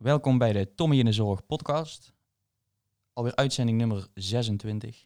Welkom 0.00 0.38
bij 0.38 0.52
de 0.52 0.74
Tommy 0.74 0.98
in 0.98 1.04
de 1.04 1.12
Zorg 1.12 1.46
podcast. 1.46 2.14
Alweer 3.12 3.34
uitzending 3.34 3.78
nummer 3.78 4.08
26. 4.14 5.04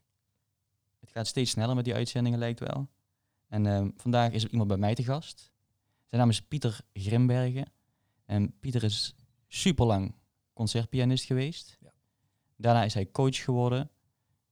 Het 1.00 1.10
gaat 1.10 1.26
steeds 1.26 1.50
sneller 1.50 1.74
met 1.74 1.84
die 1.84 1.94
uitzendingen, 1.94 2.38
lijkt 2.38 2.60
wel. 2.60 2.88
En 3.48 3.66
ehm, 3.66 3.90
vandaag 3.96 4.32
is 4.32 4.44
er 4.44 4.50
iemand 4.50 4.68
bij 4.68 4.78
mij 4.78 4.94
te 4.94 5.04
gast. 5.04 5.52
Zijn 6.04 6.20
naam 6.20 6.30
is 6.30 6.42
Pieter 6.42 6.80
Grimbergen. 6.92 7.72
En 8.24 8.58
Pieter 8.60 8.82
is 8.82 9.14
super 9.48 9.86
lang 9.86 10.14
concertpianist 10.52 11.24
geweest. 11.24 11.78
Ja. 11.80 11.92
Daarna 12.56 12.84
is 12.84 12.94
hij 12.94 13.10
coach 13.10 13.44
geworden. 13.44 13.90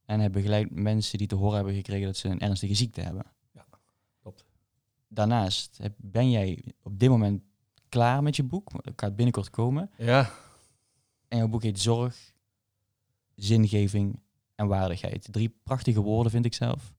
En 0.05 0.21
hij 0.21 0.31
begeleidt 0.31 0.71
mensen 0.71 1.19
die 1.19 1.27
te 1.27 1.35
horen 1.35 1.57
hebben 1.57 1.75
gekregen 1.75 2.07
dat 2.07 2.17
ze 2.17 2.29
een 2.29 2.41
ernstige 2.41 2.75
ziekte 2.75 3.01
hebben. 3.01 3.25
Ja, 3.53 3.67
klopt. 4.21 4.45
Daarnaast 5.09 5.81
ben 5.97 6.31
jij 6.31 6.75
op 6.83 6.99
dit 6.99 7.09
moment 7.09 7.43
klaar 7.93 8.23
met 8.23 8.37
je 8.37 8.43
boek. 8.43 8.71
Het 8.73 8.93
gaat 9.01 9.17
binnenkort 9.17 9.51
komen. 9.51 9.91
Ja, 9.97 10.31
En 11.29 11.39
jouw 11.39 11.49
boek 11.49 11.63
heet 11.63 11.81
Zorg, 11.81 12.33
Zingeving 13.35 14.21
en 14.55 14.67
Waardigheid. 14.67 15.29
Drie 15.31 15.55
prachtige 15.63 16.01
woorden 16.01 16.33
vind 16.33 16.45
ik 16.45 16.55
zelf, 16.55 16.95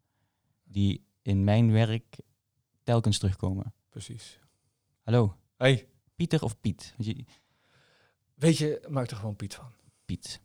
die 0.64 1.06
in 1.22 1.44
mijn 1.44 1.72
werk 1.72 2.18
telkens 2.84 3.18
terugkomen. 3.18 3.74
precies. 3.90 4.40
Hallo, 5.04 5.36
Hey, 5.58 5.88
Pieter 6.16 6.44
of 6.44 6.60
Piet? 6.60 6.96
Weet 8.34 8.58
je, 8.58 8.86
maak 8.90 9.10
er 9.12 9.18
gewoon 9.18 9.36
Piet 9.36 9.56
van. 9.56 9.72
Piet. 10.06 10.42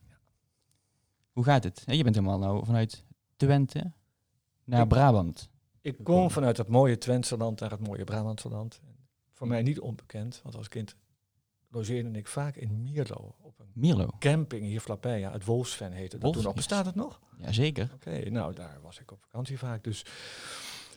Hoe 1.33 1.45
gaat 1.45 1.65
het? 1.65 1.83
Je 1.87 2.03
bent 2.03 2.15
helemaal 2.15 2.39
nou 2.39 2.65
vanuit 2.65 3.05
Twente 3.37 3.93
naar 4.65 4.83
Ik- 4.83 4.89
Brabant. 4.89 5.51
Ik 5.81 5.95
Kom. 5.97 6.05
kom 6.05 6.31
vanuit 6.31 6.57
het 6.57 6.69
mooie 6.69 6.99
Twentse 6.99 7.37
land 7.37 7.61
naar 7.61 7.71
het 7.71 7.87
mooie 7.87 8.05
Brabantse 8.05 8.49
land. 8.49 8.81
Voor 9.39 9.49
mij 9.49 9.63
niet 9.63 9.81
onbekend, 9.81 10.41
want 10.43 10.57
als 10.57 10.69
kind 10.69 10.97
logeerde 11.71 12.19
ik 12.19 12.27
vaak 12.27 12.57
in 12.57 12.83
Mierlo. 12.83 13.35
Op 13.41 13.59
een 13.59 13.71
Mierlo. 13.73 14.09
camping 14.19 14.63
hier 14.63 14.81
vlakbij. 14.81 15.19
Ja, 15.19 15.33
het 15.33 15.45
Wolfsven 15.45 15.93
heette 15.93 16.19
dat 16.19 16.33
toen 16.33 16.43
nog. 16.43 16.55
Bestaat 16.55 16.87
het 16.87 16.95
nog? 16.95 17.21
Jazeker. 17.37 17.91
Oké, 17.95 18.31
nou 18.31 18.55
daar 18.55 18.79
was 18.83 19.01
ik 19.01 19.11
op 19.11 19.21
vakantie 19.21 19.59
vaak. 19.59 19.85
Dus 19.85 20.05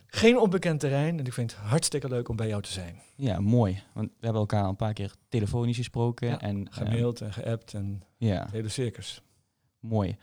geen 0.07 0.37
onbekend 0.37 0.79
terrein. 0.79 1.19
En 1.19 1.25
ik 1.25 1.33
vind 1.33 1.51
het 1.51 1.59
hartstikke 1.59 2.07
leuk 2.07 2.29
om 2.29 2.35
bij 2.35 2.47
jou 2.47 2.61
te 2.61 2.71
zijn. 2.71 3.01
Ja, 3.15 3.39
mooi. 3.39 3.83
Want 3.93 4.09
we 4.09 4.15
hebben 4.19 4.41
elkaar 4.41 4.65
een 4.65 4.75
paar 4.75 4.93
keer 4.93 5.15
telefonisch 5.29 5.77
gesproken. 5.77 6.27
Ja, 6.27 6.39
en, 6.39 6.71
Gemaild 6.71 7.21
en 7.21 7.33
geappt 7.33 7.73
en 7.73 8.03
ja, 8.17 8.47
hele 8.51 8.69
circus. 8.69 9.21
mooi. 9.79 10.17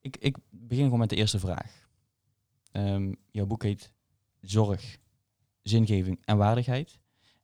Ik, 0.00 0.16
ik 0.16 0.36
begin 0.50 0.84
gewoon 0.84 0.98
met 0.98 1.10
de 1.10 1.16
eerste 1.16 1.38
vraag. 1.38 1.88
Ehm, 2.72 3.12
jouw 3.30 3.46
boek 3.46 3.62
heet 3.62 3.92
Zorg, 4.40 4.98
Zingeving 5.62 6.18
en 6.24 6.36
Waardigheid. 6.36 6.98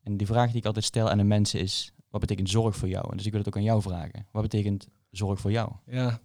En 0.05 0.17
die 0.17 0.27
vraag 0.27 0.49
die 0.49 0.57
ik 0.57 0.67
altijd 0.67 0.85
stel 0.85 1.11
aan 1.11 1.19
de 1.19 1.25
mensen 1.25 1.61
is, 1.61 1.93
wat 2.09 2.21
betekent 2.21 2.51
zorg 2.51 2.77
voor 2.77 2.89
jou? 2.89 3.11
En 3.11 3.17
dus 3.17 3.27
ik 3.27 3.33
wil 3.33 3.41
het 3.41 3.49
ook 3.49 3.57
aan 3.57 3.63
jou 3.63 3.83
vragen. 3.83 4.27
Wat 4.31 4.43
betekent 4.43 4.89
zorg 5.11 5.41
voor 5.41 5.51
jou? 5.51 5.73
Ja, 5.87 6.21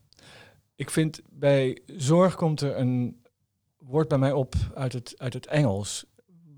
ik 0.76 0.90
vind 0.90 1.22
bij 1.30 1.82
zorg 1.86 2.36
komt 2.36 2.62
er 2.62 2.78
een 2.78 3.26
woord 3.78 4.08
bij 4.08 4.18
mij 4.18 4.32
op 4.32 4.56
uit 4.74 4.94
het, 4.94 5.14
uit 5.18 5.34
het 5.34 5.46
Engels. 5.46 6.06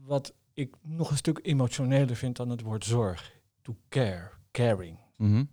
Wat 0.06 0.34
ik 0.54 0.76
nog 0.82 1.10
een 1.12 1.18
stuk 1.18 1.40
emotioneler 1.44 2.16
vind 2.16 2.36
dan 2.36 2.50
het 2.50 2.62
woord 2.62 2.86
zorg. 2.86 3.40
To 3.62 3.76
care, 3.90 4.30
caring. 4.52 4.98
Mhm. 5.18 5.44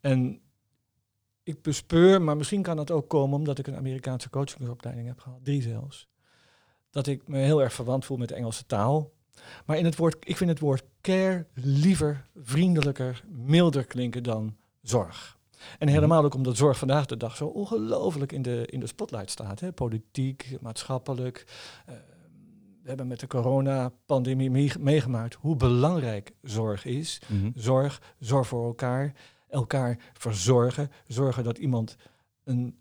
En 0.00 0.40
ik 1.42 1.62
bespeur, 1.62 2.22
maar 2.22 2.36
misschien 2.36 2.62
kan 2.62 2.76
dat 2.76 2.90
ook 2.90 3.08
komen 3.08 3.38
omdat 3.38 3.58
ik 3.58 3.66
een 3.66 3.76
Amerikaanse 3.76 4.30
coachingsopleiding 4.30 5.06
heb 5.06 5.20
gehad, 5.20 5.44
drie 5.44 5.62
zelfs. 5.62 6.08
Dat 6.90 7.06
ik 7.06 7.28
me 7.28 7.38
heel 7.38 7.62
erg 7.62 7.72
verwant 7.72 8.04
voel 8.04 8.16
met 8.16 8.28
de 8.28 8.34
Engelse 8.34 8.66
taal. 8.66 9.12
Maar 9.66 9.78
in 9.78 9.84
het 9.84 9.96
woord, 9.96 10.16
ik 10.20 10.36
vind 10.36 10.50
het 10.50 10.58
woord 10.58 10.84
care 11.00 11.46
liever 11.54 12.26
vriendelijker, 12.36 13.24
milder 13.28 13.84
klinken 13.84 14.22
dan 14.22 14.56
zorg. 14.82 15.38
En 15.78 15.88
helemaal 15.88 16.24
ook 16.24 16.34
omdat 16.34 16.56
zorg 16.56 16.78
vandaag 16.78 17.06
de 17.06 17.16
dag 17.16 17.36
zo 17.36 17.46
ongelooflijk 17.46 18.32
in 18.32 18.42
de, 18.42 18.66
in 18.66 18.80
de 18.80 18.86
spotlight 18.86 19.30
staat. 19.30 19.60
Hè? 19.60 19.72
Politiek, 19.72 20.56
maatschappelijk. 20.60 21.46
Eh, 21.86 21.94
we 22.82 22.88
hebben 22.88 23.06
met 23.06 23.20
de 23.20 23.26
coronapandemie 23.26 24.50
mee- 24.50 24.72
meegemaakt 24.78 25.34
hoe 25.34 25.56
belangrijk 25.56 26.32
zorg 26.42 26.84
is. 26.84 27.20
Mhm. 27.26 27.50
Zorg, 27.54 28.02
zorg 28.18 28.46
voor 28.46 28.66
elkaar, 28.66 29.14
elkaar 29.48 29.98
verzorgen. 30.12 30.90
Zorgen 31.06 31.44
dat 31.44 31.58
iemand 31.58 31.96
een 32.44 32.80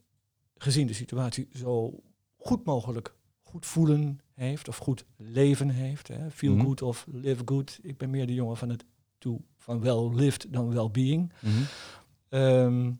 gezien 0.57 0.88
de 0.88 0.94
situatie 0.94 1.47
zo 1.53 2.00
goed 2.38 2.66
mogelijk 2.66 3.16
goed 3.41 3.66
voelen 3.66 4.19
heeft 4.46 4.68
of 4.68 4.78
goed 4.78 5.06
leven 5.16 5.70
heeft. 5.70 6.08
Hè. 6.08 6.31
Feel 6.31 6.56
Mhm. 6.56 6.66
good 6.66 6.81
of 6.81 7.06
live 7.12 7.42
good. 7.46 7.80
Ik 7.81 7.98
ben 7.98 8.09
meer 8.09 8.28
de 8.28 8.34
jongen 8.34 8.58
van 8.58 8.70
het 8.70 8.86
toe 9.18 9.42
van 9.58 9.80
well 9.81 10.09
lived 10.14 10.53
dan 10.53 10.74
well 10.74 10.90
being. 10.92 11.34
Mhm. 11.40 11.53
Ehm, 12.30 12.92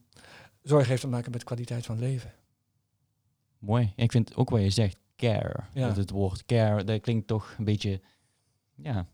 zorg 0.62 0.88
heeft 0.88 1.02
te 1.02 1.08
maken 1.08 1.31
met 1.31 1.44
kwaliteit 1.44 1.86
van 1.86 2.00
leven. 2.00 2.34
Mooi. 3.59 3.94
Ik 3.96 4.12
vind 4.12 4.36
ook 4.36 4.50
wat 4.50 4.62
je 4.62 4.70
zegt, 4.70 4.97
care. 5.16 5.59
Ja. 5.74 5.88
Dat 5.88 5.96
het 5.97 6.09
woord 6.09 6.46
care, 6.46 6.84
dat 6.84 7.02
klinkt 7.02 7.28
toch 7.28 7.56
een 7.58 7.66
beetje, 7.66 8.02
ja, 8.76 9.08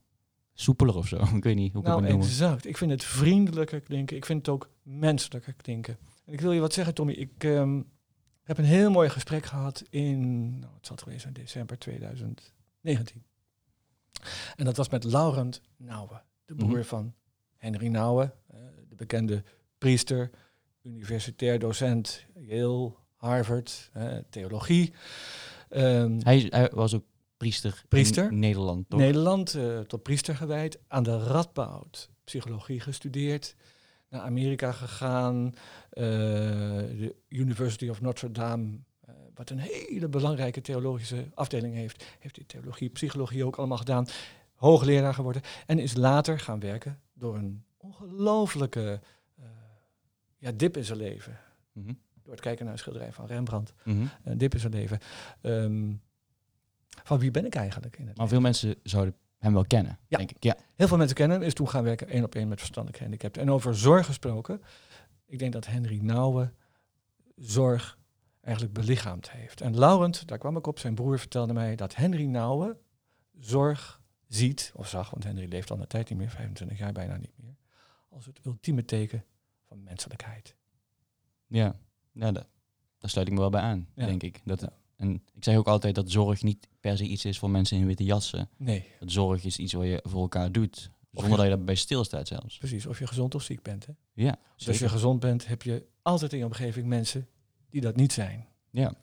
soepeler 0.54 0.96
of 0.96 1.08
zo. 1.08 1.18
ik 1.38 1.44
weet 1.44 1.56
niet 1.56 1.72
hoe 1.74 1.82
ik 1.82 1.88
het 1.88 1.96
Nou, 1.98 2.02
noemen. 2.02 2.28
exact. 2.28 2.66
Ik 2.68 2.78
vind 2.78 2.92
het 2.92 3.04
vriendelijker 3.04 3.80
klinken. 3.82 4.18
Ik 4.18 4.26
vind 4.26 4.40
het 4.46 4.50
ook 4.56 4.70
menselijker 4.82 5.54
klinken. 5.54 5.98
En 6.26 6.34
ik 6.34 6.42
wil 6.42 6.52
je 6.52 6.60
wat 6.60 6.74
zeggen, 6.74 6.94
Tommy. 6.94 7.14
Ik 7.14 7.44
ehm, 8.44 8.48
heb 8.48 8.58
een 8.58 8.72
heel 8.80 8.92
mooi 8.92 9.10
gesprek 9.10 9.46
gehad 9.46 9.84
in, 9.90 10.50
nou, 10.60 10.74
het 10.76 10.86
zal 10.86 10.96
het 10.96 11.04
geweest 11.04 11.22
zijn, 11.22 11.34
december 11.34 11.78
2019. 11.78 13.24
En 14.56 14.66
dat 14.66 14.78
was 14.78 14.90
met 14.90 15.04
Laurent 15.04 15.62
Nouwen, 15.78 16.22
de 16.46 16.56
broer 16.56 16.78
Mhm. 16.78 16.84
van 16.88 17.14
Henry 17.58 17.88
Nouwen, 17.88 18.34
eh, 18.48 18.58
de 18.90 18.96
bekende 18.96 19.44
priester, 19.78 20.30
universitair 20.82 21.60
docent, 21.60 22.26
Yale, 22.36 22.94
Harvard, 23.16 23.90
eh, 23.94 24.18
theologie. 24.30 24.94
Ehm, 25.70 26.20
Hij, 26.24 26.70
was 26.74 26.94
ook 26.94 27.04
priester, 27.38 27.84
Priester? 27.90 28.32
in 28.32 28.40
Nederland, 28.40 28.90
toch? 28.90 29.00
Nederland 29.00 29.54
eh, 29.56 29.80
tot 29.80 30.04
priester 30.04 30.36
gewijd, 30.36 30.80
aan 30.88 31.04
de 31.04 31.18
Radboud 31.24 32.10
psychologie 32.24 32.80
gestudeerd, 32.80 33.56
naar 34.14 34.22
Amerika 34.22 34.72
gegaan, 34.72 35.54
eh, 35.90 36.04
de 36.04 37.16
University 37.28 37.90
of 37.90 38.02
Notre 38.02 38.32
Dame, 38.32 38.78
eh, 39.06 39.14
wat 39.34 39.50
een 39.50 39.60
hele 39.60 40.08
belangrijke 40.08 40.62
theologische 40.62 41.26
afdeling 41.34 41.76
heeft, 41.76 42.06
heeft 42.20 42.36
die 42.36 42.46
theologie, 42.46 42.90
psychologie 42.90 43.46
ook 43.46 43.56
allemaal 43.56 43.78
gedaan, 43.78 44.08
hoogleraar 44.56 45.14
geworden 45.14 45.42
en 45.66 45.80
is 45.80 45.96
later 45.96 46.40
gaan 46.40 46.60
werken 46.60 47.00
door 47.14 47.36
een 47.36 47.64
ongelooflijke 47.78 49.00
eh, 49.36 49.46
ja, 50.38 50.52
dip 50.52 50.78
in 50.78 50.86
zijn 50.86 50.98
leven. 50.98 51.40
Mhm. 51.72 51.94
Door 52.24 52.34
het 52.34 52.42
kijken 52.42 52.64
naar 52.64 52.74
een 52.74 52.80
schilderij 52.80 53.12
van 53.14 53.26
Rembrandt, 53.26 53.74
Mhm. 53.84 54.06
een 54.24 54.38
dip 54.38 54.54
in 54.54 54.60
zijn 54.60 54.74
leven. 54.74 55.00
Ehm, 55.42 55.94
van 57.04 57.20
wie 57.20 57.32
ben 57.32 57.46
ik 57.46 57.56
eigenlijk 57.56 57.98
in 57.98 58.08
het 58.08 58.18
Maar 58.18 58.28
veel 58.28 58.42
mensen 58.42 58.76
zouden 58.84 59.16
hem 59.44 59.54
wel 59.54 59.66
kennen, 59.66 60.00
Ja. 60.08 60.18
denk 60.18 60.32
ik. 60.32 60.44
Ja. 60.44 60.56
Heel 60.76 60.88
veel 60.88 60.98
mensen 60.98 61.16
kennen 61.16 61.38
hem, 61.38 61.46
is 61.48 61.54
toen 61.54 61.70
gaan 61.70 61.84
werken 61.84 62.08
één 62.08 62.24
op 62.24 62.36
één 62.36 62.48
met 62.48 62.58
verstandelijk 62.60 62.98
gehandicapten. 62.98 63.42
En 63.42 63.52
over 63.52 63.76
zorg 63.76 64.06
gesproken, 64.06 64.62
ik 65.26 65.40
denk 65.40 65.54
dat 65.54 65.66
Henry 65.66 66.00
Nouwen 66.02 66.56
zorg 67.36 67.98
eigenlijk 68.42 68.74
belichaamd 68.76 69.32
heeft. 69.32 69.62
En 69.62 69.78
Laurent, 69.80 70.28
daar 70.28 70.38
kwam 70.38 70.58
ik 70.58 70.68
op, 70.68 70.80
zijn 70.80 70.96
broer 70.96 71.20
vertelde 71.20 71.54
mij 71.54 71.76
dat 71.76 71.96
Henry 71.96 72.26
Nouwen 72.26 72.78
zorg 73.40 74.02
ziet, 74.28 74.72
of 74.76 74.88
zag, 74.88 75.10
want 75.10 75.24
Henry 75.24 75.48
leeft 75.50 75.72
al 75.72 75.80
een 75.80 75.88
tijd 75.88 76.10
niet 76.10 76.18
meer, 76.20 76.30
25 76.30 76.78
jaar 76.78 76.92
bijna 76.92 77.18
niet 77.18 77.34
meer, 77.38 77.56
als 78.10 78.26
het 78.26 78.40
ultieme 78.46 78.86
teken 78.86 79.26
van 79.68 79.84
menselijkheid. 79.84 80.56
Ja, 81.48 81.76
ja 82.12 82.32
dat, 82.32 82.48
daar 82.98 83.10
sluit 83.10 83.28
ik 83.28 83.34
me 83.34 83.40
wel 83.40 83.50
bij 83.50 83.62
aan, 83.62 83.88
Ja. 83.96 84.06
denk 84.06 84.24
ik. 84.24 84.42
Dat. 84.44 84.68
En 84.96 85.14
ik 85.34 85.44
zeg 85.44 85.56
ook 85.56 85.68
altijd 85.68 85.96
dat 85.96 86.12
zorg 86.12 86.44
niet 86.44 86.68
per 86.80 86.98
se 86.98 87.04
iets 87.04 87.26
is 87.26 87.40
voor 87.40 87.50
mensen 87.50 87.78
in 87.78 87.86
witte 87.86 88.04
jassen. 88.04 88.50
Nee, 88.58 88.86
Dat 89.00 89.12
zorg 89.12 89.44
is 89.44 89.58
iets 89.58 89.74
wat 89.74 89.86
je 89.86 90.00
voor 90.04 90.22
elkaar 90.22 90.52
doet, 90.52 90.90
zonder 91.12 91.30
je- 91.32 91.36
dat 91.36 91.46
je 91.46 91.56
daarbij 91.56 91.76
stilstaat 91.76 92.28
zelfs. 92.28 92.58
precies, 92.58 92.86
of 92.86 93.00
je 93.00 93.08
gezond 93.08 93.36
of 93.36 93.44
ziek 93.44 93.62
bent. 93.62 93.86
Hè? 93.86 93.94
Ja, 94.14 94.38
Dus 94.56 94.68
als 94.68 94.80
je 94.80 94.90
gezond 94.90 95.20
bent, 95.20 95.48
heb 95.48 95.62
je 95.62 95.86
altijd 96.02 96.32
in 96.34 96.38
je 96.40 96.46
omgeving 96.46 96.86
mensen 96.88 97.28
die 97.70 97.82
dat 97.82 97.96
niet 97.96 98.14
zijn. 98.14 98.48
Ja, 98.70 98.94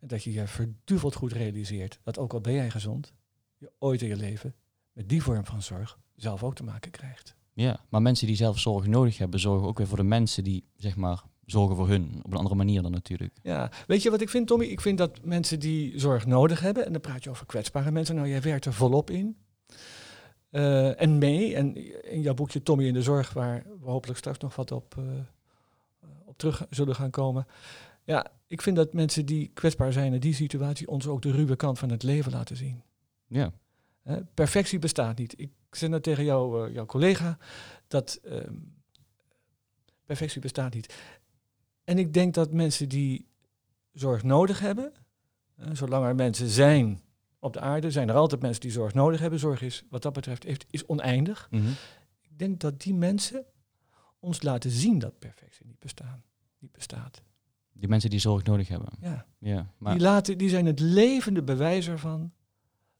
En 0.00 0.08
dat 0.08 0.24
je 0.24 0.32
je 0.32 0.46
verduveld 0.46 1.14
goed 1.14 1.32
realiseert 1.32 1.98
dat 2.02 2.18
ook 2.18 2.32
al 2.32 2.40
ben 2.40 2.52
jij 2.52 2.70
gezond, 2.70 3.12
je 3.58 3.70
ooit 3.78 4.02
in 4.02 4.08
je 4.08 4.16
leven 4.16 4.54
met 4.92 5.08
die 5.08 5.22
vorm 5.22 5.44
van 5.44 5.62
zorg 5.62 5.98
zelf 6.16 6.42
ook 6.42 6.54
te 6.54 6.64
maken 6.64 6.90
krijgt. 6.90 7.34
ja, 7.52 7.84
maar 7.88 8.02
mensen 8.02 8.26
die 8.26 8.36
zelf 8.36 8.58
zorg 8.58 8.86
nodig 8.86 9.18
hebben, 9.18 9.40
zorgen 9.40 9.68
ook 9.68 9.78
weer 9.78 9.86
voor 9.86 9.96
de 9.96 10.02
mensen 10.02 10.44
die, 10.44 10.64
zeg 10.76 10.96
maar, 10.96 11.22
zorgen 11.50 11.76
voor 11.76 11.88
hun. 11.88 12.20
Op 12.22 12.32
een 12.32 12.38
andere 12.38 12.54
manier 12.54 12.82
dan 12.82 12.90
natuurlijk. 12.90 13.36
Ja, 13.42 13.70
weet 13.86 14.02
je 14.02 14.10
wat 14.10 14.20
ik 14.20 14.28
vind, 14.28 14.46
Tommy? 14.46 14.64
Ik 14.64 14.80
vind 14.80 14.98
dat 14.98 15.24
mensen 15.24 15.60
die 15.60 15.98
zorg 15.98 16.26
nodig 16.26 16.60
hebben, 16.60 16.86
en 16.86 16.92
dan 16.92 17.00
praat 17.00 17.24
je 17.24 17.30
over 17.30 17.46
kwetsbare 17.46 17.90
mensen, 17.90 18.14
nou 18.14 18.28
jij 18.28 18.42
werkt 18.42 18.64
er 18.64 18.72
volop 18.72 19.10
in. 19.10 19.36
Eh, 20.50 21.00
en 21.00 21.18
mee, 21.18 21.54
en 21.54 21.76
in 22.10 22.20
jouw 22.20 22.34
boekje 22.34 22.62
Tommy 22.62 22.84
in 22.84 22.94
de 22.94 23.02
Zorg, 23.02 23.32
waar 23.32 23.64
we 23.80 23.90
hopelijk 23.90 24.18
straks 24.18 24.38
nog 24.38 24.56
wat 24.56 24.72
op, 24.72 24.94
eh, 24.98 25.04
op 26.24 26.38
terug 26.38 26.66
zullen 26.70 26.94
gaan 26.94 27.10
komen. 27.10 27.46
Ja, 28.04 28.26
ik 28.46 28.62
vind 28.62 28.76
dat 28.76 28.92
mensen 28.92 29.26
die 29.26 29.50
kwetsbaar 29.54 29.92
zijn 29.92 30.12
in 30.12 30.20
die 30.20 30.34
situatie 30.34 30.88
ons 30.88 31.06
ook 31.06 31.22
de 31.22 31.30
ruwe 31.30 31.56
kant 31.56 31.78
van 31.78 31.90
het 31.90 32.02
leven 32.02 32.32
laten 32.32 32.56
zien. 32.56 32.82
Ja, 33.26 33.52
perfectie 34.34 34.78
bestaat 34.78 35.18
niet. 35.18 35.40
Ik 35.40 35.50
zei 35.70 35.90
net 35.90 36.02
tegen 36.02 36.24
jou, 36.24 36.66
eh, 36.66 36.74
jouw 36.74 36.86
collega 36.86 37.38
dat 37.88 38.20
ehm, 38.24 38.54
Perfectie 40.10 40.40
bestaat 40.40 40.74
niet. 40.74 40.94
En 41.90 41.98
ik 41.98 42.12
denk 42.14 42.34
dat 42.34 42.52
mensen 42.52 42.88
die 42.88 43.26
zorg 43.92 44.22
nodig 44.22 44.60
hebben, 44.60 44.92
eh, 45.56 45.66
zolang 45.72 46.04
er 46.04 46.14
mensen 46.14 46.48
zijn 46.48 47.00
op 47.38 47.52
de 47.52 47.60
aarde, 47.60 47.90
zijn 47.90 48.08
er 48.08 48.14
altijd 48.14 48.40
mensen 48.40 48.60
die 48.60 48.70
zorg 48.70 48.94
nodig 48.94 49.20
hebben. 49.20 49.38
Zorg 49.38 49.62
is, 49.62 49.84
wat 49.88 50.02
dat 50.02 50.12
betreft, 50.12 50.42
heeft, 50.42 50.66
is 50.70 50.86
oneindig. 50.86 51.48
Mhm. 51.50 51.68
Ik 52.20 52.38
denk 52.38 52.60
dat 52.60 52.80
die 52.82 52.94
mensen 52.94 53.44
ons 54.18 54.42
laten 54.42 54.70
zien 54.70 54.98
dat 54.98 55.18
perfectie 55.18 55.66
niet, 55.66 55.78
bestaan, 55.78 56.22
niet 56.58 56.72
bestaat. 56.72 57.22
Die 57.72 57.88
mensen 57.88 58.10
die 58.10 58.18
zorg 58.18 58.42
nodig 58.42 58.68
hebben. 58.68 58.88
Ja. 59.00 59.26
Ja, 59.38 59.72
maar 59.78 59.92
Die, 59.92 60.02
laten, 60.02 60.38
die 60.38 60.48
zijn 60.48 60.66
het 60.66 60.80
levende 60.80 61.42
bewijs 61.42 61.88
ervan 61.88 62.32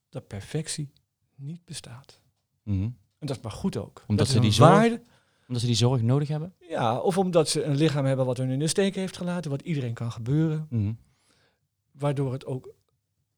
dat 0.08 0.26
perfectie 0.26 0.92
niet 1.34 1.64
bestaat. 1.64 2.20
mhm. 2.62 2.82
En 3.18 3.26
dat 3.26 3.36
is 3.36 3.42
maar 3.42 3.52
goed 3.52 3.76
ook. 3.76 4.04
Omdat 4.06 4.26
dat 4.26 4.34
ze 4.36 4.40
die 4.42 4.50
zorg- 4.52 4.70
waarde. 4.70 5.02
Omdat 5.50 5.64
ze 5.64 5.70
die 5.74 5.76
zorg 5.76 6.02
nodig 6.02 6.28
hebben. 6.28 6.54
Ja, 6.68 6.98
of 6.98 7.18
omdat 7.18 7.48
ze 7.48 7.62
een 7.62 7.76
lichaam 7.76 8.04
hebben 8.04 8.26
wat 8.26 8.36
hun 8.36 8.50
in 8.50 8.58
de 8.58 8.66
steek 8.66 8.94
heeft 8.94 9.16
gelaten, 9.16 9.50
wat 9.50 9.62
iedereen 9.62 9.94
kan 9.94 10.12
gebeuren. 10.12 10.66
Mhm. 10.70 10.92
Waardoor 11.90 12.32
het 12.32 12.46
ook 12.46 12.74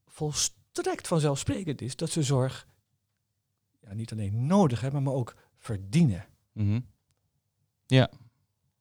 volstrekt 0.06 1.08
vanzelfsprekend 1.08 1.80
is 1.80 1.96
dat 1.96 2.10
ze 2.10 2.22
zorg 2.22 2.66
ja, 3.80 3.94
niet 3.94 4.12
alleen 4.12 4.46
nodig 4.46 4.80
hebben, 4.80 5.02
maar 5.02 5.12
ook 5.12 5.34
verdienen. 5.56 6.26
Mhm. 6.52 6.80
Ja. 7.86 8.10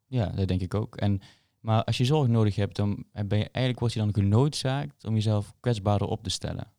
ja, 0.08 0.26
dat 0.26 0.48
denk 0.48 0.62
ik 0.62 0.74
ook. 0.74 0.96
En, 0.96 1.22
maar 1.60 1.84
als 1.84 1.98
je 1.98 2.06
zorg 2.06 2.28
nodig 2.28 2.56
hebt, 2.56 2.76
dan 2.76 3.06
ben 3.12 3.38
je 3.38 3.50
eigenlijk 3.50 3.80
word 3.80 3.94
je 3.94 4.00
dan 4.00 4.14
genoodzaakt 4.14 5.06
om 5.06 5.14
jezelf 5.14 5.54
kwetsbaarder 5.60 6.08
op 6.08 6.24
te 6.24 6.30
stellen. 6.30 6.74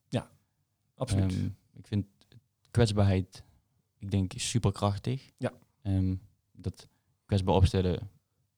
Absoluut. 0.94 1.32
Ehm, 1.32 1.48
ik 1.72 1.86
vind 1.86 2.06
kwetsbaarheid, 2.70 3.42
ik 3.98 4.10
denk, 4.10 4.32
superkrachtig. 4.36 5.30
Ja. 5.38 5.52
Ehm, 5.82 6.14
dat 6.62 6.88
kwetsbaar 7.26 7.54
opstellen 7.54 8.10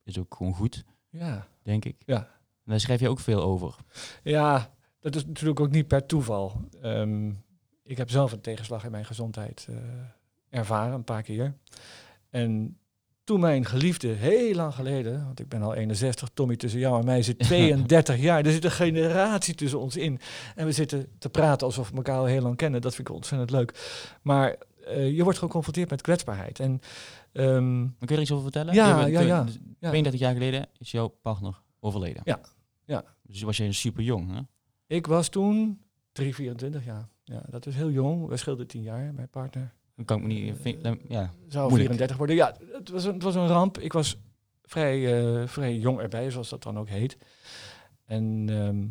is 0.03 0.19
ook 0.19 0.35
gewoon 0.35 0.55
goed, 0.55 0.85
ja. 1.11 1.47
denk 1.62 1.85
ik. 1.85 1.97
Ja. 2.06 2.17
En 2.65 2.71
daar 2.71 2.81
schrijf 2.81 3.01
je 3.01 3.09
ook 3.09 3.21
veel 3.21 3.43
over. 3.43 3.77
ja, 4.23 4.75
dat 5.01 5.15
is 5.15 5.27
natuurlijk 5.27 5.61
ook 5.61 5.71
niet 5.71 5.89
per 5.89 6.06
toeval. 6.06 6.61
Ehm, 6.81 7.33
ik 7.83 7.97
heb 7.97 8.11
zelf 8.11 8.33
een 8.33 8.41
tegenslag 8.41 8.85
in 8.85 8.91
mijn 8.91 9.05
gezondheid 9.05 9.67
eh, 9.71 9.77
ervaren, 10.51 10.95
een 10.95 11.05
paar 11.05 11.23
keer. 11.23 11.55
En 12.31 12.79
toen 13.25 13.41
mijn 13.41 13.65
geliefde, 13.65 14.09
heel 14.09 14.55
lang 14.55 14.75
geleden, 14.75 15.25
want 15.25 15.41
ik 15.41 15.49
ben 15.49 15.62
al 15.62 15.75
61, 15.75 16.29
Tommy 16.35 16.56
tussen 16.56 16.81
jou 16.81 16.99
en 16.99 17.05
mij 17.05 17.23
zit 17.23 17.39
32 17.49 18.17
jaar. 18.21 18.45
Er 18.45 18.53
zit 18.53 18.65
een 18.65 18.71
generatie 18.71 19.55
tussen 19.55 19.81
ons 19.81 19.97
in. 19.97 20.21
En 20.55 20.67
we 20.67 20.73
zitten 20.73 21.09
te 21.19 21.29
praten 21.29 21.67
alsof 21.67 21.91
we 21.91 21.97
elkaar 21.97 22.19
al 22.19 22.25
heel 22.25 22.43
lang 22.43 22.56
kennen. 22.56 22.81
Dat 22.81 22.95
vind 22.95 23.09
ik 23.09 23.15
ontzettend 23.15 23.51
leuk. 23.51 23.75
Maar 24.23 24.56
je 24.93 25.21
wordt 25.23 25.39
geconfronteerd 25.39 25.91
met 25.91 26.01
kwetsbaarheid. 26.03 26.61
En 26.61 26.81
Dan 27.33 27.95
kun 27.99 28.09
je 28.09 28.15
er 28.15 28.21
iets 28.21 28.31
over 28.31 28.43
vertellen? 28.43 28.75
Ja, 28.75 28.97
bent- 28.99 29.11
ja, 29.13 29.19
toen- 29.19 29.27
ja. 29.29 29.45
dus 29.45 29.59
Ja. 29.79 29.89
32 29.89 30.21
jaar 30.21 30.33
geleden 30.33 30.67
is 30.79 30.91
jouw 30.91 31.09
partner 31.09 31.61
overleden. 31.81 32.23
Ja, 32.25 32.41
ja. 32.85 33.05
Dus 33.23 33.43
was 33.43 33.57
je 33.57 33.73
super 33.73 34.03
jong, 34.03 34.33
hè? 34.35 34.41
ik 34.87 35.07
was 35.07 35.29
toen 35.29 35.81
3, 36.13 36.35
24 36.35 36.85
jaar. 36.85 37.09
Ja, 37.25 37.43
dat 37.49 37.67
is 37.67 37.75
heel 37.75 37.91
jong. 37.91 38.27
We 38.29 38.37
scheelden 38.37 38.67
10 38.67 38.83
jaar, 38.83 39.15
mijn 39.15 39.29
partner. 39.29 39.73
Dan 39.97 40.05
kan 40.05 40.17
ik 40.17 40.23
me 40.23 40.29
niet... 40.33 40.55
vind- 40.61 40.83
dan- 40.85 40.99
ja. 41.09 41.33
zou 41.49 41.69
Moeilijk. 41.69 41.73
34 41.91 42.17
worden. 42.17 42.37
Ja, 42.37 42.57
het 42.73 42.89
was, 42.91 43.05
een, 43.05 43.13
het 43.15 43.23
was 43.23 43.35
een 43.35 43.47
ramp. 43.47 43.79
Ik 43.79 43.93
was 43.93 44.17
vrij, 44.63 45.23
eh, 45.43 45.47
vrij 45.49 45.77
jong 45.77 46.01
erbij, 46.01 46.31
zoals 46.31 46.49
dat 46.49 46.63
dan 46.63 46.79
ook 46.79 46.89
heet. 46.89 47.17
En 48.05 48.45
ehm, 48.49 48.87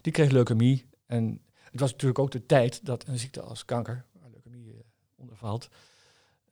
die 0.00 0.12
kreeg 0.12 0.30
leukemie. 0.30 0.88
En 1.06 1.40
het 1.70 1.80
was 1.80 1.90
natuurlijk 1.90 2.18
ook 2.18 2.30
de 2.30 2.46
tijd 2.46 2.84
dat 2.84 3.06
een 3.06 3.18
ziekte 3.18 3.40
als 3.40 3.64
kanker, 3.64 4.04
eh, 4.11 4.11
onder 5.22 5.36
valt, 5.36 5.68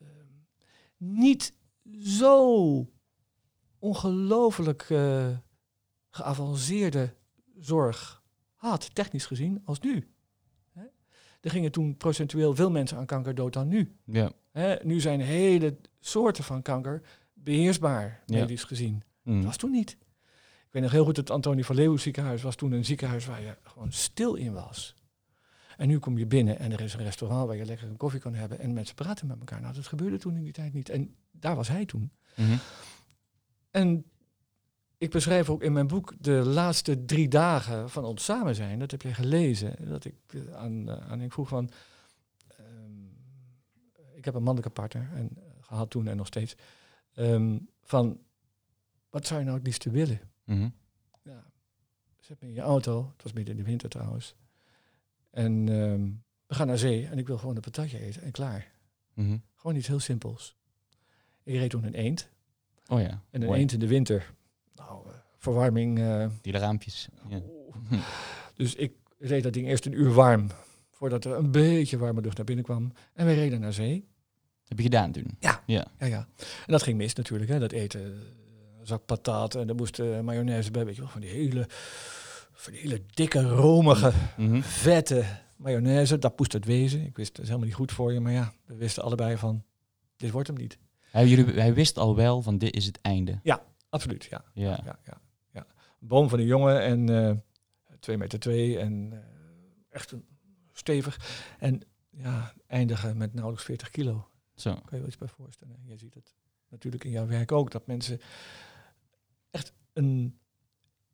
ehm, 0.00 0.08
niet 0.96 1.52
zo 2.02 2.86
ongelooflijk 3.78 4.82
eh, 4.90 5.28
geavanceerde 6.10 7.14
zorg 7.58 8.22
had, 8.54 8.94
technisch 8.94 9.26
gezien, 9.26 9.62
als 9.64 9.80
nu. 9.80 10.08
Hè? 10.72 10.82
Er 11.40 11.50
gingen 11.50 11.72
toen 11.72 11.96
procentueel 11.96 12.54
veel 12.54 12.70
mensen 12.70 12.96
aan 12.96 13.06
kanker 13.06 13.34
dood 13.34 13.52
dan 13.52 13.68
nu. 13.68 13.96
Ja. 14.04 14.32
Hè, 14.50 14.76
nu 14.84 15.00
zijn 15.00 15.20
hele 15.20 15.76
soorten 16.00 16.44
van 16.44 16.62
kanker 16.62 17.02
beheersbaar, 17.32 18.22
Ja. 18.26 18.38
medisch 18.40 18.64
gezien. 18.64 19.02
Mm. 19.22 19.34
Dat 19.36 19.44
was 19.44 19.56
toen 19.56 19.70
niet. 19.70 19.90
Ik 20.66 20.76
weet 20.76 20.82
nog 20.82 20.92
heel 20.92 21.04
goed, 21.04 21.16
het 21.16 21.30
Antonie 21.30 21.64
van 21.64 21.76
Leeuwen 21.76 22.00
ziekenhuis 22.00 22.42
was 22.42 22.56
toen 22.56 22.72
een 22.72 22.84
ziekenhuis 22.84 23.26
waar 23.26 23.42
je 23.42 23.56
gewoon 23.62 23.92
stil 23.92 24.34
in 24.34 24.52
was. 24.52 24.94
En 25.80 25.88
nu 25.88 25.98
kom 25.98 26.18
je 26.18 26.26
binnen 26.26 26.58
en 26.58 26.72
er 26.72 26.80
is 26.80 26.94
een 26.94 27.02
restaurant 27.02 27.46
waar 27.46 27.56
je 27.56 27.64
lekker 27.64 27.88
een 27.88 27.96
koffie 27.96 28.20
kan 28.20 28.34
hebben 28.34 28.58
en 28.58 28.72
mensen 28.72 28.94
praten 28.94 29.26
met 29.26 29.38
elkaar. 29.38 29.60
Nou, 29.60 29.74
dat 29.74 29.86
gebeurde 29.86 30.18
toen 30.18 30.36
in 30.36 30.42
die 30.42 30.52
tijd 30.52 30.72
niet. 30.72 30.88
En 30.88 31.14
daar 31.30 31.56
was 31.56 31.68
hij 31.68 31.84
toen. 31.84 32.12
Mhm. 32.36 32.56
En 33.70 34.04
ik 34.98 35.10
beschrijf 35.10 35.50
ook 35.50 35.62
in 35.62 35.72
mijn 35.72 35.86
boek 35.86 36.14
de 36.18 36.32
laatste 36.32 37.04
drie 37.04 37.28
dagen 37.28 37.90
van 37.90 38.04
ons 38.04 38.24
samen 38.24 38.54
zijn. 38.54 38.78
Dat 38.78 38.90
heb 38.90 39.02
je 39.02 39.14
gelezen. 39.14 39.88
Dat 39.88 40.04
ik 40.04 40.14
eh, 40.26 40.54
aan, 40.54 40.88
eh, 40.88 41.10
aan 41.10 41.20
ik 41.20 41.32
vroeg 41.32 41.48
van. 41.48 41.70
ehm, 42.48 43.04
ik 44.14 44.24
heb 44.24 44.34
een 44.34 44.42
mannelijke 44.42 44.80
partner 44.80 45.10
en, 45.14 45.30
eh, 45.36 45.42
gehad 45.60 45.90
toen 45.90 46.06
en 46.06 46.16
nog 46.16 46.26
steeds. 46.26 46.54
ehm, 47.14 47.58
van 47.82 48.20
wat 49.10 49.26
zou 49.26 49.38
je 49.38 49.44
nou 49.44 49.58
het 49.58 49.66
liefste 49.66 49.90
willen? 49.90 50.20
Mhm. 50.44 50.68
Ja, 51.22 51.44
zet 52.18 52.40
me 52.40 52.46
in 52.48 52.54
je 52.54 52.60
auto. 52.60 53.10
Het 53.12 53.22
was 53.22 53.32
midden 53.32 53.56
in 53.56 53.62
de 53.62 53.68
winter 53.68 53.88
trouwens. 53.88 54.34
En 55.30 55.68
ehm, 55.68 56.08
we 56.46 56.54
gaan 56.54 56.66
naar 56.66 56.78
zee 56.78 57.06
en 57.06 57.18
ik 57.18 57.26
wil 57.26 57.38
gewoon 57.38 57.54
een 57.56 57.60
patatje 57.62 57.98
eten 58.00 58.22
en 58.22 58.30
klaar. 58.30 58.72
Mhm. 59.14 59.36
Gewoon 59.56 59.76
iets 59.76 59.86
heel 59.86 60.00
simpels. 60.00 60.56
Ik 61.42 61.54
reed 61.54 61.70
toen 61.70 61.84
een 61.84 61.94
eend. 61.94 62.28
Oh 62.88 63.00
ja. 63.00 63.22
En 63.30 63.40
een 63.40 63.46
mooi. 63.46 63.60
eend 63.60 63.72
in 63.72 63.78
de 63.78 63.86
winter. 63.86 64.34
Nou, 64.74 65.06
eh, 65.08 65.14
verwarming. 65.36 65.98
eh, 65.98 66.26
Die 66.40 66.52
raampjes. 66.52 67.08
Ja. 67.28 67.40
Dus 68.54 68.74
ik 68.74 68.92
reed 69.18 69.42
dat 69.42 69.52
ding 69.52 69.66
eerst 69.66 69.86
een 69.86 69.92
uur 70.00 70.12
warm. 70.12 70.46
Voordat 70.90 71.24
er 71.24 71.32
een 71.32 71.50
beetje 71.50 71.98
warme 71.98 72.20
lucht 72.20 72.36
naar 72.36 72.46
binnen 72.46 72.64
kwam. 72.64 72.92
En 73.12 73.24
wij 73.26 73.34
reden 73.34 73.60
naar 73.60 73.72
zee. 73.72 74.08
heb 74.64 74.76
je 74.78 74.84
gedaan 74.84 75.12
toen? 75.12 75.36
Ja. 75.38 75.62
Ja. 75.66 75.86
Ja, 75.98 76.06
ja. 76.06 76.28
En 76.38 76.72
dat 76.72 76.82
ging 76.82 76.96
mis 76.96 77.14
natuurlijk, 77.14 77.50
hè, 77.50 77.58
dat 77.58 77.72
eten. 77.72 78.00
eh, 78.00 78.08
Een 78.80 78.86
zak 78.86 79.04
patat 79.06 79.54
en 79.54 79.68
er 79.68 79.74
moest 79.74 79.98
eh, 79.98 80.20
mayonaise 80.20 80.70
bij. 80.70 80.84
Weet 80.84 80.94
je 80.94 81.00
wel, 81.00 81.10
van 81.10 81.20
die 81.20 81.30
hele, 81.30 81.68
van 82.60 82.72
die 82.72 82.80
hele 82.82 83.02
dikke, 83.06 83.42
romige, 83.42 84.12
Mhm. 84.36 84.60
vette 84.60 85.24
mayonaise. 85.56 86.18
Dat 86.18 86.38
moest 86.38 86.52
het 86.52 86.64
wezen. 86.64 87.04
Ik 87.04 87.16
wist, 87.16 87.30
dat 87.30 87.40
is 87.40 87.46
helemaal 87.46 87.68
niet 87.68 87.76
goed 87.76 87.92
voor 87.92 88.12
je. 88.12 88.20
Maar 88.20 88.32
ja, 88.32 88.52
we 88.66 88.74
wisten 88.74 89.02
allebei 89.02 89.36
van, 89.36 89.64
dit 90.16 90.30
wordt 90.30 90.48
hem 90.48 90.56
niet. 90.56 90.78
Hij, 91.10 91.26
jullie, 91.26 91.60
hij 91.60 91.74
wist 91.74 91.98
al 91.98 92.16
wel 92.16 92.42
van 92.42 92.58
dit 92.58 92.74
is 92.74 92.86
het 92.86 92.98
einde. 93.00 93.40
Absoluut, 93.88 94.24
ja. 94.24 94.44
Ja. 94.54 94.80
ja, 94.84 94.98
ja, 95.04 95.20
ja. 95.52 95.66
Een 96.00 96.08
boom 96.08 96.28
van 96.28 96.38
een 96.38 96.46
jongen 96.46 96.82
en 96.82 97.08
eh 97.08 97.36
twee 98.00 98.16
meter 98.16 98.38
twee 98.38 98.78
en 98.78 99.08
eh, 99.12 99.18
echt 99.88 100.10
een 100.12 100.24
stevig. 100.72 101.18
En 101.58 101.80
ja, 102.10 102.52
eindigen 102.66 103.16
met 103.16 103.32
nauwelijks 103.34 103.66
40 103.66 103.90
kilo. 103.90 104.28
Zo. 104.54 104.72
Kan 104.72 104.82
je 104.90 104.96
wel 104.98 105.06
iets 105.06 105.18
bij 105.18 105.28
voorstellen. 105.28 105.76
Je 105.84 105.96
ziet 105.96 106.14
het 106.14 106.34
natuurlijk 106.68 107.04
in 107.04 107.10
jouw 107.10 107.26
werk 107.26 107.52
ook, 107.52 107.70
dat 107.70 107.86
mensen 107.86 108.20
echt 109.50 109.72
een, 109.92 110.38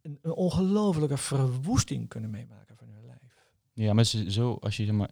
een, 0.07 0.19
een 0.23 0.33
ongelofelijke 0.33 1.17
verwoesting 1.17 2.09
kunnen 2.09 2.31
meemaken 2.31 2.77
van 2.77 2.89
hun 2.89 3.07
lijf. 3.07 3.19
Ja, 3.73 3.93
maar 3.93 4.05
ze- 4.05 4.31
zo, 4.31 4.57
als 4.61 4.77
je 4.77 4.85
zeg 4.85 4.95
maar... 4.95 5.11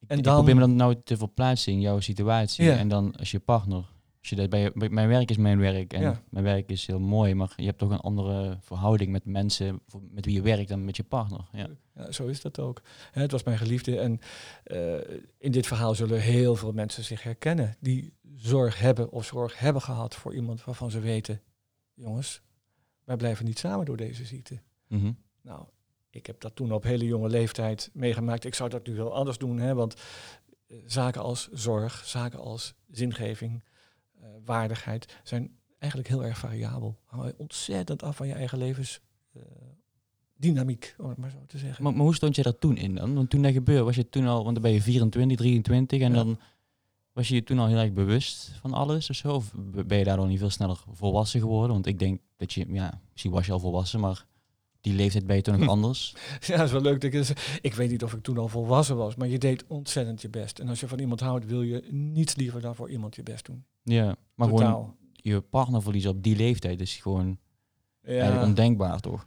Ik, 0.00 0.08
En 0.08 0.18
ik 0.18 0.24
dan- 0.24 0.34
probeer 0.34 0.54
me 0.54 0.60
dan 0.60 0.76
nou 0.76 0.96
te 1.04 1.16
verplaatsen 1.16 1.72
in 1.72 1.80
jouw 1.80 2.00
situatie. 2.00 2.64
Ja. 2.64 2.76
En 2.76 2.88
dan 2.88 3.16
als 3.16 3.30
je 3.30 3.40
partner... 3.40 3.84
Als 4.20 4.28
je 4.28 4.36
dat 4.36 4.50
bij, 4.50 4.70
mijn 4.74 5.08
werk 5.08 5.30
is 5.30 5.36
mijn 5.36 5.58
werk 5.58 5.92
en 5.92 6.00
Ja. 6.00 6.22
mijn 6.30 6.44
werk 6.44 6.70
is 6.70 6.86
heel 6.86 7.00
mooi, 7.00 7.34
maar 7.34 7.52
je 7.56 7.64
hebt 7.64 7.78
toch 7.78 7.90
een 7.90 8.00
andere 8.00 8.58
verhouding 8.60 9.10
met 9.12 9.24
mensen 9.24 9.80
met 10.10 10.24
wie 10.24 10.34
je 10.34 10.42
werkt 10.42 10.68
dan 10.68 10.84
met 10.84 10.96
je 10.96 11.02
partner. 11.04 11.48
Ja. 11.52 11.68
Ja, 11.94 12.12
zo 12.12 12.26
is 12.26 12.40
dat 12.40 12.58
ook. 12.58 12.82
Hè, 13.10 13.20
het 13.22 13.30
was 13.30 13.42
mijn 13.42 13.58
geliefde. 13.58 13.98
En 13.98 14.20
eh, 14.64 15.18
in 15.38 15.52
dit 15.52 15.66
verhaal 15.66 15.94
zullen 15.94 16.20
heel 16.20 16.56
veel 16.56 16.72
mensen 16.72 17.04
zich 17.04 17.22
herkennen. 17.22 17.76
Die 17.80 18.12
zorg 18.36 18.78
hebben 18.78 19.10
of 19.12 19.24
zorg 19.24 19.58
hebben 19.58 19.82
gehad 19.82 20.14
voor 20.14 20.34
iemand 20.34 20.64
waarvan 20.64 20.90
ze 20.90 21.00
weten... 21.00 21.40
jongens, 21.94 22.42
wij 23.04 23.16
blijven 23.16 23.44
niet 23.44 23.58
samen 23.58 23.86
door 23.86 23.96
deze 23.96 24.24
ziekte. 24.24 24.60
Mhm. 24.86 25.12
Nou, 25.42 25.64
ik 26.10 26.26
heb 26.26 26.40
dat 26.40 26.56
toen 26.56 26.72
op 26.72 26.82
hele 26.82 27.04
jonge 27.04 27.28
leeftijd 27.28 27.90
meegemaakt. 27.92 28.44
Ik 28.44 28.54
zou 28.54 28.70
dat 28.70 28.86
nu 28.86 28.94
wel 28.94 29.14
anders 29.14 29.38
doen, 29.38 29.58
hè, 29.58 29.74
want 29.74 29.94
eh, 30.66 30.76
zaken 30.86 31.22
als 31.22 31.48
zorg, 31.52 32.02
zaken 32.06 32.38
als 32.40 32.74
zingeving, 32.90 33.64
eh, 34.20 34.28
waardigheid 34.44 35.16
zijn 35.24 35.58
eigenlijk 35.78 36.10
heel 36.12 36.24
erg 36.24 36.38
variabel. 36.38 36.98
Hangen 37.04 37.34
ontzettend 37.36 38.02
af 38.02 38.16
van 38.16 38.26
je 38.26 38.32
eigen 38.34 38.58
levensdynamiek, 38.58 40.94
om 40.98 41.08
het 41.08 41.18
maar 41.18 41.30
zo 41.30 41.44
te 41.46 41.58
zeggen. 41.58 41.82
Maar, 41.84 41.92
maar 41.92 42.02
hoe 42.04 42.14
stond 42.14 42.36
je 42.36 42.42
daar 42.42 42.58
toen 42.58 42.76
in 42.76 42.94
dan? 42.94 43.14
Want 43.14 43.30
toen 43.30 43.42
dat 43.42 43.52
gebeurde, 43.52 43.84
was 43.84 43.96
je 43.96 44.08
toen 44.08 44.26
al, 44.26 44.42
want 44.42 44.54
dan 44.54 44.62
ben 44.62 44.72
je 44.72 44.82
24, 44.82 45.36
23 45.36 46.00
en 46.00 46.08
Ja. 46.08 46.14
dan 46.16 46.38
was 47.12 47.28
je 47.28 47.34
je 47.34 47.42
toen 47.42 47.58
al 47.58 47.66
heel 47.66 47.78
erg 47.78 47.92
bewust 47.92 48.52
van 48.60 48.72
alles 48.72 49.10
of 49.10 49.16
zo? 49.16 49.34
Of 49.34 49.52
ben 49.86 49.98
je 49.98 50.04
daardoor 50.04 50.26
niet 50.26 50.38
veel 50.38 50.50
sneller 50.50 50.78
volwassen 50.92 51.40
geworden? 51.40 51.70
Want 51.72 51.86
ik 51.86 51.98
denk 51.98 52.20
dat 52.36 52.52
je, 52.52 52.66
ja, 52.72 53.00
misschien 53.10 53.32
was 53.32 53.46
je 53.46 53.52
al 53.52 53.58
volwassen, 53.60 54.00
maar 54.00 54.26
die 54.80 54.94
leeftijd 54.94 55.26
ben 55.26 55.36
je 55.36 55.42
toen 55.42 55.58
nog 55.58 55.68
anders. 55.68 56.14
Ja, 56.46 56.56
dat 56.56 56.66
is 56.66 56.72
wel 56.72 56.80
leuk. 56.80 57.00
dat 57.12 57.32
ik 57.60 57.74
weet 57.74 57.90
niet 57.90 58.04
of 58.04 58.12
ik 58.12 58.22
toen 58.22 58.38
al 58.38 58.48
volwassen 58.48 58.96
was, 58.96 59.14
maar 59.14 59.28
je 59.28 59.38
deed 59.38 59.64
ontzettend 59.66 60.22
je 60.22 60.28
best. 60.28 60.58
En 60.58 60.68
als 60.68 60.80
je 60.80 60.88
van 60.88 60.98
iemand 60.98 61.20
houdt, 61.20 61.46
wil 61.46 61.62
je 61.62 61.84
niets 61.90 62.34
liever 62.34 62.60
dan 62.60 62.74
voor 62.74 62.90
iemand 62.90 63.16
je 63.16 63.22
best 63.22 63.46
doen. 63.46 63.64
Ja, 63.82 64.16
maar 64.34 64.48
Totaal. 64.48 64.80
gewoon, 64.80 64.96
je 65.12 65.40
partner 65.40 65.82
verliezen 65.82 66.10
op 66.10 66.22
die 66.22 66.36
leeftijd 66.36 66.80
is 66.80 66.94
gewoon 66.94 67.38
Ja, 68.02 68.42
ondenkbaar, 68.44 69.00
toch? 69.00 69.26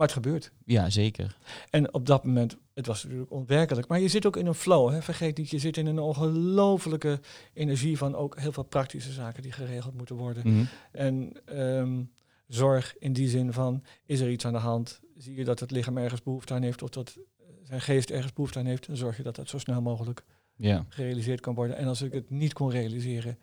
Maar 0.00 0.08
het 0.08 0.24
gebeurt. 0.24 0.52
Ja, 0.64 0.90
zeker. 0.90 1.36
En 1.70 1.94
op 1.94 2.06
dat 2.06 2.24
moment, 2.24 2.56
het 2.74 2.86
was 2.86 3.02
natuurlijk 3.02 3.30
onwerkelijk. 3.30 3.88
Maar 3.88 4.00
je 4.00 4.08
zit 4.08 4.26
ook 4.26 4.36
in 4.36 4.46
een 4.46 4.54
flow. 4.54 4.90
Hè? 4.90 5.02
Vergeet 5.02 5.36
niet, 5.38 5.50
je 5.50 5.58
zit 5.58 5.76
in 5.76 5.86
een 5.86 5.98
ongelofelijke 5.98 7.20
energie 7.52 7.98
van 7.98 8.14
ook 8.14 8.38
heel 8.38 8.52
veel 8.52 8.62
praktische 8.62 9.12
zaken 9.12 9.42
die 9.42 9.52
geregeld 9.52 9.94
moeten 9.94 10.16
worden. 10.16 10.52
Mhm. 10.52 10.64
En 10.92 11.32
ehm, 11.44 12.02
zorg 12.46 12.94
in 12.98 13.12
die 13.12 13.28
zin 13.28 13.52
van, 13.52 13.82
is 14.06 14.20
er 14.20 14.30
iets 14.30 14.44
aan 14.44 14.52
de 14.52 14.58
hand? 14.58 15.00
Zie 15.16 15.34
je 15.36 15.44
dat 15.44 15.60
het 15.60 15.70
lichaam 15.70 15.98
ergens 15.98 16.22
behoefte 16.22 16.54
aan 16.54 16.62
heeft 16.62 16.82
of 16.82 16.88
dat 16.90 17.16
eh, 17.16 17.46
zijn 17.62 17.80
geest 17.80 18.10
ergens 18.10 18.32
behoefte 18.32 18.58
aan 18.58 18.66
heeft? 18.66 18.86
Dan 18.86 18.96
zorg 18.96 19.16
je 19.16 19.22
dat 19.22 19.36
dat 19.36 19.48
zo 19.48 19.58
snel 19.58 19.82
mogelijk 19.82 20.24
Ja. 20.56 20.86
gerealiseerd 20.88 21.40
kan 21.40 21.54
worden. 21.54 21.76
En 21.76 21.86
als 21.86 22.02
ik 22.02 22.12
het 22.12 22.30
niet 22.30 22.52
kon 22.52 22.70
realiseren, 22.70 23.38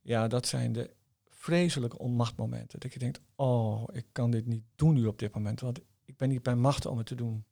ja, 0.00 0.28
dat 0.28 0.46
zijn 0.46 0.72
de 0.72 0.90
vreselijke 1.44 1.98
onmachtmomenten. 1.98 2.80
Dat 2.80 2.92
je 2.92 2.98
denkt, 2.98 3.20
oh, 3.36 3.84
ik 3.92 4.04
kan 4.12 4.30
dit 4.30 4.46
niet 4.46 4.62
doen 4.76 4.94
nu 4.94 5.06
op 5.06 5.18
dit 5.18 5.34
moment, 5.34 5.60
want 5.60 5.80
ik 6.04 6.16
ben 6.16 6.28
niet 6.28 6.42
bij 6.42 6.54
machten 6.54 6.90
om 6.90 6.98
het 6.98 7.06
te 7.06 7.14
doen. 7.14 7.44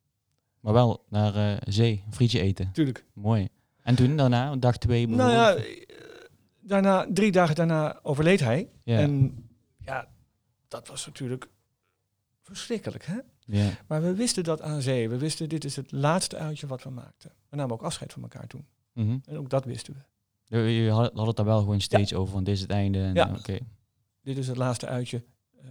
Maar 0.61 0.72
wel 0.72 1.04
naar 1.08 1.34
eh, 1.34 1.56
zee, 1.64 2.02
een 2.06 2.12
frietje 2.12 2.40
eten. 2.40 2.72
Tuurlijk. 2.72 3.04
Mooi. 3.12 3.49
En 3.82 3.94
toen 3.94 4.16
daarna, 4.16 4.56
dag 4.56 4.76
twee 4.76 5.08
Nou 5.08 5.30
ja, 5.30 5.54
eh, 5.54 5.64
daarna, 6.61 7.06
drie 7.12 7.32
dagen 7.32 7.54
daarna 7.54 8.00
overleed 8.02 8.40
hij. 8.40 8.68
ja. 8.84 8.99
En 8.99 9.44
ja, 9.78 10.08
dat 10.68 10.88
was 10.88 11.06
natuurlijk 11.06 11.49
verschrikkelijk, 12.42 13.04
hè? 13.04 13.18
ja. 13.46 13.70
Maar 13.87 14.02
we 14.02 14.14
wisten 14.14 14.44
dat 14.44 14.61
aan 14.61 14.82
zee. 14.82 15.08
We 15.08 15.18
wisten, 15.18 15.49
dit 15.49 15.64
is 15.64 15.76
het 15.76 15.92
laatste 15.92 16.37
uitje 16.37 16.66
wat 16.66 16.82
we 16.82 16.90
maakten. 16.90 17.32
We 17.49 17.56
namen 17.56 17.75
ook 17.75 17.82
afscheid 17.82 18.12
van 18.12 18.22
elkaar 18.22 18.46
toen. 18.46 18.66
Mhm. 18.92 19.18
En 19.25 19.37
ook 19.37 19.50
dat 19.50 19.64
wisten 19.64 19.94
we. 19.94 20.00
Je, 20.58 20.90
had, 20.90 21.26
het 21.26 21.37
daar 21.37 21.46
wel 21.46 21.58
gewoon 21.61 21.80
steeds 21.80 22.14
over, 22.14 22.32
van 22.32 22.44
dit 22.44 22.54
is 22.54 22.61
het 22.61 22.70
einde. 22.70 22.99
En, 23.02 23.14
Ja. 23.14 23.38
eh. 23.42 23.61
Dit 24.23 24.38
is 24.38 24.49
het 24.49 24.57
laatste 24.57 24.87
uitje. 24.87 25.25
Ehm, 25.64 25.71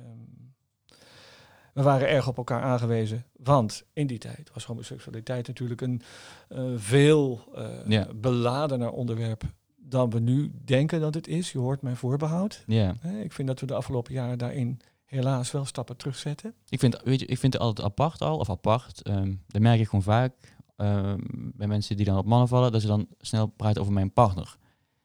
we 1.73 1.81
waren 1.81 2.07
erg 2.09 2.27
op 2.27 2.37
elkaar 2.37 2.61
aangewezen. 2.61 3.25
Want 3.35 3.83
in 3.93 4.07
die 4.07 4.17
tijd 4.17 4.51
was 4.53 4.65
homoseksualiteit 4.65 5.47
natuurlijk 5.47 5.81
een 5.81 6.01
eh, 6.49 6.63
veel 6.75 7.43
eh 7.55 7.87
Ja. 7.87 8.07
beladener 8.15 8.91
onderwerp 8.91 9.43
dan 9.77 10.09
we 10.09 10.19
nu 10.19 10.51
denken 10.65 10.99
dat 10.99 11.13
het 11.13 11.27
is. 11.27 11.51
Je 11.51 11.57
hoort 11.57 11.81
mijn 11.81 11.95
voorbehoud. 11.95 12.63
Ja. 12.67 12.95
Ik 13.23 13.31
vind 13.31 13.47
dat 13.47 13.59
we 13.59 13.65
de 13.65 13.73
afgelopen 13.73 14.13
jaren 14.13 14.37
daarin 14.37 14.79
helaas 15.05 15.51
wel 15.51 15.65
stappen 15.65 15.97
terugzetten. 15.97 16.53
Ik 16.69 16.79
vind, 16.79 17.01
weet 17.03 17.19
je, 17.19 17.25
ik 17.25 17.37
vind 17.37 17.53
het 17.53 17.61
altijd 17.61 17.87
apart 17.87 18.21
al, 18.21 18.37
of 18.37 18.49
apart. 18.49 19.01
ehm 19.01 19.33
dat 19.47 19.61
merk 19.61 19.79
ik 19.79 19.85
gewoon 19.85 20.03
vaak 20.03 20.33
ehm, 20.75 21.19
bij 21.33 21.67
mensen 21.67 21.95
die 21.95 22.05
dan 22.05 22.17
op 22.17 22.25
mannen 22.25 22.47
vallen, 22.47 22.71
dat 22.71 22.81
ze 22.81 22.87
dan 22.87 23.07
snel 23.19 23.47
praten 23.47 23.81
over 23.81 23.93
mijn 23.93 24.13
partner. 24.13 24.57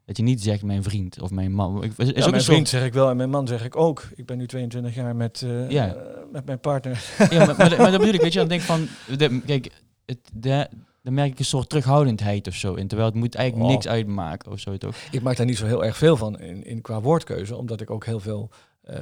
Dat 0.06 0.16
je 0.16 0.22
niet 0.22 0.42
zegt 0.42 0.62
mijn 0.62 0.82
vriend 0.82 1.20
of 1.20 1.30
mijn 1.30 1.52
man. 1.52 1.82
Ik, 1.82 1.92
is 1.96 2.06
Ja, 2.06 2.12
ook 2.12 2.16
mijn 2.20 2.34
een 2.34 2.42
vriend 2.42 2.68
zeg 2.68 2.84
ik 2.84 2.92
wel 2.92 3.10
en 3.10 3.16
mijn 3.16 3.30
man 3.30 3.46
zeg 3.46 3.64
ik 3.64 3.76
ook. 3.76 4.02
Ik 4.14 4.26
ben 4.26 4.38
nu 4.38 4.46
22 4.46 4.94
jaar 4.94 5.16
met, 5.16 5.42
eh, 5.42 5.70
Ja. 5.70 5.94
eh, 5.94 6.02
met 6.32 6.44
mijn 6.46 6.60
partner. 6.60 7.04
Ja, 7.30 7.46
maar, 7.46 7.56
maar, 7.56 7.76
maar 7.76 7.90
dat 7.90 7.98
bedoel 8.00 8.14
ik, 8.14 8.20
weet 8.20 8.32
je, 8.32 8.38
dan 8.44 8.48
denk 8.48 8.60
ik 8.60 8.66
van, 8.66 8.88
de, 9.18 9.40
kijk, 9.46 9.70
het, 10.04 10.18
de, 10.34 10.68
dan 11.02 11.14
merk 11.14 11.30
ik 11.32 11.38
een 11.38 11.44
soort 11.44 11.68
terughoudendheid 11.68 12.46
of 12.46 12.54
zo 12.54 12.74
in. 12.74 12.86
Terwijl 12.88 13.10
het 13.10 13.18
moet 13.18 13.34
eigenlijk 13.34 13.68
Oh. 13.68 13.74
niks 13.74 13.88
uitmaken 13.88 14.52
of 14.52 14.58
zo, 14.60 14.76
toch? 14.76 14.96
Ik 15.10 15.22
maak 15.22 15.36
daar 15.36 15.46
niet 15.46 15.58
zo 15.58 15.66
heel 15.66 15.84
erg 15.84 15.96
veel 15.96 16.16
van 16.16 16.40
in, 16.40 16.64
in 16.64 16.80
qua 16.80 17.00
woordkeuze, 17.00 17.56
omdat 17.56 17.80
ik 17.80 17.90
ook 17.90 18.04
heel 18.04 18.20
veel 18.20 18.50
eh, 18.82 18.98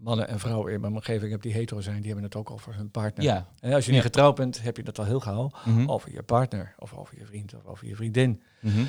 mannen 0.00 0.28
en 0.28 0.38
vrouwen 0.38 0.72
in 0.72 0.80
mijn 0.80 0.92
omgeving 0.92 1.30
heb 1.30 1.42
die 1.42 1.52
hetero 1.52 1.80
zijn, 1.80 1.96
die 1.96 2.06
hebben 2.06 2.24
het 2.24 2.36
ook 2.36 2.50
over 2.50 2.74
hun 2.74 2.90
partner. 2.90 3.24
Ja. 3.24 3.48
En 3.60 3.72
als 3.72 3.84
je 3.84 3.90
Ja. 3.90 3.96
niet 3.96 4.06
getrouwd 4.06 4.34
bent, 4.34 4.62
heb 4.62 4.76
je 4.76 4.82
dat 4.82 4.98
al 4.98 5.04
heel 5.04 5.20
gauw 5.20 5.50
Mhm. 5.64 5.90
over 5.90 6.12
je 6.12 6.22
partner, 6.22 6.74
of 6.78 6.94
over 6.94 7.18
je 7.18 7.24
vriend, 7.26 7.54
of 7.54 7.64
over 7.66 7.86
je 7.86 7.96
vriendin. 7.96 8.42
Mhm. 8.60 8.84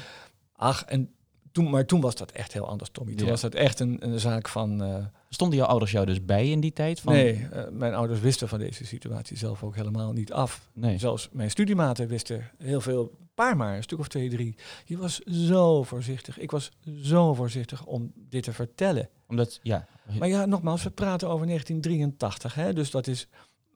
Ach, 0.60 0.84
en 0.86 1.12
toen, 1.52 1.70
maar 1.70 1.86
toen 1.86 2.02
was 2.02 2.16
dat 2.16 2.32
echt 2.32 2.54
heel 2.54 2.68
anders, 2.68 2.90
Tommy. 2.90 3.16
Toen 3.16 3.26
Ja. 3.26 3.32
was 3.32 3.42
dat 3.42 3.54
echt 3.56 3.80
een, 3.80 3.98
een 4.00 4.20
zaak 4.20 4.48
van. 4.48 4.84
eh, 4.84 5.06
Stonden 5.30 5.58
jouw 5.58 5.68
ouders 5.68 5.92
jou 5.92 6.06
dus 6.06 6.26
bij 6.26 6.50
in 6.50 6.60
die 6.60 6.74
tijd? 6.74 7.00
Van, 7.00 7.14
nee, 7.14 7.48
eh, 7.52 7.64
mijn 7.72 7.94
ouders 7.94 8.20
wisten 8.20 8.48
van 8.48 8.60
deze 8.60 8.86
situatie 8.86 9.38
zelf 9.38 9.64
ook 9.64 9.76
helemaal 9.76 10.12
niet 10.14 10.34
af. 10.34 10.70
Nee. 10.74 10.98
Zelfs 10.98 11.30
mijn 11.32 11.50
studiematen 11.50 12.08
wisten 12.08 12.52
heel 12.58 12.82
veel, 12.82 13.02
een 13.20 13.30
paar 13.34 13.58
maar, 13.58 13.76
een 13.76 13.84
stuk 13.84 14.00
of 14.00 14.08
twee, 14.08 14.30
drie. 14.30 14.56
Je 14.86 14.98
was 14.98 15.20
zo 15.20 15.84
voorzichtig. 15.84 16.40
Ik 16.40 16.52
was 16.52 16.72
zo 17.02 17.34
voorzichtig 17.34 17.86
om 17.86 18.12
dit 18.16 18.44
te 18.44 18.54
vertellen. 18.54 19.10
Omdat, 19.28 19.60
ja. 19.64 19.88
Maar 20.20 20.28
ja, 20.28 20.46
nogmaals, 20.46 20.84
we 20.84 20.90
praten 20.90 21.28
over 21.30 21.46
1983, 21.48 22.54
hè? 22.54 22.74
dus 22.74 22.92
dat 22.92 23.08
is, 23.08 23.28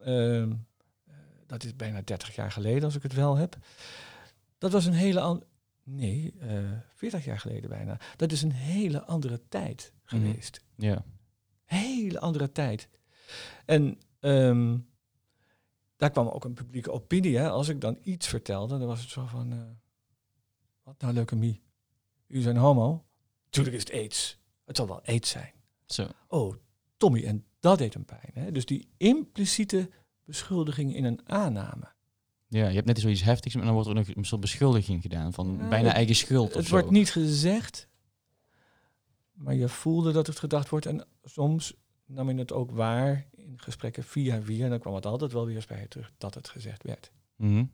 ehm, 0.02 0.52
eh, 1.08 1.14
dat 1.48 1.64
is 1.64 1.76
bijna 1.76 2.02
30 2.04 2.36
jaar 2.36 2.52
geleden, 2.52 2.84
als 2.84 2.96
ik 2.96 3.04
het 3.04 3.14
wel 3.14 3.36
heb. 3.38 3.58
Dat 4.58 4.72
was 4.72 4.86
een 4.86 4.94
hele 4.94 5.20
andere. 5.20 5.46
Nee, 5.96 6.34
eh 6.40 6.72
40 6.96 7.26
jaar 7.26 7.40
geleden 7.40 7.70
bijna. 7.70 8.00
Dat 8.16 8.32
is 8.32 8.42
een 8.42 8.52
hele 8.52 9.04
andere 9.06 9.42
tijd 9.50 9.94
Mhm. 10.04 10.16
geweest. 10.26 10.62
Ja. 10.76 11.06
Hele 11.64 12.20
andere 12.20 12.52
tijd. 12.52 12.90
En 13.66 13.98
ehm, 14.20 14.78
daar 15.96 16.12
kwam 16.12 16.28
ook 16.28 16.46
een 16.46 16.54
publieke 16.54 16.92
opinie. 16.92 17.38
Hè? 17.38 17.50
Als 17.50 17.68
ik 17.68 17.82
dan 17.82 17.98
iets 18.02 18.28
vertelde, 18.28 18.78
dan 18.78 18.88
was 18.88 19.02
het 19.02 19.10
zo 19.10 19.26
van... 19.26 19.52
eh, 19.52 19.60
wat 20.84 21.02
nou 21.02 21.14
leukemie? 21.14 21.62
U 22.28 22.42
zijn 22.42 22.58
homo? 22.58 23.06
Tuurlijk 23.50 23.76
is 23.76 23.84
het 23.84 23.92
aids. 23.94 24.40
Het 24.66 24.78
zal 24.78 24.88
wel 24.88 25.02
aids 25.06 25.30
zijn. 25.30 25.54
Zo. 25.86 26.08
Oh, 26.28 26.56
Tommy, 26.98 27.26
en 27.26 27.46
dat 27.60 27.78
deed 27.78 27.94
hem 27.94 28.06
pijn. 28.06 28.32
Hè? 28.34 28.52
Dus 28.52 28.66
die 28.66 28.88
impliciete 28.98 29.90
beschuldiging 30.24 30.96
in 30.96 31.04
een 31.04 31.30
aanname. 31.30 31.94
Ja, 32.54 32.68
je 32.68 32.74
hebt 32.76 32.88
net 32.88 33.00
zoiets 33.00 33.24
heftigs, 33.24 33.56
maar 33.56 33.66
dan 33.66 33.74
wordt 33.74 33.90
er 33.90 33.96
nog 33.96 34.08
een 34.08 34.26
soort 34.26 34.42
beschuldiging 34.42 35.02
gedaan 35.02 35.34
van 35.34 35.58
Ja, 35.60 35.68
bijna 35.68 35.88
het- 35.88 35.96
eigen 35.96 36.16
schuld 36.16 36.50
of 36.50 36.54
Het 36.54 36.66
zo. 36.66 36.72
wordt 36.72 36.90
niet 36.92 37.12
gezegd, 37.12 37.88
maar 39.34 39.56
je 39.56 39.70
voelde 39.70 40.12
dat 40.12 40.28
het 40.28 40.40
gedacht 40.40 40.70
wordt. 40.70 40.86
En 40.86 41.06
soms 41.24 41.74
nam 42.06 42.30
je 42.30 42.36
het 42.36 42.52
ook 42.54 42.72
waar 42.72 43.28
in 43.32 43.54
gesprekken 43.60 44.04
via 44.04 44.42
via. 44.42 44.64
En 44.64 44.70
dan 44.70 44.80
kwam 44.80 44.94
het 44.96 45.06
altijd 45.06 45.32
wel 45.32 45.46
weer 45.46 45.56
eens 45.56 45.66
bij 45.66 45.80
je 45.80 45.88
terug 45.88 46.12
dat 46.18 46.34
het 46.34 46.50
gezegd 46.50 46.84
werd. 46.84 47.12
Mhm. 47.36 47.66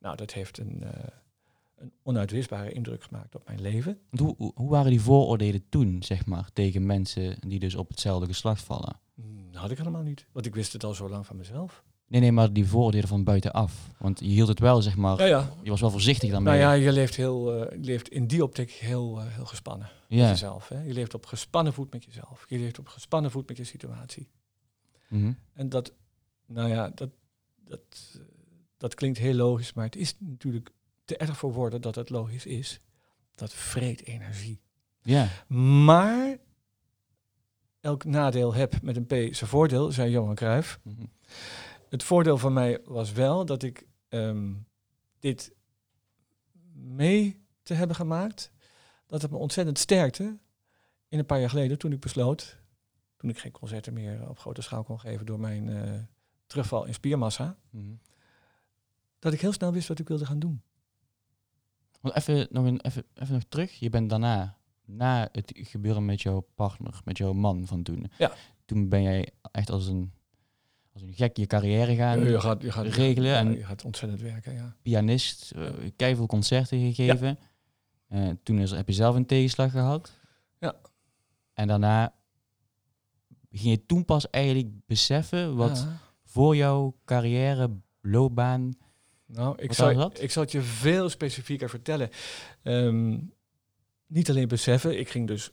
Nou, 0.00 0.16
dat 0.16 0.32
heeft 0.32 0.58
een, 0.58 0.82
eh, 0.82 1.04
een 1.76 1.92
onuitwisbare 2.02 2.72
indruk 2.72 3.02
gemaakt 3.02 3.34
op 3.34 3.46
mijn 3.46 3.60
leven. 3.60 3.98
Hoe, 4.10 4.34
hoe- 4.54 4.68
waren 4.68 4.90
die 4.90 5.00
vooroordelen 5.00 5.68
toen, 5.68 6.02
zeg 6.02 6.26
maar, 6.26 6.50
tegen 6.52 6.86
mensen 6.86 7.36
die 7.48 7.58
dus 7.58 7.74
op 7.74 7.88
hetzelfde 7.88 8.26
geslacht 8.26 8.62
vallen? 8.62 9.00
Hmm, 9.14 9.48
had 9.52 9.70
ik 9.70 9.78
helemaal 9.78 10.02
niet, 10.02 10.26
want 10.32 10.46
ik 10.46 10.54
wist 10.54 10.72
het 10.72 10.84
al 10.84 10.94
zo 10.94 11.08
lang 11.08 11.26
van 11.26 11.36
mezelf. 11.36 11.84
Nee, 12.08 12.20
nee, 12.20 12.32
maar 12.32 12.52
die 12.52 12.66
vooroordelen 12.66 13.08
van 13.08 13.24
buitenaf. 13.24 13.90
Want 13.98 14.20
je 14.20 14.26
hield 14.26 14.48
het 14.48 14.58
wel, 14.58 14.82
zeg 14.82 14.96
maar, 14.96 15.18
Ja, 15.18 15.24
ja. 15.26 15.52
je 15.62 15.70
was 15.70 15.80
wel 15.80 15.90
voorzichtig 15.90 16.30
daarmee. 16.30 16.58
Nou 16.58 16.64
ja, 16.64 16.84
je 16.84 16.92
leeft, 16.92 17.14
heel, 17.16 17.54
eh, 17.54 17.78
je 17.78 17.84
leeft 17.84 18.08
in 18.08 18.26
die 18.26 18.42
optiek 18.42 18.70
heel, 18.70 19.20
eh, 19.20 19.26
heel 19.28 19.46
gespannen 19.46 19.90
met 20.08 20.18
jezelf. 20.18 20.68
Hè? 20.68 20.82
Je 20.82 20.92
leeft 20.92 21.14
op 21.14 21.26
gespannen 21.26 21.72
voet 21.72 21.92
met 21.92 22.04
jezelf. 22.04 22.44
Je 22.48 22.58
leeft 22.58 22.78
op 22.78 22.88
gespannen 22.88 23.30
voet 23.30 23.48
met 23.48 23.56
je 23.56 23.64
situatie. 23.64 24.28
Mhm. 25.08 25.32
En 25.52 25.68
dat, 25.68 25.92
nou 26.46 26.68
ja, 26.68 26.90
dat, 26.94 27.10
dat, 27.64 27.80
dat 28.76 28.94
klinkt 28.94 29.18
heel 29.18 29.34
logisch, 29.34 29.72
maar 29.72 29.84
het 29.84 29.96
is 29.96 30.14
natuurlijk 30.18 30.70
te 31.04 31.16
erg 31.16 31.36
voor 31.36 31.52
woorden 31.52 31.80
dat 31.80 31.94
het 31.94 32.10
logisch 32.10 32.46
is. 32.46 32.80
Dat 33.34 33.54
vreet 33.54 34.04
energie. 34.04 34.60
ja. 35.02 35.28
Maar 35.48 36.38
elk 37.80 38.04
nadeel 38.04 38.54
heb 38.54 38.82
met 38.82 38.96
een 38.96 39.06
P 39.06 39.34
zijn 39.34 39.50
voordeel, 39.50 39.92
zei 39.92 40.10
Johan 40.10 40.34
Cruijff. 40.34 40.78
Mhm. 40.82 41.04
Het 41.88 42.02
voordeel 42.02 42.38
van 42.38 42.52
mij 42.52 42.80
was 42.84 43.12
wel 43.12 43.44
dat 43.44 43.62
ik 43.62 43.86
ehm, 44.08 44.54
dit 45.18 45.52
mee 46.74 47.46
te 47.62 47.74
hebben 47.74 47.96
gemaakt, 47.96 48.52
dat 49.06 49.22
het 49.22 49.30
me 49.30 49.36
ontzettend 49.36 49.78
sterkte 49.78 50.38
in 51.08 51.18
een 51.18 51.26
paar 51.26 51.40
jaar 51.40 51.50
geleden 51.50 51.78
toen 51.78 51.92
ik 51.92 52.00
besloot, 52.00 52.58
toen 53.16 53.30
ik 53.30 53.38
geen 53.38 53.52
concerten 53.52 53.92
meer 53.92 54.28
op 54.28 54.38
grote 54.38 54.62
schaal 54.62 54.84
kon 54.84 55.00
geven 55.00 55.26
door 55.26 55.40
mijn 55.40 55.68
eh, 55.68 55.92
terugval 56.46 56.84
in 56.84 56.94
spiermassa, 56.94 57.56
Mhm. 57.70 57.92
dat 59.18 59.32
ik 59.32 59.40
heel 59.40 59.52
snel 59.52 59.72
wist 59.72 59.88
wat 59.88 59.98
ik 59.98 60.08
wilde 60.08 60.26
gaan 60.26 60.38
doen. 60.38 60.62
Want 62.00 62.14
even 62.14 62.48
nog, 62.50 62.64
een, 62.66 62.80
even, 62.80 63.04
even 63.14 63.34
nog 63.34 63.42
terug. 63.48 63.72
Je 63.72 63.90
bent 63.90 64.10
daarna, 64.10 64.58
na 64.84 65.28
het 65.32 65.52
gebeuren 65.54 66.04
met 66.04 66.22
jouw 66.22 66.40
partner, 66.54 67.00
met 67.04 67.18
jouw 67.18 67.32
man 67.32 67.66
van 67.66 67.82
toen. 67.82 68.10
Ja. 68.18 68.32
Toen 68.64 68.88
ben 68.88 69.02
jij 69.02 69.28
echt 69.50 69.70
als 69.70 69.86
een, 69.86 70.12
als 71.00 71.08
een 71.08 71.14
gek 71.16 71.36
je 71.36 71.46
carrière 71.46 71.94
gaan 71.94 72.24
je, 72.24 72.40
gaat, 72.40 72.62
je, 72.62 72.72
gaat, 72.72 72.86
regelen. 72.86 73.30
ja, 73.30 73.38
en 73.38 73.52
je 73.52 73.64
gaat 73.64 73.84
ontzettend 73.84 74.20
werken, 74.20 74.52
ja. 74.54 74.76
pianist, 74.82 75.52
uh, 75.56 75.70
keiveel 75.96 76.26
concerten 76.26 76.78
gegeven. 76.78 77.38
Eh, 78.08 78.28
toen 78.42 78.58
is, 78.58 78.70
heb 78.70 78.86
je 78.88 78.94
zelf 78.94 79.14
een 79.14 79.26
tegenslag 79.26 79.70
gehad. 79.70 80.12
Ja. 80.60 80.74
En 81.52 81.68
daarna 81.68 82.14
ging 83.50 83.70
je 83.70 83.86
toen 83.86 84.04
pas 84.04 84.30
eigenlijk 84.30 84.86
beseffen 84.86 85.56
wat 85.56 85.78
Ja. 85.78 85.98
voor 86.24 86.56
jouw 86.56 86.96
carrière, 87.04 87.70
loopbaan... 88.00 88.72
Nou, 89.26 89.54
ik 89.58 89.72
zal, 89.72 90.10
ik 90.20 90.30
zal 90.30 90.42
het 90.42 90.52
je 90.52 90.62
veel 90.62 91.08
specifieker 91.08 91.70
vertellen. 91.70 92.10
Ehm, 92.62 93.18
niet 94.06 94.30
alleen 94.30 94.48
beseffen, 94.48 94.98
ik 94.98 95.08
ging 95.08 95.26
dus. 95.26 95.50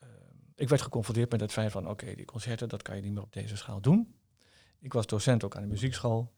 ehm, 0.00 0.08
ik 0.54 0.68
werd 0.68 0.82
geconfronteerd 0.82 1.30
met 1.30 1.40
het 1.40 1.52
feit 1.52 1.72
van: 1.72 1.88
oké, 1.88 2.14
die 2.14 2.24
concerten, 2.24 2.68
dat 2.68 2.82
kan 2.82 2.96
je 2.96 3.02
niet 3.02 3.12
meer 3.12 3.22
op 3.22 3.32
deze 3.32 3.56
schaal 3.56 3.80
doen. 3.80 4.14
Ik 4.80 4.92
was 4.92 5.06
docent 5.06 5.44
ook 5.44 5.56
aan 5.56 5.62
de 5.62 5.68
muziekschool. 5.68 6.30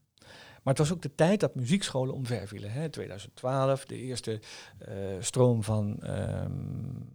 Maar 0.63 0.75
het 0.75 0.79
was 0.79 0.93
ook 0.93 1.03
de 1.03 1.15
tijd 1.15 1.41
dat 1.41 1.55
muziekscholen 1.55 2.15
omver 2.15 2.49
vielen. 2.49 2.73
Hè? 2.73 2.89
2012, 2.89 3.85
de 3.85 3.97
eerste 3.97 4.41
eh, 4.79 4.95
stroom 5.21 5.63
van, 5.63 6.03
ehm, 6.03 6.53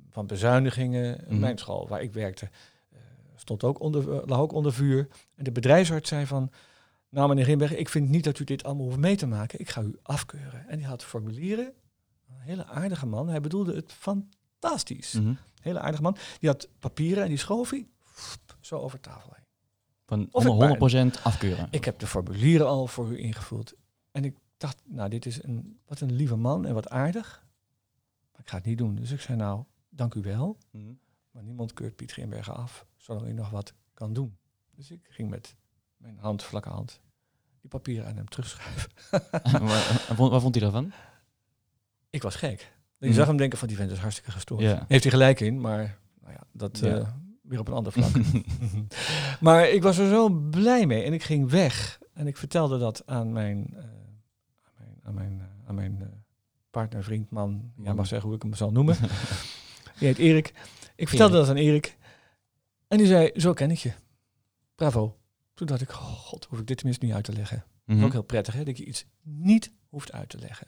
van 0.09 0.27
bezuinigingen. 0.27 1.23
Mhm. 1.27 1.39
Mijn 1.39 1.57
school, 1.57 1.87
waar 1.87 2.01
ik 2.01 2.13
werkte, 2.13 2.49
eh, 2.91 2.99
stond 3.35 3.63
ook 3.63 3.79
onder, 3.79 4.13
eh, 4.13 4.21
lag 4.25 4.39
ook 4.39 4.51
onder 4.51 4.73
vuur. 4.73 5.07
En 5.35 5.43
de 5.43 5.51
bedrijfsarts 5.51 6.09
zei 6.09 6.25
van... 6.25 6.51
Nou, 7.09 7.27
meneer 7.27 7.45
Rimberg, 7.45 7.75
ik 7.75 7.89
vind 7.89 8.09
niet 8.09 8.23
dat 8.23 8.39
u 8.39 8.43
dit 8.43 8.63
allemaal 8.63 8.85
hoeft 8.85 8.97
mee 8.97 9.15
te 9.15 9.27
maken. 9.27 9.59
Ik 9.59 9.69
ga 9.69 9.81
u 9.81 9.99
afkeuren. 10.01 10.67
En 10.67 10.77
die 10.77 10.87
had 10.87 11.03
formulieren. 11.03 11.73
Een 12.29 12.39
hele 12.39 12.65
aardige 12.65 13.05
man. 13.05 13.27
Hij 13.27 13.41
bedoelde 13.41 13.75
het 13.75 13.93
fantastisch. 13.93 15.13
Mhm. 15.13 15.33
Hele 15.61 15.79
aardige 15.79 16.01
man. 16.01 16.17
Die 16.39 16.49
had 16.49 16.69
papieren 16.79 17.23
en 17.23 17.29
die 17.29 17.37
schoof 17.37 17.69
hij 17.69 17.87
zo 18.59 18.77
over 18.79 18.99
tafel 18.99 19.31
heen. 19.35 19.44
Van 20.05 20.27
Of 20.31 20.45
ik 20.45 20.51
100% 21.19 21.21
afkeuren. 21.23 21.67
Ik 21.71 21.85
heb 21.85 21.99
de 21.99 22.07
formulieren 22.07 22.67
al 22.67 22.87
voor 22.87 23.11
u 23.11 23.19
ingevuld. 23.19 23.73
En 24.11 24.23
ik 24.25 24.35
dacht, 24.57 24.81
nou, 24.85 25.09
dit 25.09 25.25
is 25.25 25.43
een, 25.43 25.79
wat 25.85 25.99
een 25.99 26.11
lieve 26.11 26.35
man 26.35 26.65
en 26.65 26.73
wat 26.73 26.89
aardig. 26.89 27.45
Maar 28.31 28.41
ik 28.41 28.49
ga 28.49 28.55
het 28.57 28.65
niet 28.65 28.77
doen. 28.77 28.95
Dus 28.95 29.11
ik 29.11 29.21
zei, 29.21 29.37
nou, 29.37 29.63
dank 29.89 30.13
u 30.13 30.21
wel. 30.21 30.57
Mhm. 30.71 30.93
Maar 31.31 31.43
niemand 31.43 31.73
keurt 31.73 31.95
Piet 31.95 32.11
Grimbergen 32.11 32.55
af, 32.55 32.85
zolang 32.97 33.27
u 33.27 33.33
nog 33.33 33.49
wat 33.49 33.73
kan 33.93 34.13
doen. 34.13 34.37
Dus 34.75 34.91
ik 34.91 34.99
ging 35.09 35.29
met 35.29 35.55
mijn 35.97 36.17
hand, 36.17 36.43
vlakke 36.43 36.69
hand, 36.69 37.01
die 37.61 37.69
papieren 37.69 38.07
aan 38.07 38.15
hem 38.15 38.29
terugschrijven. 38.29 38.91
Waar- 39.09 40.05
en 40.09 40.15
vond- 40.15 40.51
hij 40.53 40.61
daarvan? 40.61 40.91
ik 42.09 42.21
was 42.21 42.35
gek. 42.35 42.73
Je 42.97 43.05
Mhm. 43.05 43.15
zag 43.15 43.27
hem 43.27 43.37
denken 43.37 43.57
van, 43.57 43.67
die 43.67 43.77
vent 43.77 43.91
is 43.91 43.97
hartstikke 43.97 44.31
gestoord. 44.31 44.61
Heeft 44.61 45.03
hij 45.03 45.11
gelijk 45.11 45.39
in, 45.39 45.61
maar 45.61 45.99
nou 46.21 46.33
ja, 46.33 46.43
dat 46.51 46.79
Ja. 46.79 46.97
eh, 46.97 47.07
weer 47.47 47.59
op 47.59 47.67
een 47.67 47.73
ander 47.73 47.91
vlak. 47.91 48.11
maar 49.39 49.69
ik 49.69 49.83
was 49.83 49.97
er 49.97 50.09
zo 50.09 50.29
blij 50.29 50.85
mee 50.85 51.03
en 51.03 51.13
ik 51.13 51.23
ging 51.23 51.49
weg. 51.49 51.99
En 52.13 52.27
ik 52.27 52.37
vertelde 52.37 52.77
dat 52.77 53.03
aan 53.05 53.33
mijn, 53.33 53.73
eh, 53.73 53.83
aan 54.73 54.73
mijn, 54.75 54.99
aan 55.03 55.13
mijn, 55.13 55.39
eh, 55.39 55.67
aan 55.67 55.75
mijn 55.75 56.01
eh, 56.01 56.07
partner, 56.69 57.03
vriend, 57.03 57.29
man. 57.29 57.71
Ja, 57.83 57.93
mag 57.93 58.07
zeggen 58.07 58.27
hoe 58.27 58.37
ik 58.37 58.43
hem 58.43 58.53
zal 58.53 58.71
noemen. 58.71 58.97
Die 59.99 60.07
heet 60.07 60.17
Erik. 60.17 60.53
Ik 60.95 61.07
vertelde 61.07 61.33
Erik. 61.35 61.47
dat 61.47 61.55
aan 61.55 61.61
Erik. 61.61 61.97
En 62.87 62.97
die 62.97 63.07
zei, 63.07 63.31
zo 63.35 63.53
ken 63.53 63.71
ik 63.71 63.77
je. 63.77 63.91
Bravo. 64.75 65.17
Toen 65.53 65.67
dacht 65.67 65.81
ik, 65.81 65.89
oh 65.89 65.97
god, 65.97 66.45
hoef 66.45 66.59
ik 66.59 66.67
dit 66.67 66.77
tenminste 66.77 67.05
niet 67.05 67.13
uit 67.13 67.23
te 67.23 67.33
leggen. 67.33 67.65
Mhm. 67.85 68.03
Ook 68.03 68.11
heel 68.11 68.23
prettig, 68.23 68.53
hè, 68.53 68.63
dat 68.63 68.77
je 68.77 68.85
iets 68.85 69.05
niet 69.21 69.71
hoeft 69.89 70.11
uit 70.11 70.29
te 70.29 70.37
leggen. 70.37 70.67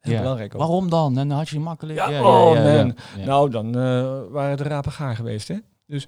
Heel 0.00 0.12
Ja. 0.12 0.20
belangrijk 0.20 0.54
ook. 0.54 0.60
Waarom 0.60 0.90
dan? 0.90 1.18
En 1.18 1.28
dan 1.28 1.36
had 1.38 1.48
je 1.48 1.60
makkelijk. 1.60 1.98
Ja, 1.98 2.20
oh, 2.22 2.54
man. 2.54 2.94
ja. 3.16 3.24
Nou, 3.24 3.50
dan 3.50 3.66
eh, 3.78 4.22
waren 4.30 4.56
de 4.56 4.62
rapen 4.62 4.92
gaar 4.92 5.16
geweest, 5.16 5.48
hè. 5.48 5.56
Dus, 5.86 6.06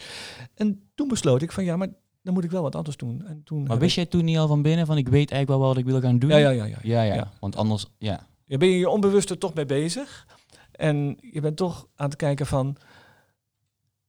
en 0.55 0.91
toen 0.95 1.09
besloot 1.09 1.43
ik 1.43 1.53
van, 1.53 1.65
ja, 1.65 1.77
maar 1.77 1.89
dan 2.23 2.35
moet 2.35 2.45
ik 2.45 2.51
wel 2.51 2.63
wat 2.63 2.75
anders 2.75 2.97
doen. 2.97 3.27
En 3.27 3.43
toen 3.45 3.63
maar 3.63 3.79
wist 3.79 3.95
jij 3.95 4.07
toen 4.07 4.25
niet 4.25 4.39
al 4.39 4.47
van 4.49 4.63
binnen 4.63 4.87
van 4.87 4.97
ik 4.97 5.09
weet 5.09 5.31
eigenlijk 5.31 5.61
wel 5.61 5.69
wat 5.69 5.79
ik 5.79 5.85
wil 5.85 6.01
gaan 6.01 6.19
doen? 6.19 6.31
ja, 6.31 6.37
ja, 6.37 6.51
ja, 6.51 6.65
ja. 6.65 6.79
Ja, 6.83 7.03
ja. 7.03 7.15
Ja. 7.15 7.31
Want 7.41 7.57
anders, 7.57 7.87
ja. 7.99 8.27
Je 8.47 8.57
ben 8.59 8.69
je 8.69 8.79
je 8.79 8.89
onbewust 8.89 9.31
er 9.31 9.39
toch 9.39 9.55
mee 9.55 9.67
bezig. 9.67 10.27
En 10.73 11.17
je 11.21 11.41
bent 11.41 11.57
toch 11.57 11.87
aan 11.97 12.07
het 12.09 12.17
kijken 12.17 12.47
van, 12.47 12.77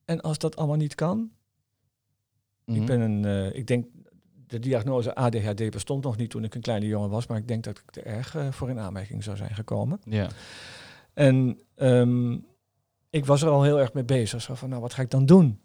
en 0.06 0.22
als 0.22 0.38
dat 0.38 0.56
allemaal 0.56 0.78
niet 0.78 0.96
kan, 0.96 1.32
Mhm. 2.66 2.80
Ik 2.80 2.86
ben 2.86 3.00
een, 3.02 3.25
eh, 3.25 3.56
ik 3.60 3.68
denk, 3.68 3.86
de 4.53 4.60
diagnose 4.60 5.15
ADHD 5.15 5.69
bestond 5.69 6.03
nog 6.03 6.17
niet 6.17 6.29
toen 6.29 6.43
ik 6.43 6.55
een 6.55 6.62
kleine 6.62 6.88
jongen 6.88 7.10
was, 7.10 7.27
maar 7.27 7.38
ik 7.38 7.48
denk 7.48 7.63
dat 7.63 7.77
ik 7.77 7.95
er 7.95 8.05
erg 8.05 8.36
eh, 8.36 8.51
voor 8.51 8.69
in 8.69 8.79
aanmerking 8.79 9.24
zou 9.24 9.38
zijn 9.38 9.55
gekomen. 9.55 10.00
Ja. 10.03 10.29
En 11.13 11.60
ehm, 11.75 12.38
ik 13.10 13.25
was 13.25 13.41
er 13.41 13.50
al 13.50 13.63
heel 13.63 13.79
erg 13.79 13.93
mee 13.93 14.03
bezig. 14.03 14.41
Zo 14.41 14.53
van, 14.53 14.69
nou, 14.69 14.81
wat 14.81 14.93
ga 14.93 15.01
ik 15.01 15.10
dan 15.10 15.25
doen? 15.25 15.60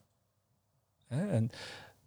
Hè? 1.07 1.29
En 1.29 1.51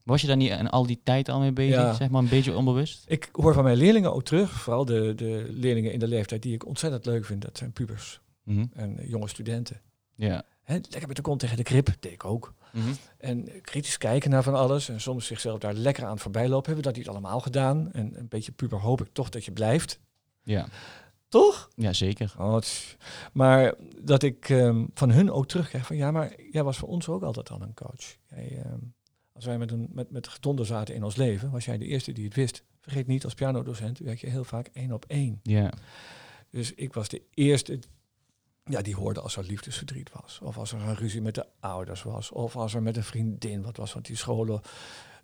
Was 0.04 0.22
je 0.22 0.28
daar 0.28 0.38
niet 0.38 0.50
en 0.50 0.70
al 0.70 0.86
die 0.86 1.02
tijd 1.04 1.30
al 1.30 1.40
mee 1.40 1.52
bezig? 1.54 1.76
Ja. 1.76 1.94
Zeg 1.94 2.10
maar 2.10 2.22
een 2.22 2.30
beetje 2.30 2.56
onbewust? 2.56 3.04
ik 3.08 3.30
hoor 3.32 3.54
van 3.54 3.64
mijn 3.64 3.78
leerlingen 3.78 4.14
ook 4.14 4.24
terug, 4.24 4.52
vooral 4.52 4.86
de, 4.86 5.14
de 5.16 5.46
leerlingen 5.50 5.94
in 5.94 6.00
de 6.00 6.08
leeftijd 6.08 6.42
die 6.42 6.54
ik 6.54 6.66
ontzettend 6.66 7.06
leuk 7.06 7.26
vind, 7.26 7.42
dat 7.42 7.58
zijn 7.58 7.72
pubers 7.72 8.22
Mhm. 8.44 8.66
en 8.74 8.98
eh, 9.00 9.10
jonge 9.10 9.28
studenten. 9.28 9.82
Ja. 10.16 10.44
Hè, 10.64 10.74
lekker 10.74 11.08
met 11.08 11.16
de 11.16 11.22
kont 11.22 11.40
tegen 11.40 11.58
de 11.58 11.64
krip, 11.64 11.96
deed 12.00 12.12
ik 12.12 12.26
ook. 12.26 12.54
Mhm. 12.72 12.92
En 13.18 13.62
kritisch 13.62 13.98
kijken 13.98 14.30
naar 14.30 14.44
van 14.44 14.54
alles 14.56 14.90
en 14.90 15.02
soms 15.02 15.26
zichzelf 15.26 15.60
daar 15.60 15.74
lekker 15.74 16.06
aan 16.06 16.20
voorbij 16.20 16.48
lopen. 16.50 16.66
Hebben 16.66 16.84
we 16.84 16.90
dat 16.90 16.98
niet 16.98 17.10
allemaal 17.10 17.40
gedaan? 17.40 17.92
En 17.92 18.20
een 18.20 18.28
beetje 18.28 18.52
puber 18.52 18.80
hoop 18.80 19.02
ik 19.02 19.10
toch 19.12 19.30
dat 19.30 19.46
je 19.46 19.52
blijft. 19.52 20.00
Ja. 20.44 20.68
Toch? 21.28 21.70
ja, 21.76 21.94
zeker. 21.94 22.34
Oh, 22.38 22.58
is- 22.62 22.96
maar 23.34 23.74
dat 24.02 24.24
ik 24.24 24.50
ehm, 24.50 24.86
van 24.94 25.12
hun 25.12 25.32
ook 25.32 25.48
terugkrijg 25.48 25.86
van 25.86 25.96
ja, 25.96 26.12
maar 26.12 26.34
jij 26.52 26.64
was 26.64 26.78
voor 26.78 26.90
ons 26.90 27.08
ook 27.08 27.24
altijd 27.24 27.50
al 27.50 27.62
een 27.62 27.74
coach. 27.74 28.16
Jij, 28.30 28.62
ehm, 28.64 28.80
als 29.34 29.46
wij 29.46 29.58
met, 29.58 29.72
een, 29.72 29.88
met, 29.92 30.12
met 30.12 30.28
gedonder 30.28 30.66
zaten 30.66 30.96
in 30.96 31.04
ons 31.04 31.16
leven, 31.16 31.52
was 31.52 31.66
jij 31.66 31.78
de 31.78 31.86
eerste 31.86 32.12
die 32.12 32.26
het 32.26 32.36
wist. 32.36 32.64
Vergeet 32.80 33.08
niet, 33.08 33.24
als 33.24 33.34
pianodocent 33.34 34.00
werk 34.00 34.20
je 34.22 34.30
heel 34.30 34.44
vaak 34.44 34.70
één 34.74 34.92
op 34.92 35.06
één. 35.08 35.40
Ja. 35.44 35.74
Dus 36.50 36.74
ik 36.74 36.94
was 36.94 37.08
de 37.08 37.22
eerste 37.34 37.80
ja, 38.64 38.82
die 38.82 38.96
hoorde 38.96 39.20
als 39.22 39.38
er 39.38 39.44
liefdesverdriet 39.44 40.10
was. 40.22 40.40
Of 40.44 40.58
als 40.58 40.72
er 40.72 40.82
een 40.82 40.96
ruzie 40.96 41.22
met 41.22 41.36
de 41.36 41.46
ouders 41.60 42.04
was. 42.04 42.32
Of 42.32 42.56
als 42.56 42.74
er 42.74 42.82
met 42.82 42.98
een 42.98 43.04
vriendin 43.04 43.62
wat 43.62 43.78
was. 43.78 43.94
Want 43.94 44.06
die 44.06 44.16
scholen, 44.16 44.62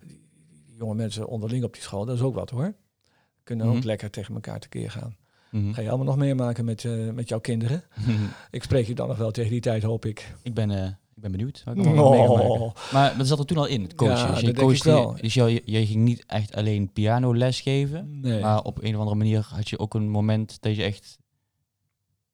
die, 0.06 0.20
die 0.66 0.76
jonge 0.76 0.94
mensen 0.94 1.26
onderling 1.26 1.64
op 1.64 1.72
die 1.72 1.82
school, 1.82 2.04
dat 2.04 2.16
is 2.16 2.22
ook 2.22 2.34
wat 2.34 2.50
hoor. 2.50 2.74
Kunnen 3.42 3.66
ook 3.66 3.74
Mhm. 3.74 3.86
lekker 3.86 4.10
tegen 4.10 4.34
elkaar 4.34 4.60
tekeer 4.60 4.90
gaan. 4.90 5.16
Mhm. 5.50 5.72
Ga 5.72 5.80
je 5.80 5.88
allemaal 5.88 6.06
nog 6.06 6.16
meemaken 6.16 6.64
met, 6.64 6.84
eh, 6.84 7.10
met 7.10 7.28
jouw 7.28 7.40
kinderen? 7.40 7.84
Ik 8.50 8.62
spreek 8.62 8.86
je 8.86 8.94
dan 8.94 9.08
nog 9.08 9.16
wel 9.16 9.30
tegen 9.30 9.50
die 9.50 9.60
tijd, 9.60 9.82
hoop 9.82 10.04
ik. 10.04 10.34
ik, 10.42 10.54
ben, 10.54 10.70
eh, 10.70 10.84
ik 10.86 11.22
ben 11.22 11.30
benieuwd. 11.30 11.62
wat 11.64 11.76
ik. 11.76 11.86
Oh. 11.86 12.74
Maar 12.92 13.16
dat 13.18 13.26
zat 13.26 13.38
er 13.38 13.46
toen 13.46 13.56
al 13.56 13.66
in, 13.66 13.82
het 13.82 13.94
coachen. 13.94 14.16
Ja, 14.16 14.52
dus 14.52 14.78
je 14.78 14.84
wel. 14.84 15.16
dus 15.20 15.34
je, 15.34 15.62
je 15.64 15.86
ging 15.86 16.04
niet 16.04 16.24
echt 16.26 16.54
alleen 16.54 16.92
pianoles 16.92 17.60
geven. 17.60 18.20
Nee. 18.20 18.40
Maar 18.40 18.62
op 18.62 18.82
een 18.82 18.92
of 18.94 18.98
andere 19.00 19.16
manier 19.16 19.46
had 19.50 19.68
je 19.68 19.78
ook 19.78 19.94
een 19.94 20.08
moment 20.08 20.62
dat 20.62 20.76
je 20.76 20.82
echt, 20.82 21.18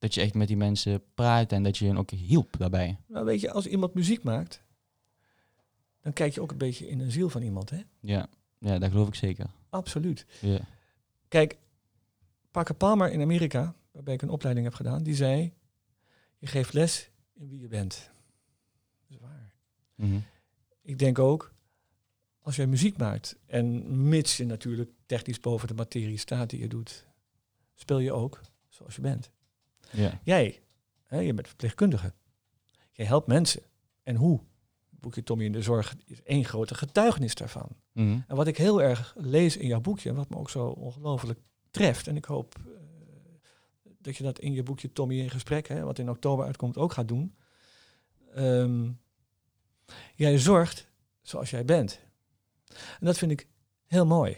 dat 0.05 0.13
je 0.13 0.21
echt 0.21 0.33
met 0.33 0.47
die 0.47 0.57
mensen 0.57 1.03
praat 1.13 1.51
en 1.51 1.63
dat 1.63 1.77
je 1.77 1.85
hen 1.85 1.97
ook 1.97 2.11
hielp 2.11 2.55
daarbij. 2.57 2.97
Nou, 3.07 3.25
weet 3.25 3.41
je, 3.41 3.51
als 3.51 3.67
iemand 3.67 3.93
muziek 3.93 4.23
maakt, 4.23 4.63
dan 6.01 6.13
kijk 6.13 6.33
je 6.33 6.41
ook 6.41 6.51
een 6.51 6.57
beetje 6.57 6.87
in 6.87 6.97
de 6.97 7.11
ziel 7.11 7.29
van 7.29 7.41
iemand, 7.41 7.69
hè? 7.69 7.81
Ja, 7.99 8.27
ja 8.57 8.79
dat 8.79 8.91
geloof 8.91 9.07
ik 9.07 9.15
zeker. 9.15 9.45
Absoluut. 9.69 10.25
Ja. 10.41 10.59
Kijk, 11.27 11.57
Parker 12.51 12.75
Palmer 12.75 13.11
in 13.11 13.21
Amerika, 13.21 13.75
waarbij 13.91 14.13
ik 14.13 14.21
een 14.21 14.29
opleiding 14.29 14.65
heb 14.65 14.75
gedaan, 14.75 15.03
die 15.03 15.15
zei: 15.15 15.53
Je 16.37 16.47
geeft 16.47 16.73
les 16.73 17.09
in 17.33 17.49
wie 17.49 17.59
je 17.59 17.67
bent. 17.67 18.11
Dat 19.01 19.17
is 19.17 19.17
waar. 19.17 19.53
Mhm. 19.95 20.19
Ik 20.81 20.99
denk 20.99 21.19
ook, 21.19 21.53
als 22.41 22.55
jij 22.55 22.67
muziek 22.67 22.97
maakt, 22.97 23.37
en 23.45 24.07
mits 24.09 24.37
je 24.37 24.45
natuurlijk 24.45 24.91
technisch 25.05 25.39
boven 25.39 25.67
de 25.67 25.73
materie 25.73 26.17
staat 26.17 26.49
die 26.49 26.59
je 26.59 26.67
doet, 26.67 27.05
speel 27.75 27.99
je 27.99 28.13
ook 28.13 28.41
zoals 28.69 28.95
je 28.95 29.01
bent. 29.01 29.33
Ja. 29.91 30.19
Jij, 30.23 30.61
hè, 31.03 31.19
je 31.19 31.33
bent 31.33 31.47
verpleegkundige. 31.47 32.13
Jij 32.91 33.05
helpt 33.05 33.27
mensen. 33.27 33.61
En 34.03 34.15
hoe? 34.15 34.39
Het 34.89 34.99
boekje 34.99 35.23
Tommy 35.23 35.43
in 35.45 35.51
de 35.51 35.61
Zorg 35.61 35.95
is 36.05 36.23
één 36.23 36.45
grote 36.45 36.75
getuigenis 36.75 37.35
daarvan. 37.35 37.67
Mhm. 37.91 38.19
En 38.27 38.35
wat 38.35 38.47
ik 38.47 38.57
heel 38.57 38.81
erg 38.81 39.15
lees 39.17 39.57
in 39.57 39.67
jouw 39.67 39.81
boekje, 39.81 40.09
en 40.09 40.15
wat 40.15 40.29
me 40.29 40.37
ook 40.37 40.49
zo 40.49 40.67
ongelooflijk 40.67 41.39
treft, 41.71 42.07
en 42.07 42.15
ik 42.15 42.25
hoop 42.25 42.55
eh, 42.65 42.71
dat 43.99 44.17
je 44.17 44.23
dat 44.23 44.39
in 44.39 44.53
je 44.53 44.63
boekje 44.63 44.91
Tommy 44.91 45.19
in 45.19 45.29
gesprek, 45.29 45.67
hè, 45.67 45.83
wat 45.83 45.99
in 45.99 46.09
oktober 46.09 46.45
uitkomt, 46.45 46.77
ook 46.77 46.93
gaat 46.93 47.07
doen. 47.07 47.35
Ehm, 48.33 48.91
jij 50.15 50.37
zorgt 50.37 50.87
zoals 51.21 51.49
jij 51.49 51.65
bent. 51.65 51.99
En 52.99 53.05
dat 53.05 53.17
vind 53.17 53.31
ik 53.31 53.47
heel 53.85 54.05
mooi. 54.05 54.31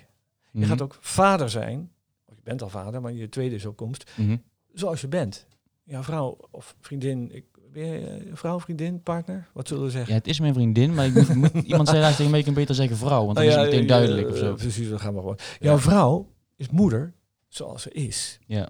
Je 0.52 0.60
Mhm. 0.60 0.68
gaat 0.68 0.82
ook 0.82 0.98
vader 1.00 1.50
zijn, 1.50 1.92
of 2.26 2.36
je 2.36 2.42
bent 2.44 2.62
al 2.62 2.70
vader, 2.70 3.02
maar 3.02 3.12
je 3.12 3.30
tweede 3.30 3.56
is 3.56 3.66
op 3.66 3.76
komst, 3.76 4.12
Mhm. 4.18 4.38
Zoals 4.80 5.02
je 5.02 5.08
bent. 5.08 5.48
Jouw 5.84 6.04
vrouw 6.04 6.38
of 6.52 6.76
vriendin, 6.80 7.36
ik, 7.36 7.46
ben 7.72 7.86
je 7.86 8.08
eh, 8.08 8.36
vrouw, 8.36 8.60
vriendin, 8.60 9.02
partner? 9.02 9.48
Wat 9.54 9.68
zullen 9.68 9.84
we 9.84 9.90
zeggen? 9.90 10.14
Ja, 10.14 10.18
het 10.18 10.28
is 10.28 10.40
mijn 10.40 10.54
vriendin, 10.54 10.94
maar 10.94 11.06
ik 11.06 11.36
moet, 11.36 11.54
iemand 11.72 11.88
zei 11.88 12.16
tegen 12.16 12.30
mij, 12.30 12.40
ik 12.40 12.46
kan 12.46 12.54
beter 12.54 12.76
zeggen 12.76 12.98
vrouw, 12.98 13.26
want 13.26 13.36
dan 13.36 13.46
Oh 13.46 13.50
is 13.50 13.56
het 13.56 13.66
meteen 13.66 13.88
duidelijk 13.88 14.30
of 14.30 14.38
zo. 14.38 14.54
Precies, 14.54 14.88
gaan 14.92 15.14
we 15.14 15.20
gewoon. 15.20 15.38
Jouw 15.60 15.78
vrouw 15.78 16.32
is 16.56 16.70
moeder 16.70 17.14
zoals 17.48 17.82
ze 17.82 17.92
is. 17.92 18.40
Ja. 18.46 18.70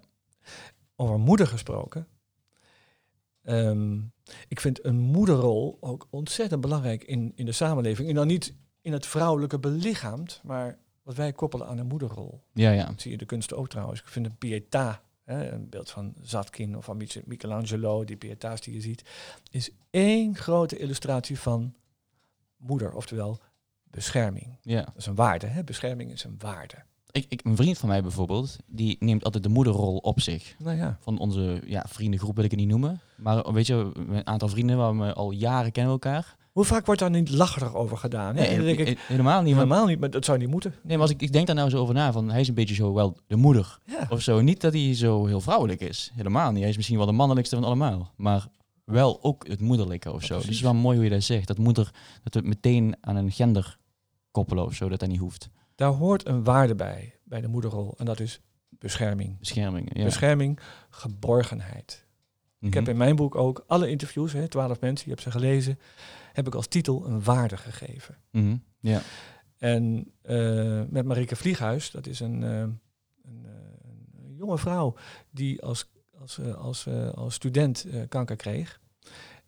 Over 0.96 1.20
moeder 1.20 1.48
gesproken. 1.48 2.08
Ehm, 3.44 4.00
ik 4.48 4.60
vind 4.60 4.86
een 4.86 5.00
moederrol 5.00 5.78
ook 5.80 6.08
ontzettend 6.10 6.62
belangrijk 6.62 7.04
in, 7.04 7.32
in 7.36 7.46
de 7.46 7.52
samenleving. 7.52 8.10
En 8.10 8.16
dan 8.16 8.28
niet 8.28 8.54
in 8.82 8.94
het 8.94 9.06
vrouwelijke 9.06 9.60
belichaamd, 9.60 10.42
maar 10.44 10.80
wat 11.04 11.16
wij 11.16 11.32
koppelen 11.32 11.68
aan 11.68 11.78
een 11.78 11.88
moederrol. 11.88 12.44
Ja, 12.54 12.72
ja. 12.72 12.86
Dat 12.86 13.02
zie 13.02 13.12
je 13.12 13.18
de 13.18 13.26
kunsten 13.26 13.58
ook 13.58 13.70
trouwens. 13.70 14.00
Ik 14.00 14.08
vind 14.08 14.26
een 14.26 14.38
pietà, 14.38 15.07
hè, 15.28 15.52
een 15.52 15.70
beeld 15.70 15.90
van 15.90 16.14
Zatkin 16.22 16.78
of 16.78 16.86
van 16.86 16.98
Mich- 16.98 17.26
Michelangelo, 17.26 18.04
die 18.04 18.16
pieta's 18.18 18.62
die 18.62 18.74
je 18.74 18.82
ziet, 18.82 19.04
is 19.52 19.70
één 19.90 20.36
grote 20.36 20.78
illustratie 20.78 21.40
van 21.40 21.74
moeder, 22.58 22.94
oftewel 22.94 23.40
bescherming. 23.84 24.58
ja. 24.62 24.82
Dat 24.82 24.94
is 24.98 25.06
een 25.06 25.16
waarde, 25.16 25.48
hè? 25.48 25.64
bescherming 25.64 26.12
is 26.12 26.24
een 26.24 26.36
waarde. 26.38 26.76
Ik, 27.12 27.26
ik, 27.30 27.42
een 27.46 27.56
vriend 27.56 27.78
van 27.78 27.90
mij 27.90 28.02
bijvoorbeeld, 28.02 28.58
die 28.66 28.96
neemt 29.00 29.24
altijd 29.24 29.44
de 29.44 29.50
moederrol 29.50 29.98
op 29.98 30.22
zich. 30.22 30.56
Nou 30.60 30.78
ja, 30.78 30.98
Van 31.02 31.18
onze 31.20 31.62
ja, 31.66 31.86
vriendengroep 31.88 32.36
wil 32.36 32.44
ik 32.44 32.52
het 32.52 32.60
niet 32.60 32.70
noemen. 32.70 33.00
Maar 33.16 33.54
weet 33.54 33.68
je, 33.68 33.92
een 33.96 34.28
aantal 34.28 34.48
vrienden 34.48 34.78
waar 34.78 34.98
we 34.98 35.14
al 35.14 35.32
jaren 35.32 35.72
kennen 35.72 35.92
elkaar. 35.94 36.36
Hoe 36.58 36.66
vaak 36.66 36.86
wordt 36.86 37.02
daar 37.02 37.10
niet 37.10 37.30
lacherig 37.30 37.76
over 37.76 37.98
gedaan? 37.98 38.36
hè? 38.36 38.42
Nee, 38.42 38.50
En 38.50 38.56
dan 38.56 38.66
denk 38.66 38.80
ik, 38.80 38.88
he- 38.88 38.96
helemaal 39.08 39.42
niet. 39.42 39.54
helemaal 39.54 39.86
niet, 39.86 40.00
maar 40.00 40.10
dat 40.10 40.26
zou 40.26 40.38
niet 40.38 40.50
moeten. 40.50 40.74
nee, 40.84 40.94
maar 40.98 41.02
als 41.06 41.10
ik, 41.16 41.22
ik 41.22 41.32
denk 41.32 41.48
daar 41.48 41.56
nou 41.56 41.70
zo 41.70 41.78
over 41.78 41.94
na, 41.94 42.12
van 42.12 42.30
hij 42.30 42.40
is 42.40 42.48
een 42.48 42.54
beetje 42.54 42.76
zo 42.76 42.94
wel 42.94 43.18
de 43.28 43.36
moeder 43.36 43.80
Ja. 43.86 44.06
of 44.10 44.22
zo. 44.22 44.42
Niet 44.42 44.62
dat 44.62 44.74
hij 44.74 44.96
zo 44.96 45.26
heel 45.26 45.42
vrouwelijk 45.42 45.82
is. 45.82 46.12
Helemaal 46.14 46.52
niet. 46.52 46.60
Hij 46.62 46.70
is 46.70 46.76
misschien 46.76 46.98
wel 46.98 47.06
de 47.06 47.12
mannelijkste 47.12 47.56
van 47.56 47.64
allemaal. 47.66 48.14
Maar 48.16 48.48
wel 48.84 49.24
ook 49.24 49.48
het 49.48 49.62
moederlijke 49.62 50.12
of 50.14 50.24
zo. 50.24 50.34
Dus 50.36 50.44
het 50.44 50.54
is 50.54 50.62
wel 50.62 50.74
mooi 50.74 50.96
hoe 50.96 51.06
je 51.06 51.12
dat 51.12 51.24
zegt. 51.24 51.48
Dat 51.48 51.58
moeder, 51.58 51.84
dat 52.24 52.34
we 52.34 52.40
het 52.40 52.48
meteen 52.48 52.96
aan 53.02 53.16
een 53.16 53.32
gender 53.32 53.78
koppelen 54.32 54.66
of 54.66 54.74
zo, 54.74 54.90
dat 54.90 55.00
dat 55.00 55.10
niet 55.10 55.20
hoeft. 55.20 55.50
Daar 55.76 55.92
hoort 55.92 56.28
een 56.28 56.44
waarde 56.44 56.76
bij, 56.76 57.14
bij 57.24 57.42
de 57.42 57.48
moederrol. 57.48 57.94
En 57.98 58.06
dat 58.06 58.20
is 58.20 58.40
bescherming. 58.70 59.40
Bescherming. 59.40 59.98
Ja. 59.98 60.04
Bescherming, 60.04 60.60
geborgenheid. 60.90 62.06
Ik 62.60 62.74
heb 62.74 62.84
Mhm. 62.84 62.92
in 62.92 62.98
mijn 62.98 63.16
boek 63.16 63.36
ook 63.36 63.64
alle 63.68 63.90
interviews, 63.90 64.34
hè, 64.34 64.48
12 64.48 64.80
mensen, 64.80 65.06
je 65.06 65.12
hebt 65.12 65.24
ze 65.24 65.32
gelezen, 65.32 65.80
heb 66.34 66.48
ik 66.48 66.56
als 66.56 66.68
titel 66.68 67.06
een 67.06 67.24
waarde 67.24 67.58
gegeven. 67.58 68.18
Ja. 68.80 69.02
En 69.58 70.12
eh, 70.22 70.82
met 70.90 71.06
Marieke 71.06 71.36
Vlieghuis, 71.36 71.92
dat 71.92 72.08
is 72.08 72.20
een, 72.20 72.44
eh, 72.44 72.60
een, 72.60 72.76
eh, 73.46 73.52
een 74.26 74.36
jonge 74.36 74.58
vrouw 74.58 74.96
die 75.30 75.62
als, 75.62 75.92
als, 76.20 76.40
als, 76.40 76.88
als 77.16 77.34
student 77.34 77.86
kanker 78.10 78.36
kreeg 78.36 78.82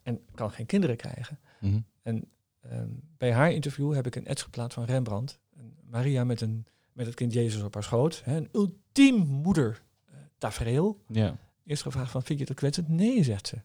en 0.02 0.20
kan 0.34 0.50
geen 0.50 0.66
kinderen 0.66 0.96
krijgen. 0.96 1.38
Mhm. 1.60 1.80
En 2.02 2.24
ehm, 2.60 2.88
bij 3.16 3.32
haar 3.32 3.52
interview 3.52 3.94
heb 3.94 4.06
ik 4.06 4.16
een 4.16 4.26
ets 4.26 4.42
geplaatst 4.42 4.74
van 4.74 4.84
Rembrandt. 4.84 5.40
En 5.56 5.74
Maria 5.90 6.24
met, 6.24 6.40
een, 6.40 6.66
met 6.92 7.06
het 7.06 7.14
kind 7.14 7.32
Jezus 7.32 7.62
op 7.62 7.74
haar 7.74 7.82
schoot. 7.82 8.22
Hè, 8.24 8.36
een 8.36 8.48
ultiem 8.52 9.16
moeder 9.26 9.82
tafereel. 10.38 11.02
Ja. 11.06 11.36
Eerst 11.70 11.82
gevraagd 11.82 12.10
van, 12.10 12.22
vind 12.22 12.38
je 12.38 12.44
het 12.44 12.54
kwetsend? 12.54 12.88
Nee, 12.88 13.22
zegt 13.22 13.46
ze. 13.46 13.56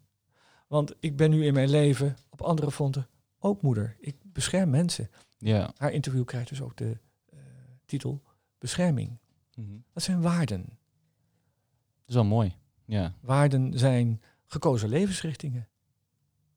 Want 0.68 0.94
ik 1.00 1.18
ben 1.18 1.30
nu 1.30 1.46
in 1.46 1.54
mijn 1.54 1.70
leven 1.70 2.16
op 2.30 2.42
andere 2.42 2.72
fronten 2.72 3.08
ook 3.40 3.62
moeder. 3.62 3.96
Ik 4.00 4.16
bescherm 4.24 4.70
mensen. 4.70 5.10
Ja. 5.38 5.74
Haar 5.78 5.92
interview 5.92 6.26
krijgt 6.26 6.50
dus 6.50 6.62
ook 6.62 6.76
de 6.78 6.98
eh, 7.26 7.40
titel 7.86 8.22
Bescherming. 8.58 9.18
Mhm. 9.56 9.78
Dat 9.94 10.04
zijn 10.04 10.22
waarden. 10.22 10.64
Dat 10.64 12.08
is 12.08 12.14
wel 12.14 12.26
mooi. 12.26 12.56
Ja. 12.86 13.14
Waarden 13.22 13.80
zijn 13.80 14.22
gekozen 14.46 14.90
levensrichtingen. 14.90 15.68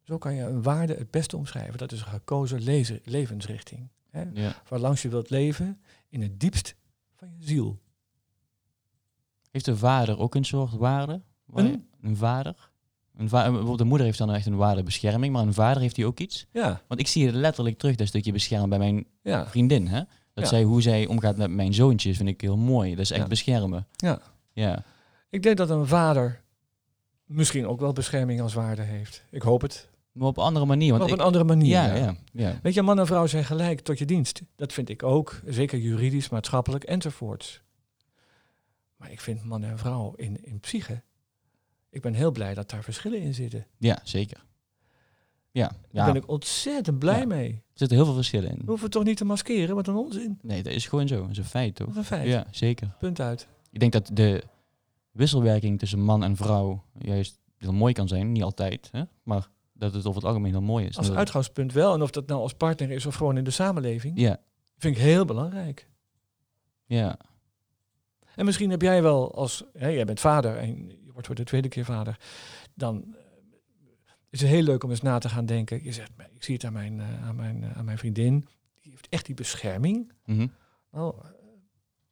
Zo 0.03 0.19
kan 0.19 0.35
je 0.35 0.43
een 0.43 0.63
waarde 0.63 0.95
het 0.95 1.11
beste 1.11 1.37
omschrijven. 1.37 1.79
Dat 1.79 1.93
is 1.93 2.01
een 2.01 2.07
gekozen 2.07 2.63
levensrichting. 3.05 3.89
Hè? 4.11 4.25
ja. 4.33 4.63
Waarlangs 4.69 5.03
je 5.03 5.09
wilt 5.09 5.31
leven 5.31 5.81
in 6.09 6.23
het 6.23 6.41
diepst 6.41 6.75
van 7.15 7.29
je 7.37 7.45
ziel. 7.45 7.81
Heeft 9.51 9.65
de 9.65 9.77
vader 9.77 10.19
ook 10.19 10.35
een 10.35 10.45
soort 10.45 10.73
waarde? 10.73 11.23
Een? 11.55 11.87
Een 12.03 12.17
vader? 12.17 12.71
Een 13.17 13.29
va 13.29 13.43
bijvoorbeeld 13.47 13.79
de 13.79 13.85
moeder 13.85 14.07
heeft 14.07 14.19
dan 14.19 14.33
echt 14.33 14.47
een 14.47 14.57
waarde 14.57 14.83
bescherming, 14.83 15.33
maar 15.33 15.43
een 15.43 15.55
vader 15.55 15.83
heeft 15.83 15.97
hij 15.97 16.05
ook 16.05 16.19
iets? 16.21 16.47
Ja, 16.53 16.81
Want 16.89 17.01
ik 17.01 17.07
zie 17.07 17.27
het 17.27 17.35
letterlijk 17.35 17.79
terug, 17.79 17.97
dat 17.97 18.07
stukje 18.07 18.33
beschermen 18.33 18.69
bij 18.69 18.79
mijn 18.79 19.07
ja, 19.23 19.47
vriendin. 19.47 19.87
Hè? 19.87 19.99
Dat 20.35 20.45
Ja. 20.45 20.47
zij, 20.47 20.63
hoe 20.63 20.83
zij 20.83 21.07
omgaat 21.07 21.37
met 21.37 21.51
mijn 21.51 21.75
zoontjes, 21.75 22.17
vind 22.17 22.29
ik 22.29 22.41
heel 22.41 22.57
mooi. 22.57 22.91
Dat 22.91 22.99
is 23.05 23.11
echt 23.11 23.23
Ja. 23.23 23.27
beschermen. 23.29 23.87
ja. 23.97 24.21
Ja. 24.53 24.85
Ik 25.31 25.43
denk 25.43 25.57
dat 25.57 25.71
een 25.71 25.87
vader 25.87 26.43
misschien 27.25 27.67
ook 27.67 27.81
wel 27.81 27.93
bescherming 27.93 28.41
als 28.41 28.55
waarde 28.55 28.83
heeft. 28.83 29.25
Ik 29.31 29.43
hoop 29.43 29.61
het. 29.63 29.89
Maar 30.13 30.29
op 30.29 30.37
een 30.37 30.43
andere 30.45 30.67
manier. 30.67 30.91
Want 30.91 31.03
op 31.03 31.09
ik- 31.09 31.15
een 31.15 31.25
andere 31.25 31.45
manier. 31.45 31.69
ja, 31.69 31.87
ja. 31.87 31.95
ja, 31.97 32.17
ja. 32.33 32.59
Weet 32.63 32.75
je, 32.75 32.83
man 32.83 32.99
en 32.99 33.07
vrouw 33.07 33.27
zijn 33.27 33.45
gelijk 33.45 33.81
tot 33.81 33.99
je 33.99 34.05
dienst. 34.05 34.43
Dat 34.57 34.73
vind 34.73 34.89
ik 34.89 35.03
ook. 35.03 35.41
Zeker 35.47 35.79
juridisch, 35.79 36.29
maatschappelijk 36.29 36.85
enzovoorts. 36.85 37.63
Maar 38.97 39.11
ik 39.11 39.21
vind 39.21 39.45
man 39.45 39.65
en 39.65 39.79
vrouw 39.79 40.13
in, 40.17 40.45
in 40.45 40.61
psyche. 40.61 41.03
Ik 41.91 42.01
ben 42.03 42.15
heel 42.15 42.31
blij 42.31 42.55
dat 42.55 42.71
daar 42.71 42.83
verschillen 42.83 43.21
in 43.21 43.35
zitten. 43.35 43.67
Ja, 43.79 43.99
zeker. 44.03 44.47
Ja, 45.51 45.69
Daar 45.69 45.77
ja. 45.91 46.13
ben 46.13 46.23
ik 46.23 46.29
ontzettend 46.29 46.99
blij 46.99 47.19
Ja. 47.21 47.27
mee. 47.27 47.49
er 47.53 47.63
zitten 47.75 47.97
heel 47.97 48.07
veel 48.07 48.15
verschillen 48.15 48.51
in. 48.51 48.57
We 48.59 48.65
hoeven 48.67 48.83
het 48.85 48.93
toch 48.93 49.05
niet 49.05 49.17
te 49.17 49.25
maskeren? 49.25 49.75
Wat 49.75 49.87
een 49.87 49.95
onzin. 49.97 50.39
Nee, 50.43 50.63
dat 50.63 50.73
is 50.73 50.87
gewoon 50.87 51.09
zo. 51.09 51.21
Dat 51.21 51.31
is 51.31 51.39
een 51.39 51.45
feit, 51.45 51.75
toch? 51.75 51.97
Een 51.97 52.05
feit. 52.05 52.29
Ja, 52.29 52.47
zeker. 52.51 52.95
Punt 52.99 53.21
uit. 53.21 53.49
Ik 53.71 53.81
denk 53.81 53.93
dat 53.93 54.11
de 54.13 54.43
wisselwerking 55.11 55.79
tussen 55.79 56.01
man 56.01 56.23
en 56.25 56.37
vrouw 56.37 56.85
juist 56.99 57.39
heel 57.57 57.73
mooi 57.73 57.93
kan 57.93 58.09
zijn. 58.09 58.33
Niet 58.33 58.43
altijd, 58.43 58.89
hè? 58.93 59.03
maar 59.23 59.49
dat 59.73 59.93
het 59.95 60.07
over 60.07 60.21
het 60.21 60.25
algemeen 60.29 60.53
heel 60.53 60.63
mooi 60.63 60.87
is. 60.87 60.97
Als 60.97 61.11
uitgangspunt 61.13 61.73
wel. 61.73 61.95
En 61.95 62.03
of 62.03 62.11
dat 62.11 62.27
nou 62.27 62.41
als 62.41 62.55
partner 62.55 62.91
is 62.91 63.07
of 63.07 63.15
gewoon 63.15 63.37
in 63.37 63.45
de 63.45 63.51
samenleving. 63.51 64.21
Ja, 64.21 64.41
Vind 64.77 64.97
ik 64.97 65.03
heel 65.03 65.25
belangrijk. 65.25 65.89
ja. 66.87 67.19
En 68.35 68.45
misschien 68.45 68.71
heb 68.71 68.83
jij 68.83 69.03
wel 69.03 69.35
als, 69.35 69.65
hè, 69.73 69.89
jij 69.89 70.05
bent 70.05 70.21
vader 70.21 70.57
en 70.57 70.93
wordt 71.19 71.27
voor 71.27 71.35
de 71.37 71.45
tweede 71.45 71.69
keer 71.69 71.85
vader, 71.85 72.19
dan 72.75 73.05
eh, 73.15 73.21
is 74.31 74.41
het 74.41 74.51
heel 74.51 74.63
leuk 74.63 74.85
om 74.85 74.91
eens 74.91 75.03
na 75.03 75.19
te 75.19 75.29
gaan 75.29 75.47
denken. 75.47 75.85
Je 75.85 75.93
zegt, 75.93 76.11
ik 76.35 76.45
zie 76.45 76.55
het 76.55 76.65
aan 76.65 76.73
mijn, 76.73 77.01
eh, 77.01 77.27
aan 77.29 77.37
mijn, 77.37 77.65
eh, 77.65 77.77
aan 77.77 77.85
mijn 77.85 77.99
vriendin, 77.99 78.49
die 78.81 78.91
heeft 78.93 79.07
echt 79.09 79.27
die 79.27 79.35
bescherming. 79.35 80.13
Eh, 80.91 81.09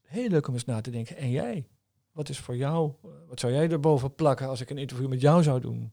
heel 0.03 0.29
leuk 0.29 0.49
om 0.49 0.55
eens 0.55 0.65
na 0.65 0.81
te 0.81 0.91
denken. 0.91 1.17
En 1.17 1.31
jij? 1.31 1.67
Wat 2.13 2.29
is 2.29 2.39
voor 2.39 2.57
jou, 2.57 2.93
wat 3.29 3.41
zou 3.41 3.53
jij 3.53 3.71
erboven 3.71 4.15
plakken 4.15 4.49
als 4.49 4.61
ik 4.61 4.71
een 4.71 4.79
interview 4.79 5.09
met 5.09 5.21
jou 5.21 5.43
zou 5.43 5.61
doen? 5.61 5.93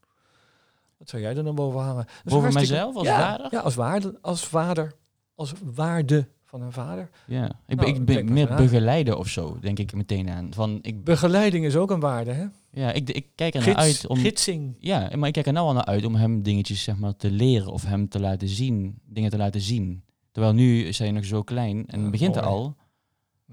Wat 0.97 1.10
zou 1.10 1.21
jij 1.21 1.36
er 1.36 1.43
dan 1.43 1.56
boven 1.56 1.80
hangen? 1.80 2.06
Dat 2.06 2.15
is 2.26 2.32
Boven 2.32 2.39
hartstikke- 2.52 2.71
mijzelf 2.73 2.95
als 2.95 3.08
ja, 3.08 3.19
vader? 3.19 3.47
Ja, 3.52 3.60
als 3.60 3.76
waarde, 3.76 4.17
als 4.21 4.47
vader, 4.47 4.93
als 5.36 5.54
waarde 5.63 6.28
van 6.54 6.62
een 6.62 6.72
vader. 6.72 7.10
Ja, 7.28 7.46
ik, 7.46 7.76
Nou, 7.76 7.94
ben, 7.94 8.02
ik 8.02 8.06
ben 8.06 8.34
meer 8.34 8.56
begeleiden 8.56 9.18
of 9.18 9.28
zo, 9.28 9.58
denk 9.60 9.80
ik 9.80 9.94
meteen 9.94 10.30
aan. 10.30 10.54
Van, 10.54 10.80
ik, 10.82 11.04
Begeleiding 11.04 11.66
is 11.66 11.76
ook 11.76 11.92
een 11.92 12.00
waarde, 12.00 12.32
hè? 12.32 12.46
ja, 12.70 12.92
ik, 12.92 13.10
ik 13.10 13.28
kijk 13.36 13.56
er 13.56 13.62
Gids, 13.62 13.76
naar 13.76 13.86
uit 13.86 14.08
om... 14.08 14.18
Gidsing. 14.18 14.76
Ja, 14.80 15.10
maar 15.16 15.28
ik 15.28 15.34
kijk 15.34 15.46
er 15.46 15.54
nou 15.54 15.68
al 15.68 15.74
naar 15.74 15.86
uit 15.86 16.06
om 16.06 16.16
hem 16.16 16.44
dingetjes 16.44 16.84
zeg 16.84 16.98
maar, 16.98 17.16
te 17.16 17.32
leren 17.32 17.72
of 17.72 17.86
hem 17.86 18.10
te 18.10 18.20
laten 18.20 18.48
zien, 18.48 19.00
dingen 19.06 19.30
te 19.30 19.38
laten 19.38 19.62
zien. 19.62 20.04
Terwijl 20.32 20.54
nu 20.54 20.84
is 20.84 21.00
hij 21.00 21.12
nog 21.12 21.26
zo 21.26 21.44
klein 21.44 21.86
en 21.88 22.02
Ja, 22.02 22.10
begint 22.10 22.36
er 22.36 22.44
al. 22.44 22.76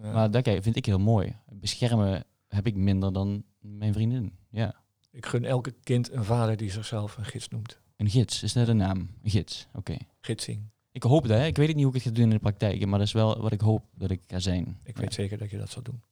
Ja. 0.03 0.13
Maar 0.13 0.31
dat 0.31 0.49
vind 0.61 0.77
ik 0.77 0.87
heel 0.87 0.99
mooi. 0.99 1.37
Beschermen 1.49 2.25
heb 2.49 2.67
ik 2.67 2.77
minder 2.77 3.13
dan 3.13 3.45
mijn 3.61 3.93
vriendin. 3.93 4.33
Ja. 4.51 4.75
Ik 5.11 5.27
gun 5.27 5.45
elke 5.45 5.75
kind 5.83 6.13
een 6.13 6.25
vader 6.25 6.57
die 6.57 6.71
zichzelf 6.71 7.17
een 7.17 7.25
gids 7.25 7.49
noemt. 7.49 7.81
Een 7.97 8.11
gids, 8.11 8.43
is 8.43 8.53
dat 8.53 8.69
een 8.69 8.77
naam? 8.77 8.99
Een 9.23 9.31
gids, 9.31 9.67
oké. 9.75 9.97
Gidsing. 10.21 10.71
Ik 10.93 11.03
hoop 11.03 11.29
dat, 11.29 11.39
hè. 11.39 11.47
ik 11.47 11.57
weet 11.57 11.75
niet 11.75 11.85
hoe 11.85 11.95
ik 11.95 12.03
het 12.03 12.03
ga 12.03 12.11
doen 12.11 12.25
in 12.25 12.31
de 12.31 12.39
praktijk, 12.39 12.87
maar 12.87 12.99
dat 12.99 13.07
is 13.07 13.13
wel 13.13 13.41
wat 13.41 13.53
ik 13.53 13.61
hoop 13.61 13.85
dat 13.95 14.11
ik 14.11 14.21
ga 14.27 14.39
zijn. 14.39 14.79
Ik 14.85 14.97
weet 14.97 15.15
zeker 15.15 15.39
dat 15.39 15.51
je 15.51 15.59
dat 15.59 15.71
zal 15.71 15.83
doen. 15.83 16.03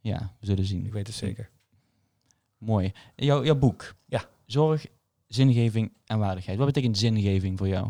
Ja, 0.00 0.34
we 0.40 0.46
zullen 0.46 0.64
zien. 0.64 0.86
Ik 0.86 0.92
weet 0.92 1.06
het 1.06 1.16
zeker. 1.16 1.50
Mooi. 2.58 2.92
Jouw, 3.16 3.44
jouw 3.44 3.56
boek. 3.56 3.94
Ja. 4.06 4.28
Zorg, 4.46 4.86
zingeving 5.26 5.92
en 6.04 6.18
waardigheid. 6.18 6.58
Wat 6.58 6.66
betekent 6.66 6.98
zingeving 6.98 7.58
voor 7.58 7.68
jou? 7.68 7.88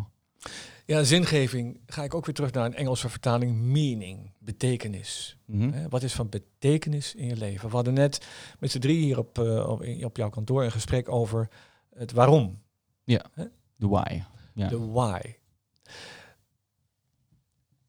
Ja, 0.86 1.02
zingeving. 1.02 1.80
Ga 1.86 2.02
ik 2.02 2.14
ook 2.14 2.26
weer 2.26 2.34
terug 2.34 2.52
naar 2.52 2.64
een 2.64 2.74
Engelse 2.74 3.08
vertaling. 3.08 3.56
Meaning. 3.56 4.30
Betekenis. 4.38 5.36
Mhm. 5.44 5.88
Wat 5.88 6.02
is 6.02 6.12
van 6.12 6.28
betekenis 6.28 7.14
in 7.14 7.26
je 7.26 7.36
leven? 7.36 7.68
We 7.68 7.74
hadden 7.74 7.94
net 7.94 8.26
met 8.58 8.70
z'n 8.70 8.78
drie 8.78 9.04
hier 9.04 9.18
op, 9.18 9.38
eh, 9.38 9.68
op, 9.68 9.86
op 10.02 10.16
jouw 10.16 10.28
kantoor 10.28 10.64
een 10.64 10.72
gesprek 10.72 11.08
over 11.08 11.48
het 11.94 12.12
waarom. 12.12 12.62
De 13.76 13.88
why. 13.88 14.22
Ja. 14.54 14.68
De 14.68 14.78
why. 14.78 15.20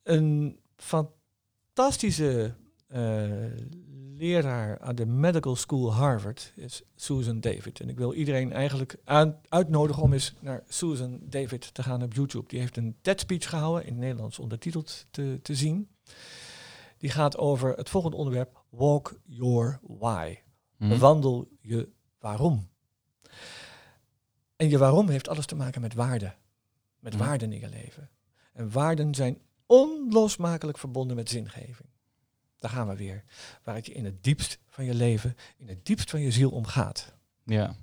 Een 0.08 0.60
fantastische 0.76 2.54
eh, 2.88 3.30
leraar 4.16 4.80
aan 4.80 4.96
de 4.96 5.06
Medical 5.06 5.56
School 5.56 5.94
Harvard 5.94 6.54
is 6.56 6.84
Susan 6.96 7.40
David. 7.40 7.80
En 7.80 7.90
ik 7.90 7.98
wil 7.98 8.14
iedereen 8.14 8.54
eigenlijk 8.54 8.96
aan, 9.04 9.42
uitnodigen 9.50 10.04
om 10.04 10.14
eens 10.14 10.34
naar 10.40 10.64
Susan 10.68 11.20
David 11.24 11.74
te 11.74 11.84
gaan 11.84 12.04
op 12.04 12.14
YouTube. 12.14 12.48
Die 12.48 12.60
heeft 12.60 12.78
een 12.78 12.98
TED-speech 13.02 13.50
gehouden, 13.50 13.86
in 13.86 13.92
het 13.92 14.02
Nederlands 14.02 14.40
ondertiteld 14.40 15.06
te, 15.12 15.40
te 15.42 15.56
zien. 15.56 15.90
Die 16.98 17.10
gaat 17.10 17.38
over 17.38 17.76
het 17.76 17.90
volgende 17.90 18.18
onderwerp, 18.18 18.64
Walk 18.70 19.20
Your 19.26 19.80
Why. 19.82 20.38
Mhm. 20.78 20.98
Wandel 20.98 21.48
je 21.62 21.90
waarom. 22.20 22.68
En 24.56 24.70
je 24.70 24.78
waarom 24.78 25.10
heeft 25.10 25.28
alles 25.28 25.46
te 25.46 25.56
maken 25.56 25.82
met 25.82 25.94
waarden. 25.94 26.36
Met 27.00 27.14
Mhm. 27.14 27.24
waarden 27.24 27.54
in 27.54 27.60
je 27.60 27.70
leven. 27.70 28.10
En 28.54 28.72
waarden 28.72 29.16
zijn 29.16 29.42
onlosmakelijk 29.68 30.78
verbonden 30.78 31.16
met 31.16 31.30
zingeving. 31.30 31.90
Daar 32.58 32.72
gaan 32.72 32.88
we 32.88 32.96
weer. 32.96 33.24
Waar 33.64 33.76
het 33.76 33.86
je 33.86 33.94
in 33.94 34.06
het 34.06 34.24
diepst 34.24 34.60
van 34.68 34.86
je 34.86 34.94
leven, 34.94 35.36
in 35.58 35.68
het 35.68 35.86
diepst 35.86 36.10
van 36.10 36.20
je 36.22 36.32
ziel 36.32 36.50
om 36.52 36.66
gaat. 36.66 37.14
Ja. 37.44 37.76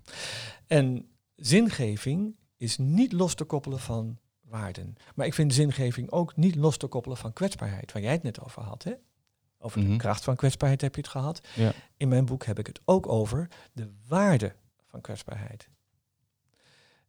En 0.66 1.08
zingeving 1.36 2.36
is 2.56 2.78
niet 2.78 3.12
los 3.12 3.34
te 3.34 3.44
koppelen 3.44 3.80
van 3.80 4.18
waarden. 4.40 4.96
Maar 5.14 5.26
ik 5.26 5.34
vind 5.34 5.54
zingeving 5.54 6.10
ook 6.10 6.36
niet 6.36 6.54
los 6.54 6.76
te 6.76 6.86
koppelen 6.86 7.16
van 7.16 7.32
kwetsbaarheid, 7.32 7.92
waar 7.92 8.02
jij 8.02 8.12
het 8.12 8.22
net 8.22 8.40
over 8.40 8.62
had. 8.62 8.82
Hè? 8.82 8.92
Over 9.58 9.80
Mhm. 9.80 9.90
de 9.90 9.96
kracht 9.96 10.24
van 10.24 10.36
kwetsbaarheid 10.36 10.80
heb 10.80 10.94
je 10.94 11.00
het 11.00 11.10
gehad. 11.10 11.40
Ja. 11.54 11.72
In 11.96 12.08
mijn 12.08 12.24
boek 12.24 12.44
heb 12.44 12.58
ik 12.58 12.66
het 12.66 12.80
ook 12.84 13.08
over 13.08 13.48
de 13.72 13.90
waarde 14.08 14.54
van 14.86 15.00
kwetsbaarheid. 15.00 15.68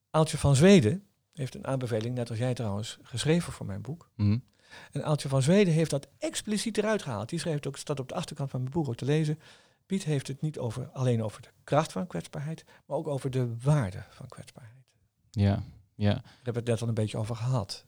Aaltje 0.09 0.37
van 0.37 0.55
Zweden 0.55 1.03
heeft 1.33 1.55
een 1.55 1.67
aanbeveling, 1.67 2.15
net 2.15 2.29
als 2.29 2.37
jij 2.39 2.53
trouwens, 2.53 2.97
geschreven 3.01 3.53
voor 3.53 3.65
mijn 3.65 3.81
boek. 3.81 4.09
Mhm. 4.15 4.37
En 4.91 5.03
Aaltje 5.05 5.29
van 5.29 5.41
Zweden 5.41 5.73
heeft 5.73 5.89
dat 5.89 6.07
expliciet 6.17 6.77
eruit 6.77 7.01
gehaald. 7.01 7.29
Die 7.29 7.39
schreef 7.39 7.55
het 7.55 7.67
ook, 7.67 7.77
staat 7.77 7.99
op 7.99 8.07
de 8.09 8.15
achterkant 8.15 8.49
van 8.49 8.59
mijn 8.59 8.71
boek 8.71 8.87
ook 8.87 8.95
te 8.95 9.05
lezen. 9.05 9.39
Piet 9.85 10.03
heeft 10.03 10.27
het 10.27 10.41
niet 10.41 10.57
over, 10.59 10.89
alleen 10.93 11.23
over 11.23 11.41
de 11.41 11.49
kracht 11.63 11.91
van 11.91 12.07
kwetsbaarheid, 12.07 12.65
maar 12.85 12.97
ook 12.97 13.07
over 13.07 13.29
de 13.29 13.55
waarde 13.61 14.03
van 14.09 14.27
kwetsbaarheid. 14.27 14.83
Ja. 15.31 15.63
Ja, 15.95 16.13
Daar 16.13 16.23
hebben 16.35 16.53
we 16.53 16.59
het 16.59 16.67
net 16.67 16.81
al 16.81 16.87
een 16.87 16.93
beetje 16.93 17.17
over 17.17 17.35
gehad. 17.35 17.85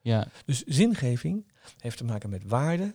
ja, 0.00 0.28
Dus 0.44 0.62
zingeving 0.64 1.46
heeft 1.78 1.96
te 1.96 2.04
maken 2.04 2.30
met 2.30 2.42
waarde 2.44 2.94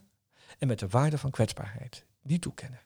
en 0.60 0.68
met 0.68 0.80
de 0.80 0.88
waarde 0.88 1.18
van 1.18 1.32
kwetsbaarheid. 1.32 2.06
Die 2.24 2.40
toekennen. 2.40 2.80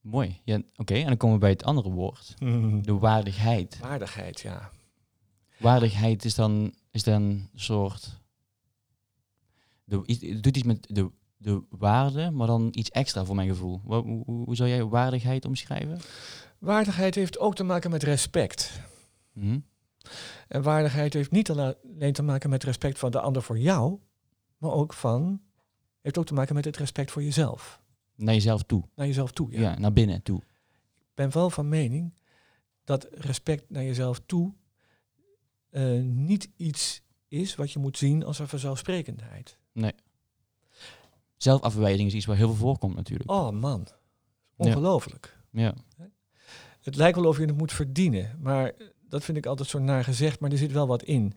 mooi. 0.00 0.40
Ja, 0.44 0.60
Oké, 0.76 0.94
en 0.94 1.06
dan 1.06 1.16
komen 1.16 1.34
we 1.36 1.40
bij 1.40 1.50
het 1.50 1.64
andere 1.64 1.90
woord. 1.90 2.34
De 2.86 2.98
waardigheid. 2.98 3.78
Waardigheid, 3.78 4.40
ja. 4.40 4.70
Waardigheid 5.58 6.24
is 6.24 6.34
dan, 6.34 6.74
is 6.90 7.02
dan 7.02 7.22
een 7.22 7.48
soort... 7.54 8.20
De, 9.92 10.02
iets- 10.06 10.26
het 10.26 10.42
doet 10.42 10.56
iets 10.56 10.66
met 10.66 10.86
de, 10.90 11.10
de 11.36 11.62
waarde, 11.70 12.30
maar 12.30 12.46
dan 12.46 12.68
iets 12.70 12.90
extra 12.90 13.24
voor 13.24 13.34
mijn 13.34 13.48
gevoel. 13.48 13.80
Hoe, 13.84 14.02
hoe 14.24 14.44
hoe 14.44 14.56
zou 14.56 14.68
jij 14.68 14.84
waardigheid 14.84 15.44
omschrijven? 15.44 15.98
Waardigheid 16.58 17.14
heeft 17.14 17.38
ook 17.38 17.54
te 17.54 17.64
maken 17.64 17.90
met 17.90 18.02
respect. 18.02 18.80
Mhm. 19.32 19.58
En 20.48 20.62
waardigheid 20.62 21.12
heeft 21.12 21.30
niet 21.30 21.50
alleen 21.50 22.12
te 22.12 22.22
maken 22.22 22.50
met 22.50 22.64
respect 22.64 22.98
van 22.98 23.10
de 23.10 23.20
ander 23.20 23.42
voor 23.42 23.58
jou, 23.58 23.98
maar 24.58 24.70
ook 24.70 24.92
van, 24.92 25.40
heeft 26.00 26.18
ook 26.18 26.26
te 26.26 26.34
maken 26.34 26.54
met 26.54 26.64
het 26.64 26.76
respect 26.76 27.10
voor 27.10 27.22
jezelf. 27.22 27.80
Naar 28.14 28.34
jezelf 28.34 28.62
toe. 28.62 28.84
Naar 28.94 29.06
jezelf 29.06 29.32
toe. 29.32 29.50
Ja. 29.52 29.60
Ja. 29.60 29.78
naar 29.78 29.92
binnen 29.92 30.22
toe. 30.22 30.38
Ik 30.98 31.14
ben 31.14 31.32
wel 31.32 31.50
van 31.50 31.68
mening 31.68 32.14
dat 32.84 33.08
respect 33.10 33.70
naar 33.70 33.84
jezelf 33.84 34.20
toe 34.26 34.54
eh, 35.70 36.00
niet 36.02 36.50
iets 36.56 37.02
is 37.28 37.54
wat 37.54 37.72
je 37.72 37.78
moet 37.78 37.98
zien 37.98 38.24
als 38.24 38.38
een 38.38 38.48
vanzelfsprekendheid. 38.48 39.58
Zelfafwijzing 41.36 42.08
is 42.08 42.14
iets 42.14 42.26
waar 42.26 42.36
heel 42.36 42.46
veel 42.48 42.56
voorkomt 42.66 42.94
natuurlijk. 42.96 43.30
Oh 43.30 43.50
man, 43.50 43.88
ongelooflijk. 44.56 45.38
Ja. 45.50 45.74
Het 46.80 46.96
lijkt 46.96 47.16
wel 47.16 47.26
of 47.28 47.38
je 47.38 47.44
het 47.46 47.56
moet 47.56 47.72
verdienen, 47.72 48.38
maar 48.40 48.72
dat 49.00 49.24
vind 49.24 49.36
ik 49.36 49.46
altijd 49.46 49.68
zo 49.68 49.78
naar 49.78 50.04
gezegd, 50.04 50.40
maar 50.40 50.50
er 50.50 50.58
zit 50.58 50.72
wel 50.72 50.86
wat 50.86 51.02
in. 51.02 51.32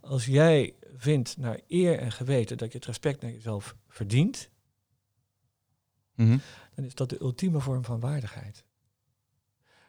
Als 0.00 0.26
jij 0.26 0.74
vindt 0.96 1.36
naar 1.36 1.60
eer 1.68 1.98
en 1.98 2.12
geweten 2.12 2.56
dat 2.56 2.72
je 2.72 2.78
het 2.78 2.86
respect 2.86 3.20
naar 3.22 3.30
jezelf 3.30 3.76
verdient, 3.88 4.50
Mhm. 6.14 6.38
dan 6.74 6.84
is 6.84 6.94
dat 6.94 7.10
de 7.10 7.20
ultieme 7.20 7.60
vorm 7.60 7.84
van 7.84 8.00
waardigheid. 8.00 8.64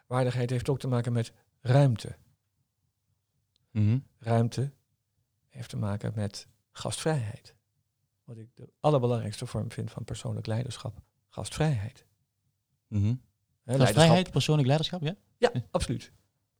Waardigheid 0.07 0.49
heeft 0.49 0.69
ook 0.69 0.79
te 0.79 0.87
maken 0.87 1.13
met 1.13 1.33
ruimte. 1.61 2.15
Mhm. 3.71 3.99
Ruimte 4.19 4.71
heeft 5.47 5.69
te 5.69 5.77
maken 5.77 6.11
met 6.15 6.47
gastvrijheid. 6.71 7.55
Wat 8.29 8.37
ik 8.37 8.47
de 8.53 8.69
allerbelangrijkste 8.79 9.45
vorm 9.45 9.71
vind 9.71 9.91
van 9.91 10.03
persoonlijk 10.03 10.47
leiderschap. 10.47 11.01
Gastvrijheid. 11.29 12.05
Mhm. 12.87 13.03
Hè, 13.05 13.13
Gastvrijheid, 13.63 13.95
leiderschap- 13.95 14.31
persoonlijk 14.31 14.67
leiderschap, 14.67 15.01
ja? 15.01 15.15
Ja, 15.37 15.51
absoluut. 15.71 16.11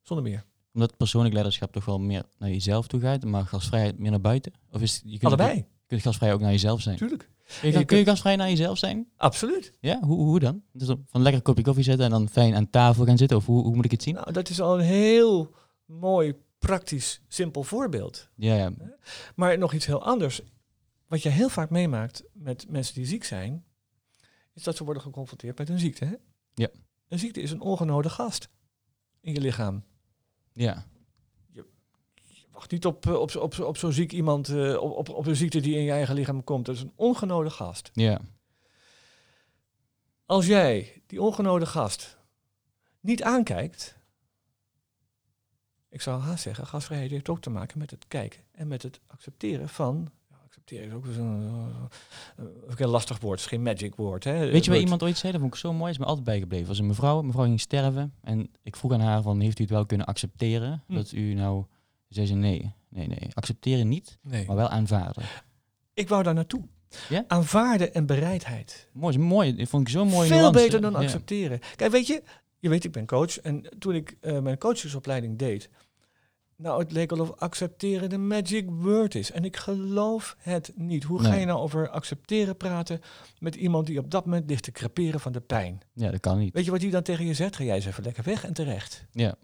Zonder 0.02 0.26
meer. 0.26 0.46
Omdat 0.74 0.98
persoonlijk 0.98 1.34
leiderschap 1.34 1.72
toch 1.72 1.86
wel 1.86 2.00
meer 2.00 2.24
naar 2.38 2.50
jezelf 2.50 2.88
toe 2.88 3.00
gaat, 3.00 3.24
maar 3.24 3.46
gastvrijheid 3.46 4.00
meer 4.00 4.12
naar 4.12 4.22
buiten? 4.22 4.54
Of 4.72 4.82
is 4.82 5.02
je 5.04 5.10
kunt 5.10 5.24
Allebei, 5.24 5.56
Je 5.58 5.66
kunt 5.88 6.02
gastvrij 6.02 6.34
ook 6.34 6.40
naar 6.40 6.52
jezelf 6.52 6.82
zijn. 6.82 6.94
natuurlijk. 7.00 7.30
Kun 7.62 7.72
je, 7.72 7.78
je 7.78 7.86
kun 7.86 7.98
je 7.98 8.04
gastvrij 8.06 8.36
naar 8.36 8.50
jezelf 8.50 8.78
zijn? 8.78 9.08
Absoluut. 9.16 9.74
Ja, 9.80 10.00
hoe, 10.02 10.18
hoe 10.18 10.40
dan? 10.40 10.64
Dus 10.72 10.88
van 10.88 11.22
lekker 11.22 11.34
een 11.34 11.42
kopje 11.42 11.64
koffie 11.64 11.84
zetten 11.84 12.06
en 12.06 12.12
dan 12.12 12.30
fijn 12.30 12.56
aan 12.56 12.70
tafel 12.70 13.06
gaan 13.06 13.18
zitten? 13.18 13.38
Of 13.38 13.46
hoe, 13.46 13.64
hoe 13.64 13.76
moet 13.76 13.86
ik 13.86 13.92
het 13.92 14.04
zien? 14.04 14.14
Nou, 14.16 14.32
dat 14.32 14.50
is 14.50 14.62
al 14.62 14.80
een 14.80 14.86
heel 14.86 15.56
mooi, 15.86 16.34
praktisch, 16.60 17.22
simpel 17.28 17.64
voorbeeld. 17.64 18.30
Ja, 18.36 18.56
ja. 18.56 18.74
Maar 19.36 19.58
nog 19.58 19.74
iets 19.74 19.86
heel 19.86 20.04
anders. 20.04 20.42
Wat 21.10 21.22
je 21.22 21.30
heel 21.30 21.50
vaak 21.50 21.70
meemaakt 21.70 22.24
met 22.34 22.70
mensen 22.70 22.94
die 22.94 23.06
ziek 23.06 23.24
zijn, 23.24 23.66
is 24.54 24.64
dat 24.64 24.76
ze 24.76 24.84
worden 24.84 25.04
geconfronteerd 25.04 25.58
met 25.58 25.70
een 25.70 25.80
ziekte. 25.80 26.06
Hè? 26.06 26.16
Ja. 26.54 26.70
Een 27.08 27.20
ziekte 27.20 27.42
is 27.42 27.52
een 27.52 27.62
ongenode 27.62 28.10
gast 28.10 28.50
in 29.22 29.34
je 29.34 29.42
lichaam. 29.42 29.84
ja. 30.54 30.86
Je 31.52 31.66
wacht 32.52 32.72
niet 32.72 32.86
op, 32.86 33.06
eh, 33.06 33.14
op, 33.14 33.36
op, 33.36 33.60
op 33.60 33.78
zo'n 33.78 33.92
ziek 33.92 34.12
iemand, 34.12 34.50
eh, 34.50 34.82
op, 34.82 34.92
op, 34.92 35.10
op 35.10 35.26
een 35.26 35.36
ziekte 35.36 35.60
die 35.60 35.76
in 35.76 35.84
je 35.84 35.92
eigen 35.92 36.16
lichaam 36.16 36.44
komt. 36.44 36.66
Dat 36.66 36.76
is 36.76 36.82
een 36.82 36.94
ongenode 36.96 37.50
gast. 37.50 37.90
Ja. 37.94 38.22
Als 40.26 40.46
jij 40.46 41.02
die 41.08 41.22
ongenode 41.22 41.66
gast 41.66 42.18
niet 43.00 43.24
aankijkt, 43.24 43.98
ik 45.90 46.02
zou 46.02 46.22
haast 46.22 46.44
zeggen, 46.44 46.68
gastvrijheid 46.68 47.12
heeft 47.12 47.30
ook 47.30 47.42
te 47.42 47.50
maken 47.50 47.78
met 47.80 47.92
het 47.92 48.08
kijken 48.08 48.44
en 48.52 48.68
met 48.68 48.84
het 48.84 49.00
accepteren 49.08 49.70
van. 49.70 50.12
Accepteren 50.78 50.88
is 50.88 50.94
ook 50.94 51.06
zo'n 51.16 51.42
uh, 52.40 52.46
een 52.78 52.88
lastig 52.88 53.20
woord, 53.20 53.40
is 53.40 53.46
geen 53.46 53.62
magic 53.62 53.96
woord. 53.96 54.24
Hè, 54.24 54.52
Weet 54.52 54.66
je 54.66 54.72
wat 54.72 54.80
iemand 54.80 55.04
ooit 55.04 55.18
zei? 55.18 55.32
Dat 55.32 55.42
vond 55.42 55.54
ik 55.54 55.60
zo 55.60 55.74
mooi. 55.74 55.92
is 55.92 55.98
me 55.98 56.06
altijd 56.06 56.26
bijgebleven. 56.26 56.68
was 56.68 56.80
een 56.80 56.88
mevrouw. 56.88 57.22
Mevrouw 57.22 57.44
ging 57.46 57.60
sterven. 57.60 58.14
En 58.22 58.50
ik 58.64 58.76
vroeg 58.76 58.94
aan 58.94 59.00
haar 59.00 59.22
van, 59.22 59.40
heeft 59.40 59.60
u 59.60 59.62
het 59.62 59.72
wel 59.72 59.86
kunnen 59.86 60.08
accepteren? 60.08 60.84
Hm. 60.88 60.94
Dat 60.94 61.12
u 61.12 61.34
nou... 61.34 61.66
Zei 62.08 62.26
ze 62.28 62.34
nee. 62.34 62.72
Nee, 62.90 63.08
nee. 63.08 63.30
Accepteren 63.34 63.88
niet, 63.88 64.18
Nee. 64.22 64.46
maar 64.48 64.56
wel 64.56 64.68
aanvaarden. 64.70 65.24
Ik 65.94 66.10
wou 66.10 66.24
daar 66.24 66.34
naartoe. 66.34 66.62
Ja? 67.10 67.24
Aanvaarden 67.28 67.94
en 67.94 68.06
bereidheid. 68.06 68.90
Mooi. 68.94 69.18
mooi. 69.18 69.56
Dat 69.56 69.68
vond 69.68 69.88
ik 69.88 69.94
zo 69.94 70.06
mooi. 70.06 70.28
Veel 70.28 70.38
nuance. 70.38 70.60
beter 70.64 70.82
dan 70.82 70.92
Ja. 70.92 70.98
accepteren. 70.98 71.60
Kijk, 71.76 71.92
weet 71.92 72.08
je, 72.08 72.24
je 72.60 72.70
weet, 72.70 72.84
ik 72.84 72.92
ben 72.92 73.06
coach. 73.06 73.40
En 73.40 73.66
toen 73.80 73.96
ik 73.96 74.18
eh, 74.22 74.40
mijn 74.40 74.58
coachesopleiding 74.58 75.38
deed, 75.38 75.70
nou, 76.62 76.80
het 76.80 76.92
leek 76.92 77.12
alsof 77.12 77.32
accepteren 77.32 78.10
de 78.10 78.18
magic 78.18 78.70
word 78.70 79.16
is. 79.16 79.32
En 79.32 79.46
ik 79.46 79.58
geloof 79.58 80.36
het 80.40 80.72
niet. 80.76 81.04
Hoe 81.04 81.20
ga 81.20 81.34
je 81.34 81.46
nou 81.46 81.60
over 81.60 81.90
accepteren 81.90 82.58
praten 82.58 83.02
met 83.40 83.56
iemand 83.56 83.88
die 83.88 84.00
op 84.00 84.12
dat 84.12 84.26
moment 84.26 84.50
ligt 84.50 84.64
te 84.64 84.72
creperen 84.72 85.20
van 85.20 85.32
de 85.32 85.40
pijn? 85.40 85.82
Ja, 85.94 86.12
dat 86.12 86.20
kan 86.20 86.40
niet. 86.40 86.54
Weet 86.54 86.66
je 86.66 86.72
wat 86.72 86.80
die 86.80 86.92
dan 86.92 87.04
tegen 87.04 87.26
je 87.26 87.34
zegt? 87.34 87.56
Ga 87.56 87.64
jij 87.64 87.76
eens 87.76 87.86
even 87.86 88.04
lekker 88.04 88.24
weg 88.24 88.46
en 88.46 88.54
terecht. 88.54 89.06
Ja. 89.12 89.36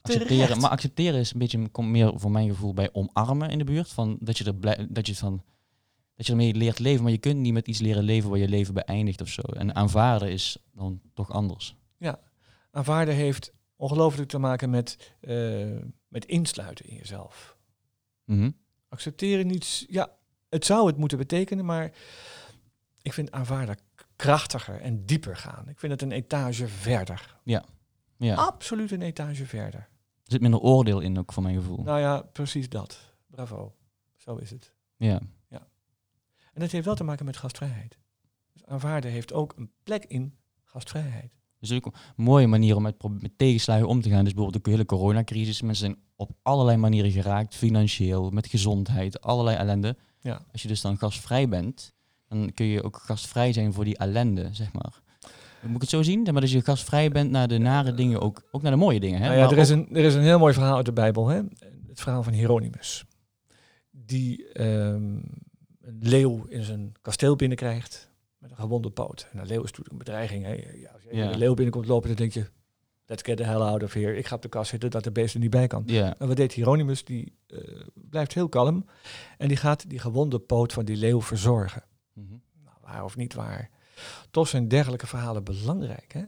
Accepteren, 0.00 0.60
maar 0.60 0.70
accepteren 0.70 1.20
is 1.20 1.32
een 1.32 1.38
beetje 1.38 1.68
komt 1.68 1.88
meer 1.88 2.12
voor 2.16 2.30
mijn 2.30 2.48
gevoel 2.48 2.74
bij 2.74 2.88
omarmen 2.92 3.50
in 3.50 3.58
de 3.58 3.64
buurt. 3.64 3.88
Van 3.88 4.16
dat 4.20 4.38
je 4.38 4.44
er 4.44 4.54
blij, 4.54 4.86
dat 4.90 5.06
je 5.06 5.14
van 5.14 5.42
dat 6.16 6.26
je 6.26 6.32
ermee 6.32 6.54
leert 6.54 6.78
leven, 6.78 7.02
maar 7.02 7.12
je 7.12 7.18
kunt 7.18 7.38
niet 7.38 7.52
met 7.52 7.68
iets 7.68 7.80
leren 7.80 8.02
leven 8.02 8.30
waar 8.30 8.38
je 8.38 8.48
leven 8.48 8.74
beëindigt 8.74 9.20
of 9.20 9.28
zo. 9.28 9.42
En 9.42 9.74
aanvaarden 9.74 10.30
is 10.30 10.58
dan 10.72 11.00
toch 11.14 11.30
anders. 11.30 11.76
Aanvaarden 12.70 13.14
heeft 13.14 13.52
ongelooflijk 13.84 14.28
te 14.28 14.38
maken 14.38 14.70
met, 14.70 15.14
eh, 15.20 15.76
met 16.08 16.24
insluiten 16.24 16.86
in 16.86 16.96
jezelf. 16.96 17.56
Mhm. 18.24 18.50
Accepteren 18.88 19.46
niet, 19.46 19.84
ja, 19.88 20.10
het 20.48 20.64
zou 20.64 20.86
het 20.86 20.96
moeten 20.96 21.18
betekenen, 21.18 21.64
maar 21.64 21.92
ik 23.02 23.12
vind 23.12 23.30
aanvaarden 23.30 23.78
krachtiger 24.16 24.80
en 24.80 25.04
dieper 25.04 25.36
gaan. 25.36 25.68
Ik 25.68 25.78
vind 25.78 25.92
het 25.92 26.02
een 26.02 26.12
etage 26.12 26.68
verder. 26.68 27.36
Ja. 27.42 27.64
Absoluut 28.34 28.90
een 28.90 29.02
etage 29.02 29.46
verder. 29.46 29.80
Er 29.80 30.30
zit 30.32 30.40
minder 30.40 30.60
oordeel 30.60 31.00
in 31.00 31.18
ook 31.18 31.32
voor 31.32 31.42
mijn 31.42 31.54
gevoel. 31.54 31.82
Nou 31.82 32.00
ja, 32.00 32.22
precies 32.22 32.68
dat. 32.68 33.14
Bravo. 33.26 33.74
Zo 34.16 34.36
is 34.36 34.50
het. 34.50 34.72
Ja. 34.96 35.20
En 36.52 36.60
dat 36.60 36.70
heeft 36.70 36.84
wel 36.84 36.94
te 36.94 37.04
maken 37.04 37.24
met 37.24 37.36
gastvrijheid. 37.36 37.98
Dus 38.52 38.66
aanvaarden 38.66 39.10
heeft 39.10 39.32
ook 39.32 39.54
een 39.56 39.70
plek 39.82 40.04
in 40.04 40.36
gastvrijheid. 40.62 41.32
Dus 41.68 41.76
ook 41.76 41.86
een 41.86 42.24
mooie 42.24 42.46
manier 42.46 42.76
om 42.76 42.82
met, 42.82 42.94
met 43.20 43.38
tegenslagen 43.38 43.86
om 43.86 44.00
te 44.00 44.08
gaan. 44.08 44.24
Dus 44.24 44.34
bijvoorbeeld 44.34 44.64
de 44.64 44.70
hele 44.70 44.84
coronacrisis. 44.84 45.62
Mensen 45.62 45.86
zijn 45.86 45.98
op 46.16 46.30
allerlei 46.42 46.76
manieren 46.76 47.10
geraakt. 47.10 47.54
Financieel, 47.54 48.30
met 48.30 48.46
gezondheid, 48.46 49.20
allerlei 49.20 49.56
ellende. 49.56 49.96
Ja. 50.20 50.42
Als 50.52 50.62
je 50.62 50.68
dus 50.68 50.80
dan 50.80 50.98
gastvrij 50.98 51.48
bent, 51.48 51.92
dan 52.28 52.50
kun 52.54 52.66
je 52.66 52.82
ook 52.82 52.96
gastvrij 52.96 53.52
zijn 53.52 53.72
voor 53.72 53.84
die 53.84 53.98
ellende, 53.98 54.48
zeg 54.52 54.72
maar. 54.72 55.02
Moet 55.62 55.74
ik 55.74 55.80
het 55.80 55.90
zo 55.90 56.02
zien? 56.02 56.22
Maar 56.22 56.40
dat 56.40 56.50
je 56.50 56.62
gastvrij 56.62 57.10
bent 57.10 57.30
naar 57.30 57.48
de 57.48 57.58
nare 57.58 57.94
dingen, 57.94 58.20
ook, 58.20 58.42
ook 58.50 58.62
naar 58.62 58.70
de 58.70 58.78
mooie 58.78 59.00
dingen. 59.00 59.20
Hè? 59.20 59.26
Nou 59.26 59.38
ja, 59.38 59.50
er, 59.50 59.58
is 59.58 59.68
een, 59.68 59.88
er 59.92 60.04
is 60.04 60.14
een 60.14 60.22
heel 60.22 60.38
mooi 60.38 60.54
verhaal 60.54 60.76
uit 60.76 60.86
de 60.86 60.92
Bijbel. 60.92 61.28
Hè? 61.28 61.36
Het 61.88 62.00
verhaal 62.00 62.22
van 62.22 62.32
Hieronymus. 62.32 63.04
Die 63.90 64.52
ehm, 64.52 65.18
een 65.80 65.98
leeuw 66.00 66.44
in 66.48 66.62
zijn 66.62 66.92
kasteel 67.02 67.36
binnenkrijgt 67.36 68.12
met 68.44 68.52
een 68.52 68.62
gewonde 68.62 68.90
poot. 68.90 69.28
En 69.32 69.38
een 69.38 69.46
leeuw 69.46 69.62
is 69.62 69.70
natuurlijk 69.70 69.90
een 69.90 69.98
bedreiging. 69.98 70.44
Hè? 70.44 70.52
Ja, 70.52 70.90
als 70.90 71.02
je 71.02 71.10
een 71.10 71.38
leeuw 71.38 71.54
binnenkomt 71.54 71.86
lopen, 71.86 72.08
dan 72.08 72.16
denk 72.16 72.32
je... 72.32 72.46
Let's 73.06 73.22
get 73.22 73.36
the 73.36 73.44
hell 73.44 73.60
out 73.60 73.82
of 73.82 73.92
here. 73.92 74.16
Ik 74.16 74.26
ga 74.26 74.34
op 74.34 74.42
de 74.42 74.48
kast 74.48 74.70
zitten 74.70 74.90
dat 74.90 75.04
de 75.04 75.12
beest 75.12 75.34
er 75.34 75.40
niet 75.40 75.50
bij 75.50 75.66
kan. 75.66 75.86
En 75.86 76.26
wat 76.26 76.36
deed 76.36 76.52
Hieronymus? 76.52 77.04
Die 77.04 77.38
eh, 77.46 77.58
blijft 77.94 78.34
heel 78.34 78.48
kalm. 78.48 78.86
En 79.38 79.48
die 79.48 79.56
gaat 79.56 79.90
die 79.90 79.98
gewonde 79.98 80.38
poot 80.38 80.72
van 80.72 80.84
die 80.84 80.96
leeuw 80.96 81.22
verzorgen. 81.22 81.82
Mhm. 82.12 82.36
Nou, 82.64 82.76
waar 82.80 83.04
of 83.04 83.16
niet 83.16 83.34
waar. 83.34 83.70
Toch 84.30 84.48
zijn 84.48 84.68
dergelijke 84.68 85.06
verhalen 85.06 85.44
belangrijk. 85.44 86.12
Hè? 86.12 86.22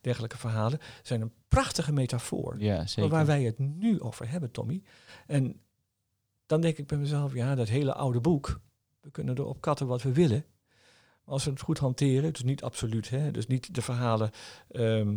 Dergelijke 0.00 0.38
verhalen 0.38 0.78
zijn 1.02 1.20
een 1.20 1.32
prachtige 1.48 1.92
metafoor. 1.92 2.54
ja 2.58 2.84
waar 3.08 3.26
wij 3.26 3.42
het 3.42 3.58
nu 3.58 4.00
over 4.00 4.30
hebben, 4.30 4.50
Tommy. 4.50 4.82
En 5.26 5.60
dan 6.46 6.60
denk 6.60 6.78
ik 6.78 6.86
bij 6.86 6.98
mezelf, 6.98 7.34
ja, 7.34 7.54
dat 7.54 7.68
hele 7.68 7.94
oude 7.94 8.20
boek. 8.20 8.60
We 9.00 9.10
kunnen 9.10 9.38
erop 9.38 9.60
katten 9.60 9.86
wat 9.86 10.02
we 10.02 10.12
willen. 10.12 10.44
Als 11.24 11.44
we 11.44 11.50
het 11.50 11.60
goed 11.60 11.78
hanteren, 11.78 12.32
dus 12.32 12.42
niet 12.42 12.62
absoluut, 12.62 13.10
hè, 13.10 13.30
dus 13.30 13.46
niet 13.46 13.74
de 13.74 13.82
verhalen 13.82 14.30
ehm, 14.70 15.16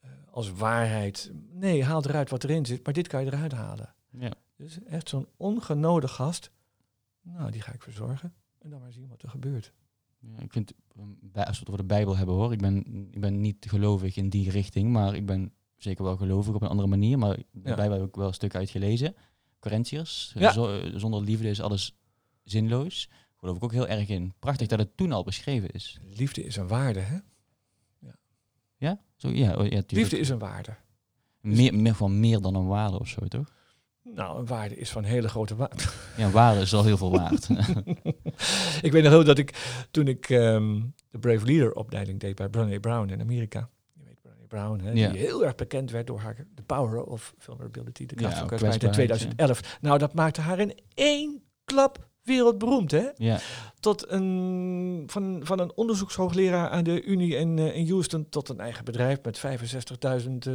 eh, 0.00 0.10
als 0.30 0.50
waarheid. 0.52 1.30
Nee, 1.52 1.84
haal 1.84 2.04
eruit 2.04 2.30
wat 2.30 2.44
erin 2.44 2.66
zit, 2.66 2.84
maar 2.84 2.94
dit 2.94 3.06
kan 3.08 3.24
je 3.24 3.32
eruit 3.32 3.52
halen. 3.52 3.94
Ja. 4.10 4.32
Dus 4.56 4.82
echt 4.84 5.08
zo'n 5.08 5.26
ongenode 5.36 6.08
gast, 6.08 6.50
nou, 7.22 7.50
die 7.50 7.60
ga 7.60 7.72
ik 7.72 7.82
verzorgen. 7.82 8.34
En 8.58 8.70
dan 8.70 8.80
maar 8.80 8.92
zien 8.92 9.08
wat 9.08 9.22
er 9.22 9.28
gebeurt. 9.28 9.72
Ja, 10.20 10.38
ik 10.42 10.52
vind, 10.52 10.72
bij- 11.20 11.44
als 11.46 11.52
we 11.54 11.58
het 11.60 11.68
over 11.68 11.80
de 11.80 11.94
Bijbel 11.94 12.16
hebben 12.16 12.34
hoor, 12.34 12.52
ik 12.52 12.58
ben, 12.60 13.08
ik 13.10 13.20
ben 13.20 13.40
niet 13.40 13.66
gelovig 13.68 14.16
in 14.16 14.28
die 14.28 14.50
richting, 14.50 14.90
maar 14.92 15.14
ik 15.14 15.26
ben 15.26 15.52
zeker 15.76 16.04
wel 16.04 16.16
gelovig 16.16 16.54
op 16.54 16.62
een 16.62 16.68
andere 16.68 16.88
manier, 16.88 17.18
maar 17.18 17.38
daarbij 17.52 17.88
heb 17.98 18.06
ik 18.08 18.16
wel 18.16 18.26
een 18.26 18.34
stuk 18.34 18.54
uit 18.54 18.70
gelezen. 18.70 19.14
Corinthiërs, 19.58 20.32
Ja. 20.38 20.52
zo- 20.52 20.98
zonder 20.98 21.20
liefde 21.22 21.48
is 21.48 21.60
alles 21.60 21.96
zinloos. 22.44 23.08
Geloof 23.36 23.56
ik 23.56 23.64
ook 23.64 23.72
heel 23.72 23.88
erg 23.88 24.08
in. 24.08 24.34
Prachtig 24.38 24.66
dat 24.66 24.78
het 24.78 24.96
toen 24.96 25.12
al 25.12 25.24
beschreven 25.24 25.70
is. 25.70 25.98
Liefde 26.02 26.42
is 26.44 26.56
een 26.56 26.68
waarde, 26.68 27.00
hè? 27.00 27.16
Ja? 28.78 29.00
Zo, 29.16 29.28
ja, 29.28 29.54
oh, 29.54 29.66
ja. 29.66 29.82
Liefde 29.86 30.18
is 30.18 30.28
een 30.28 30.38
waarde. 30.38 30.76
Meer, 31.40 31.74
meer 31.74 31.94
van 31.94 32.20
meer 32.20 32.40
dan 32.40 32.54
een 32.54 32.66
waarde 32.66 32.98
of 32.98 33.08
zo, 33.08 33.26
toch? 33.26 33.54
Nou, 34.02 34.38
een 34.38 34.46
waarde 34.46 34.76
is 34.76 34.90
van 34.90 35.04
hele 35.04 35.28
grote 35.28 35.56
waarde. 35.56 35.82
Ja, 36.16 36.30
waarde 36.30 36.60
is 36.60 36.74
al 36.74 36.84
heel 36.84 36.96
veel 36.96 37.10
waard. 37.10 37.48
ik 38.86 38.92
weet 38.92 39.02
nog 39.02 39.12
heel 39.12 39.24
dat 39.24 39.38
ik, 39.38 39.76
toen 39.90 40.08
ik 40.08 40.30
ehm, 40.30 40.80
de 41.10 41.18
Brave 41.18 41.46
Leader 41.46 41.72
opleiding 41.74 42.20
deed 42.20 42.34
bij 42.34 42.48
Brené 42.48 42.80
Brown 42.80 43.08
in 43.08 43.20
Amerika. 43.20 43.68
Je 43.92 44.02
weet 44.04 44.20
Brené 44.22 44.46
Brown, 44.48 44.80
hè, 44.80 44.90
Ja. 44.90 45.08
die 45.10 45.20
heel 45.20 45.44
erg 45.44 45.54
bekend 45.54 45.90
werd 45.90 46.06
door 46.06 46.20
haar 46.20 46.46
The 46.54 46.62
Power 46.62 47.04
of 47.04 47.34
Vulnerability, 47.38 48.06
de 48.06 48.14
kracht 48.14 48.32
Ja, 48.32 48.38
van 48.38 48.46
kwetsbaarheid 48.46 48.82
in 48.82 48.90
kwetsbaarheid, 48.90 49.34
2011. 49.36 49.78
Nou, 49.80 49.98
dat 49.98 50.14
maakte 50.14 50.40
haar 50.40 50.58
in 50.58 50.78
één 50.94 51.42
klap 51.64 52.08
wereldberoemd, 52.26 52.90
hè? 52.90 53.08
ja, 53.16 53.40
Tot 53.80 54.10
een, 54.10 55.04
van, 55.06 55.40
van 55.44 55.58
een 55.60 55.72
onderzoekshoogleraar 55.74 56.68
aan 56.70 56.84
de 56.84 57.02
Unie 57.02 57.36
in, 57.36 57.58
eh, 57.58 57.76
in 57.76 57.88
Houston 57.88 58.28
tot 58.28 58.48
een 58.48 58.60
eigen 58.60 58.84
bedrijf 58.84 59.18
met 59.22 59.38
65.000 59.38 60.46
eh, 60.46 60.52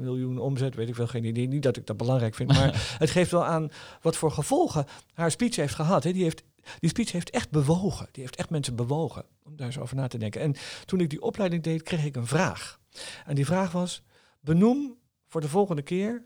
miljoen 0.00 0.38
omzet. 0.38 0.74
Weet 0.74 0.88
ik 0.88 0.94
wel, 0.94 1.06
geen 1.06 1.24
idee. 1.24 1.48
Niet 1.48 1.62
dat 1.62 1.76
ik 1.76 1.86
dat 1.86 1.96
belangrijk 1.96 2.34
vind, 2.34 2.52
maar 2.52 2.72
het 2.98 3.10
geeft 3.10 3.30
wel 3.30 3.44
aan 3.44 3.68
wat 4.02 4.16
voor 4.16 4.30
gevolgen 4.30 4.86
haar 5.12 5.30
speech 5.30 5.56
heeft 5.56 5.74
gehad. 5.74 6.04
Hè. 6.04 6.12
Die, 6.12 6.22
heeft, 6.22 6.42
die 6.78 6.90
speech 6.90 7.12
heeft 7.12 7.30
echt 7.30 7.50
bewogen. 7.50 8.08
Die 8.10 8.22
heeft 8.22 8.36
echt 8.36 8.50
mensen 8.50 8.76
bewogen 8.76 9.24
om 9.42 9.56
daar 9.56 9.66
eens 9.66 9.78
over 9.78 9.96
na 9.96 10.06
te 10.06 10.18
denken. 10.18 10.40
En 10.40 10.54
toen 10.84 11.00
ik 11.00 11.10
die 11.10 11.22
opleiding 11.22 11.62
deed, 11.62 11.82
kreeg 11.82 12.04
ik 12.04 12.16
een 12.16 12.26
vraag. 12.26 12.80
En 13.26 13.34
die 13.34 13.46
vraag 13.46 13.72
was, 13.72 14.02
benoem 14.40 14.98
voor 15.26 15.40
de 15.40 15.48
volgende 15.48 15.82
keer 15.82 16.22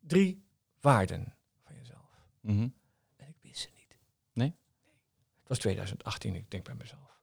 drie 0.00 0.44
waarden 0.80 1.36
van 1.64 1.74
jezelf. 1.76 2.26
mhm. 2.40 2.68
En 3.16 3.28
ik 3.28 3.36
wist 3.42 3.60
ze 3.60 3.68
niet. 3.74 3.98
Nee? 4.32 4.54
Het 5.34 5.37
was 5.48 5.58
2018, 5.58 6.34
ik 6.34 6.50
denk 6.50 6.64
bij 6.64 6.74
mezelf. 6.74 7.18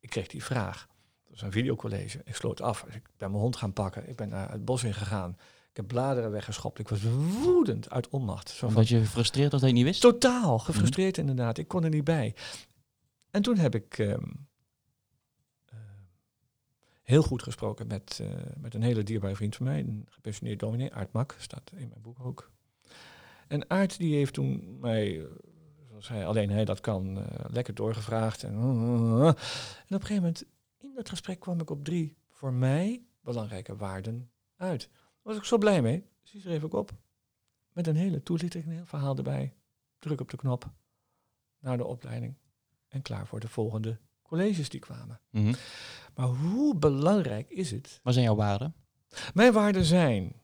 Ik 0.00 0.10
kreeg 0.10 0.26
die 0.26 0.44
vraag. 0.44 0.86
Dat 1.22 1.30
was 1.30 1.42
een 1.42 1.52
videocollege. 1.52 2.20
Ik 2.24 2.34
sloot 2.34 2.60
af. 2.60 2.82
Ik 2.82 3.02
ben 3.16 3.30
mijn 3.30 3.42
hond 3.42 3.56
gaan 3.56 3.72
pakken. 3.72 4.08
Ik 4.08 4.16
ben 4.16 4.28
naar 4.28 4.50
het 4.50 4.64
bos 4.64 4.84
in 4.84 4.94
gegaan. 4.94 5.36
Ik 5.70 5.76
heb 5.76 5.88
bladeren 5.88 6.30
weggeschopt. 6.30 6.78
Ik 6.78 6.88
was 6.88 7.02
woedend 7.42 7.90
uit 7.90 8.08
onmacht. 8.08 8.48
Zo 8.48 8.66
Omdat 8.66 8.88
je 8.88 8.98
gefrustreerd 8.98 9.52
was 9.52 9.60
dat 9.60 9.70
je 9.70 9.76
niet 9.76 9.84
wist? 9.84 10.00
Totaal 10.00 10.58
gefrustreerd 10.58 11.18
inderdaad. 11.18 11.58
Ik 11.58 11.68
kon 11.68 11.84
er 11.84 11.90
niet 11.90 12.04
bij. 12.04 12.34
En 13.30 13.42
toen 13.42 13.56
heb 13.56 13.74
ik 13.74 13.98
ehm, 13.98 14.22
eh, 15.64 15.78
heel 17.02 17.22
goed 17.22 17.42
gesproken 17.42 17.86
met, 17.86 18.18
eh, 18.22 18.28
met 18.56 18.74
een 18.74 18.82
hele 18.82 19.02
dierbare 19.02 19.36
vriend 19.36 19.56
van 19.56 19.66
mij, 19.66 19.78
een 19.78 20.06
gepensioneerd 20.08 20.60
dominee, 20.60 20.92
Aart 20.92 21.12
Mak, 21.12 21.36
staat 21.38 21.70
in 21.74 21.88
mijn 21.88 22.02
boek 22.02 22.20
ook. 22.20 22.50
En 23.48 23.70
Aart 23.70 23.98
die 23.98 24.14
heeft 24.14 24.34
toen 24.34 24.78
mij, 24.80 25.26
eh, 26.08 26.14
hij 26.14 26.26
alleen 26.26 26.50
hij 26.50 26.64
dat 26.64 26.80
kan, 26.80 27.18
eh, 27.18 27.44
lekker 27.50 27.74
doorgevraagd. 27.74 28.42
En, 28.42 28.52
en 28.52 28.60
op 28.60 29.36
een 29.88 30.00
gegeven 30.00 30.14
moment 30.14 30.44
in 30.78 30.94
dat 30.94 31.08
gesprek 31.08 31.40
kwam 31.40 31.60
ik 31.60 31.70
op 31.70 31.84
drie 31.84 32.16
voor 32.30 32.52
mij 32.52 33.04
belangrijke 33.20 33.76
waarden 33.76 34.30
uit. 34.56 34.88
Daar 34.92 35.00
was 35.22 35.36
ik 35.36 35.44
zo 35.44 35.58
blij 35.58 35.82
mee. 35.82 36.06
Dus 36.22 36.30
die 36.30 36.40
schreef 36.40 36.62
ik 36.62 36.74
op. 36.74 36.92
Met 37.72 37.86
een 37.86 37.96
hele 37.96 38.22
toelichting, 38.22 38.64
een 38.64 38.72
heel 38.72 38.86
verhaal 38.86 39.16
erbij. 39.16 39.54
Druk 39.98 40.20
op 40.20 40.30
de 40.30 40.36
knop. 40.36 40.70
Naar 41.58 41.76
de 41.76 41.84
opleiding. 41.84 42.34
En 42.88 43.02
klaar 43.02 43.26
voor 43.26 43.40
de 43.40 43.48
volgende 43.48 43.98
colleges 44.22 44.68
die 44.68 44.80
kwamen. 44.80 45.20
Mhm. 45.30 45.54
Maar 46.14 46.26
hoe 46.26 46.76
belangrijk 46.76 47.50
is 47.50 47.70
het? 47.70 48.00
Wat 48.02 48.12
zijn 48.12 48.24
jouw 48.24 48.34
waarden? 48.34 48.74
Mijn 49.34 49.52
waarden 49.52 49.84
zijn 49.84 50.42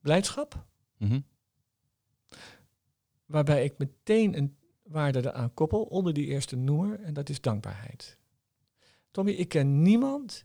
blijdschap, 0.00 0.66
Mhm. 0.96 1.20
waarbij 3.24 3.64
ik 3.64 3.78
meteen 3.78 4.36
een 4.36 4.55
waarde 4.86 5.18
eraan 5.18 5.54
koppel 5.54 5.82
onder 5.82 6.12
die 6.12 6.26
eerste 6.26 6.56
noemer, 6.56 7.00
en 7.00 7.14
dat 7.14 7.28
is 7.28 7.40
dankbaarheid. 7.40 8.18
Tommy, 9.10 9.30
ik 9.32 9.48
ken 9.48 9.82
niemand 9.82 10.44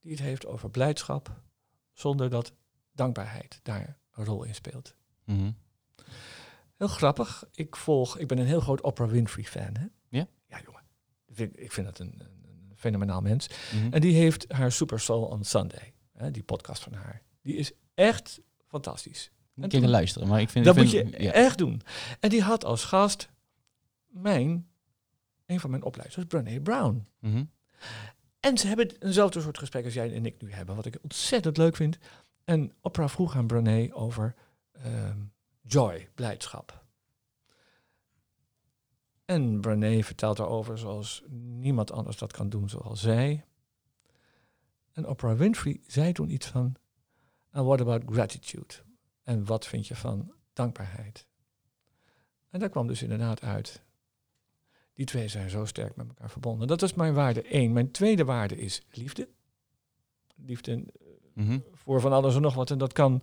die 0.00 0.10
het 0.10 0.20
heeft 0.20 0.46
over 0.46 0.70
blijdschap 0.70 1.40
zonder 1.92 2.30
dat 2.30 2.52
dankbaarheid 2.92 3.60
daar 3.62 3.98
een 4.12 4.24
rol 4.24 4.44
in 4.44 4.54
speelt. 4.54 4.94
Mhm. 5.24 5.50
Heel 6.76 6.88
grappig. 6.88 7.44
Ik 7.52 7.76
volg, 7.76 8.18
ik 8.18 8.26
ben 8.26 8.38
een 8.38 8.46
heel 8.46 8.60
groot 8.60 8.80
Oprah 8.80 9.10
Winfrey 9.10 9.44
fan. 9.44 9.76
Hè? 9.76 9.86
Ja? 10.08 10.26
Ja, 10.46 10.60
jongen. 10.64 10.82
Ik 11.26 11.36
vind, 11.36 11.60
ik 11.60 11.72
vind 11.72 11.86
dat 11.86 11.98
een, 11.98 12.20
een, 12.20 12.72
fenomenaal 12.76 13.20
mens. 13.20 13.48
Mhm. 13.74 13.92
En 13.92 14.00
die 14.00 14.14
heeft 14.14 14.52
haar 14.52 14.72
Super 14.72 15.00
Soul 15.00 15.24
on 15.24 15.44
Sunday. 15.44 15.94
Hè, 16.12 16.30
die 16.30 16.42
podcast 16.42 16.82
van 16.82 16.92
haar. 16.92 17.22
Die 17.42 17.54
is 17.56 17.72
echt 17.94 18.40
fantastisch. 18.66 19.30
Moet 19.54 19.72
even 19.72 19.88
luisteren, 19.88 20.28
maar 20.28 20.40
ik 20.40 20.48
vind... 20.48 20.64
Dat 20.64 20.76
ik 20.76 20.82
moet 20.82 20.90
vind- 20.90 21.16
je 21.16 21.22
ja. 21.22 21.32
echt 21.32 21.58
doen. 21.58 21.82
En 22.20 22.28
die 22.30 22.42
had 22.42 22.64
als 22.64 22.84
gast 22.84 23.28
mijn, 24.12 24.68
een 25.46 25.60
van 25.60 25.70
mijn 25.70 25.82
opleiders, 25.82 26.26
Brené 26.26 26.60
Brown. 26.60 27.06
Mhm. 27.18 27.44
En 28.40 28.58
ze 28.58 28.66
hebben 28.66 28.90
eenzelfde 28.98 29.40
soort 29.40 29.58
gesprek 29.58 29.84
als 29.84 29.94
jij 29.94 30.14
en 30.14 30.26
ik 30.26 30.42
nu 30.42 30.52
hebben, 30.52 30.76
wat 30.76 30.86
ik 30.86 30.98
ontzettend 31.02 31.56
leuk 31.56 31.76
vind. 31.76 31.98
En 32.44 32.72
Oprah 32.80 33.08
vroeg 33.08 33.36
aan 33.36 33.46
Brené 33.46 33.94
over 33.94 34.34
ehm, 34.72 35.18
joy, 35.60 36.08
blijdschap. 36.14 36.84
En 39.24 39.60
Brené 39.60 40.02
vertelt 40.02 40.36
daarover 40.36 40.78
zoals 40.78 41.22
niemand 41.30 41.92
anders 41.92 42.16
dat 42.16 42.32
kan 42.32 42.48
doen 42.48 42.68
zoals 42.68 43.00
zij. 43.00 43.44
En 44.92 45.08
Oprah 45.08 45.38
Winfrey 45.38 45.80
zei 45.86 46.12
toen 46.12 46.30
iets 46.30 46.46
van, 46.46 46.76
and 47.50 47.66
what 47.66 47.80
about 47.80 48.02
gratitude? 48.06 48.74
En 49.22 49.44
wat 49.44 49.66
vind 49.66 49.86
je 49.86 49.96
van 49.96 50.32
dankbaarheid? 50.52 51.26
En 52.48 52.60
daar 52.60 52.68
kwam 52.68 52.86
dus 52.86 53.02
inderdaad 53.02 53.42
uit. 53.42 53.82
Die 54.94 55.06
twee 55.06 55.28
zijn 55.28 55.50
zo 55.50 55.64
sterk 55.64 55.96
met 55.96 56.08
elkaar 56.08 56.30
verbonden. 56.30 56.68
Dat 56.68 56.82
is 56.82 56.94
mijn 56.94 57.14
waarde 57.14 57.42
één. 57.42 57.72
Mijn 57.72 57.90
tweede 57.90 58.24
waarde 58.24 58.56
is 58.56 58.82
liefde. 58.90 59.28
Liefde 60.34 60.84
Mhm. 61.34 61.58
voor 61.72 62.00
van 62.00 62.12
alles 62.12 62.34
en 62.34 62.40
nog 62.42 62.54
wat. 62.54 62.70
En 62.70 62.78
dat 62.78 62.92
kan 62.92 63.22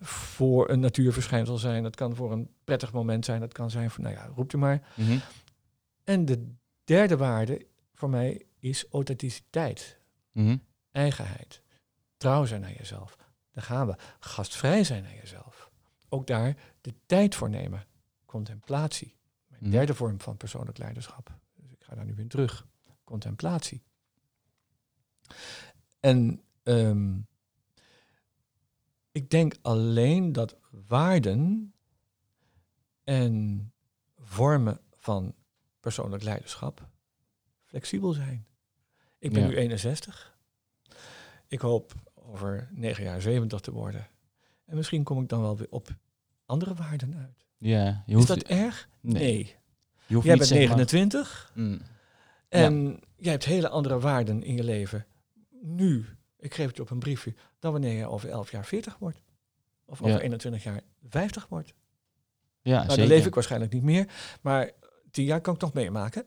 voor 0.00 0.70
een 0.70 0.80
natuurverschijnsel 0.80 1.58
zijn. 1.58 1.82
Dat 1.82 1.96
kan 1.96 2.14
voor 2.14 2.32
een 2.32 2.50
prettig 2.64 2.92
moment 2.92 3.24
zijn. 3.24 3.40
Dat 3.40 3.52
kan 3.52 3.70
zijn 3.70 3.90
voor, 3.90 4.02
nou 4.04 4.14
ja, 4.14 4.30
roept 4.34 4.52
u 4.52 4.58
maar. 4.58 4.88
Mhm. 4.94 5.18
En 6.04 6.24
de 6.24 6.48
derde 6.84 7.16
waarde 7.16 7.66
voor 7.94 8.10
mij 8.10 8.42
is 8.58 8.86
authenticiteit. 8.90 9.98
Mhm. 10.32 10.56
Eigenheid. 10.92 11.62
Trouw 12.16 12.44
zijn 12.44 12.60
naar 12.60 12.72
jezelf. 12.76 13.16
Daar 13.52 13.64
gaan 13.64 13.86
we. 13.86 13.94
Gastvrij 14.18 14.84
zijn 14.84 15.02
naar 15.02 15.14
jezelf. 15.14 15.70
Ook 16.08 16.26
daar 16.26 16.56
de 16.80 16.94
tijd 17.06 17.34
voor 17.34 17.50
nemen. 17.50 17.86
Contemplatie. 18.24 19.14
Mijn 19.58 19.70
Mhm. 19.70 19.78
derde 19.78 19.94
vorm 19.94 20.20
van 20.20 20.36
persoonlijk 20.36 20.78
leiderschap. 20.78 21.38
Dus 21.54 21.70
ik 21.72 21.82
ga 21.84 21.94
daar 21.94 22.04
nu 22.04 22.14
in 22.16 22.28
terug. 22.28 22.66
Contemplatie. 23.04 23.82
En 26.00 26.40
ehm, 26.62 27.18
ik 29.12 29.30
denk 29.30 29.54
alleen 29.62 30.32
dat 30.32 30.56
waarden 30.70 31.74
en 33.04 33.72
vormen 34.18 34.80
van 34.92 35.34
persoonlijk 35.80 36.22
leiderschap 36.22 36.88
flexibel 37.64 38.12
zijn. 38.12 38.46
Ik 39.18 39.32
ben 39.32 39.42
Ja. 39.42 39.48
nu 39.48 39.56
61. 39.56 40.38
Ik 41.48 41.60
hoop 41.60 41.92
over 42.14 42.68
negen 42.72 43.04
jaar 43.04 43.20
70 43.20 43.60
te 43.60 43.72
worden. 43.72 44.08
En 44.64 44.76
misschien 44.76 45.02
kom 45.04 45.22
ik 45.22 45.28
dan 45.28 45.40
wel 45.40 45.56
weer 45.56 45.70
op 45.70 45.88
andere 46.46 46.74
waarden 46.74 47.14
uit. 47.16 47.45
Ja, 47.58 48.02
je 48.06 48.16
Is 48.16 48.26
dat 48.26 48.42
erg? 48.42 48.88
nee. 49.00 49.54
Je 50.06 50.14
hoeft 50.14 50.26
Jij 50.26 50.36
niet, 50.36 50.48
bent 50.48 50.60
zeg 50.60 50.68
maar- 50.68 50.76
29 50.76 51.50
Mm. 51.54 51.80
en 52.48 53.00
jij 53.16 53.32
hebt 53.32 53.44
hele 53.44 53.68
andere 53.68 53.98
waarden 54.00 54.42
in 54.42 54.54
je 54.54 54.64
leven. 54.64 55.06
Nu, 55.62 56.06
ik 56.38 56.54
geef 56.54 56.66
het 56.66 56.76
je 56.76 56.82
op 56.82 56.90
een 56.90 56.98
briefje, 56.98 57.34
dan 57.58 57.72
wanneer 57.72 57.92
je 57.96 58.06
over 58.06 58.28
11 58.28 58.50
jaar 58.50 58.64
40 58.64 58.96
wordt. 58.98 59.20
Of 59.84 60.00
over 60.02 60.14
Ja. 60.14 60.20
21 60.20 60.62
jaar 60.62 60.80
50 61.08 61.46
wordt. 61.48 61.74
Ja, 62.62 62.84
Nou, 62.84 62.96
dan 62.98 63.06
leef 63.06 63.26
ik 63.26 63.34
waarschijnlijk 63.34 63.72
niet 63.72 63.82
meer. 63.82 64.08
Maar 64.40 64.70
10 65.10 65.24
jaar 65.24 65.40
kan 65.40 65.54
ik 65.54 65.60
nog 65.60 65.72
meemaken. 65.72 66.24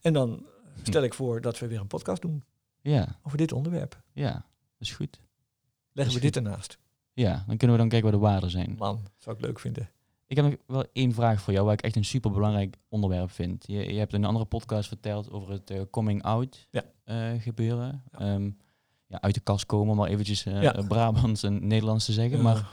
En 0.00 0.12
dan 0.12 0.46
stel 0.82 1.02
ik 1.02 1.14
voor 1.14 1.40
dat 1.40 1.58
we 1.58 1.66
weer 1.66 1.80
een 1.80 1.86
podcast 1.86 2.22
doen 2.22 2.44
Ja, 2.80 3.18
over 3.22 3.38
dit 3.38 3.52
onderwerp. 3.52 4.02
ja, 4.12 4.32
dat 4.32 4.42
is 4.78 4.92
goed. 4.92 5.20
Leggen 5.92 6.14
we 6.14 6.20
dit 6.20 6.36
ernaast. 6.36 6.78
Ja, 7.12 7.44
dan 7.46 7.56
kunnen 7.56 7.76
we 7.76 7.82
dan 7.82 7.88
kijken 7.88 8.10
wat 8.10 8.20
de 8.20 8.26
waarden 8.26 8.50
zijn. 8.50 8.74
Man, 8.78 9.06
zou 9.18 9.36
ik 9.36 9.42
leuk 9.42 9.58
vinden. 9.60 9.90
Ik 10.26 10.36
heb 10.36 10.44
nog 10.44 10.54
wel 10.66 10.84
één 10.92 11.12
vraag 11.12 11.40
voor 11.40 11.52
jou, 11.52 11.64
waar 11.64 11.74
ik 11.74 11.82
echt 11.82 11.96
een 11.96 12.04
super 12.04 12.30
belangrijk 12.30 12.76
onderwerp 12.88 13.30
vind. 13.30 13.64
Je, 13.66 13.92
je 13.92 13.98
hebt 13.98 14.12
in 14.12 14.18
een 14.22 14.28
andere 14.28 14.44
podcast 14.44 14.88
verteld 14.88 15.30
over 15.30 15.50
het 15.52 15.70
eh, 15.70 15.80
coming 15.90 16.22
out 16.22 16.68
Ja. 16.70 16.82
eh, 17.04 17.40
gebeuren. 17.42 18.02
Ja. 18.12 18.18
Ehm, 18.18 18.50
ja, 19.06 19.20
uit 19.20 19.34
de 19.34 19.40
kast 19.40 19.66
komen, 19.66 19.90
om 19.90 19.96
maar 19.96 20.08
eventjes 20.08 20.42
Ja. 20.42 20.72
Brabants 20.88 21.42
en 21.42 21.66
Nederlands 21.66 22.04
te 22.04 22.12
zeggen. 22.12 22.42
Maar 22.42 22.68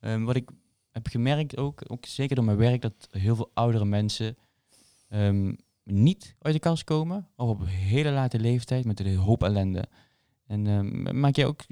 ehm, 0.00 0.22
wat 0.24 0.36
ik 0.36 0.50
heb 0.90 1.06
gemerkt 1.06 1.56
ook, 1.56 1.82
ook 1.86 2.06
zeker 2.06 2.36
door 2.36 2.44
mijn 2.44 2.56
werk, 2.56 2.82
dat 2.82 3.08
heel 3.10 3.36
veel 3.36 3.50
oudere 3.54 3.84
mensen 3.84 4.36
ehm, 5.08 5.54
niet 5.84 6.34
uit 6.38 6.54
de 6.54 6.60
kast 6.60 6.84
komen. 6.84 7.28
Of 7.36 7.48
op 7.48 7.60
een 7.60 7.66
hele 7.66 8.10
late 8.10 8.38
leeftijd 8.38 8.84
met 8.84 9.00
een 9.00 9.16
hoop 9.16 9.42
ellende. 9.42 9.84
En 10.46 10.66
ehm, 10.66 11.20
maak 11.20 11.36
jij 11.36 11.46
ook, 11.46 11.62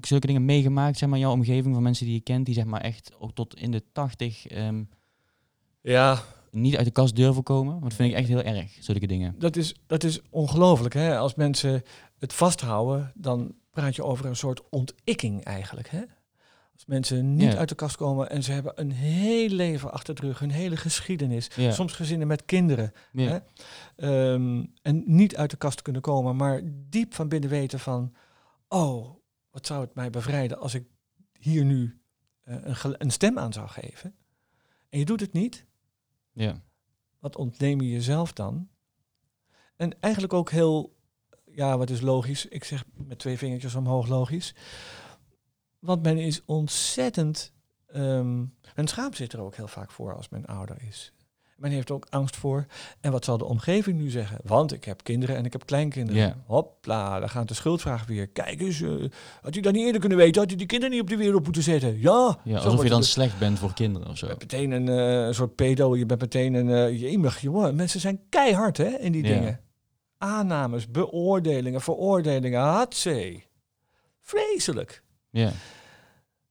zulke 0.00 0.26
dingen 0.26 0.44
meegemaakt, 0.44 0.98
zeg 0.98 1.08
maar, 1.08 1.18
in 1.18 1.24
jouw 1.24 1.34
omgeving 1.34 1.74
van 1.74 1.82
mensen 1.82 2.06
die 2.06 2.14
je 2.14 2.20
kent, 2.20 2.46
die 2.46 2.54
zeg 2.54 2.64
maar 2.64 2.80
echt 2.80 3.12
ook 3.18 3.32
tot 3.32 3.56
in 3.56 3.70
de 3.70 3.82
tachtig 3.92 4.46
ehm, 4.46 4.82
Ja, 5.80 6.22
niet 6.50 6.76
uit 6.76 6.84
de 6.84 6.92
kast 6.92 7.16
durven 7.16 7.42
komen? 7.42 7.70
Want 7.70 7.82
dat 7.82 7.94
vind 7.94 8.10
ik 8.10 8.16
echt 8.16 8.28
heel 8.28 8.42
erg, 8.42 8.76
zulke 8.80 9.06
dingen. 9.06 9.34
dat 9.38 9.56
is, 9.56 9.74
dat 9.86 10.04
is 10.04 10.20
ongelooflijk. 10.30 10.94
Hè? 10.94 11.18
Als 11.18 11.34
mensen 11.34 11.82
het 12.18 12.32
vasthouden, 12.32 13.12
dan 13.14 13.54
praat 13.70 13.96
je 13.96 14.04
over 14.04 14.26
een 14.26 14.36
soort 14.36 14.68
ontikking 14.70 15.44
eigenlijk. 15.44 15.88
Hè? 15.88 16.00
Als 16.80 16.88
mensen 16.88 17.34
niet 17.34 17.52
Ja. 17.52 17.58
uit 17.58 17.68
de 17.68 17.74
kast 17.74 17.96
komen 17.96 18.30
en 18.30 18.42
ze 18.42 18.52
hebben 18.52 18.72
een 18.80 18.90
heel 18.92 19.48
leven 19.48 19.92
achter 19.92 20.14
de 20.14 20.20
rug, 20.20 20.38
hun 20.38 20.50
hele 20.50 20.76
geschiedenis. 20.76 21.46
Ja. 21.56 21.70
Soms 21.70 21.92
gezinnen 21.92 22.26
met 22.26 22.44
kinderen. 22.44 22.92
Ja. 23.12 23.28
Hè? 23.28 23.38
Ehm, 23.96 24.64
en 24.82 25.02
niet 25.06 25.36
uit 25.36 25.50
de 25.50 25.56
kast 25.56 25.82
kunnen 25.82 26.02
komen, 26.02 26.36
maar 26.36 26.60
diep 26.64 27.14
van 27.14 27.28
binnen 27.28 27.50
weten 27.50 27.78
van... 27.80 28.14
Oh, 28.68 29.16
wat 29.50 29.66
zou 29.66 29.80
het 29.80 29.94
mij 29.94 30.10
bevrijden 30.10 30.58
als 30.58 30.74
ik 30.74 30.84
hier 31.38 31.64
nu 31.64 32.00
eh, 32.42 32.56
een, 32.62 32.94
een 32.98 33.10
stem 33.10 33.38
aan 33.38 33.52
zou 33.52 33.68
geven. 33.68 34.14
En 34.88 34.98
je 34.98 35.04
doet 35.04 35.20
het 35.20 35.32
niet. 35.32 35.66
Ja. 36.32 36.62
Wat 37.18 37.36
ontneem 37.36 37.80
je 37.80 37.90
jezelf 37.90 38.32
dan? 38.32 38.68
En 39.76 40.00
eigenlijk 40.00 40.32
ook 40.32 40.50
heel, 40.50 40.96
ja, 41.44 41.78
wat 41.78 41.90
is 41.90 42.00
logisch? 42.00 42.46
Ik 42.46 42.64
zeg 42.64 42.84
met 42.94 43.18
twee 43.18 43.38
vingertjes 43.38 43.74
omhoog 43.74 44.08
logisch. 44.08 44.54
Want 45.80 46.02
men 46.02 46.18
is 46.18 46.42
ontzettend, 46.44 47.52
ehm, 47.86 48.38
men 48.74 48.86
schaamt 48.86 49.16
zich 49.16 49.32
er 49.32 49.40
ook 49.40 49.54
heel 49.54 49.68
vaak 49.68 49.90
voor 49.90 50.14
als 50.14 50.28
men 50.28 50.46
ouder 50.46 50.76
is. 50.88 51.12
Men 51.60 51.70
heeft 51.70 51.90
ook 51.90 52.06
angst 52.10 52.36
voor. 52.36 52.66
En 53.00 53.12
wat 53.12 53.24
zal 53.24 53.38
de 53.38 53.44
omgeving 53.44 53.98
nu 53.98 54.10
zeggen? 54.10 54.38
Want 54.44 54.72
ik 54.72 54.84
heb 54.84 55.04
kinderen 55.04 55.36
en 55.36 55.44
ik 55.44 55.52
heb 55.52 55.66
kleinkinderen. 55.66 56.22
Ja. 56.22 56.36
Hopla, 56.46 57.18
daar 57.18 57.28
gaat 57.28 57.48
de 57.48 57.54
schuldvraag 57.54 58.06
weer. 58.06 58.26
Kijk 58.26 58.60
eens, 58.60 58.80
eh, 58.80 58.90
had 59.42 59.56
u 59.56 59.60
dat 59.60 59.72
niet 59.72 59.84
eerder 59.84 60.00
kunnen 60.00 60.18
weten? 60.18 60.42
Had 60.42 60.52
u 60.52 60.54
die 60.54 60.66
kinderen 60.66 60.94
niet 60.94 61.02
op 61.02 61.08
de 61.08 61.16
wereld 61.16 61.44
moeten 61.44 61.62
zetten? 61.62 62.00
Ja, 62.00 62.38
alsof 62.54 62.82
je 62.82 62.88
dan 62.88 63.04
slecht 63.04 63.38
bent 63.38 63.58
voor 63.58 63.74
kinderen 63.74 64.08
of 64.08 64.18
zo. 64.18 64.26
je 64.26 64.36
bent 64.36 64.52
meteen 64.52 64.70
een 64.70 64.88
eh, 64.88 65.26
een 65.26 65.34
soort 65.34 65.54
pedo, 65.54 65.96
je 65.96 66.06
bent 66.06 66.20
meteen 66.20 66.54
een 66.54 66.68
uh, 66.68 67.00
jemig, 67.00 67.40
jongen. 67.40 67.74
Mensen 67.76 68.00
zijn 68.00 68.20
keihard 68.28 68.76
hè, 68.76 68.98
in 68.98 69.12
die 69.12 69.22
dingen. 69.22 69.60
Aannames, 70.18 70.90
beoordelingen, 70.90 71.80
veroordelingen, 71.80 72.60
hatzee. 72.60 73.46
Vreselijk. 74.20 75.02
Ja. 75.30 75.52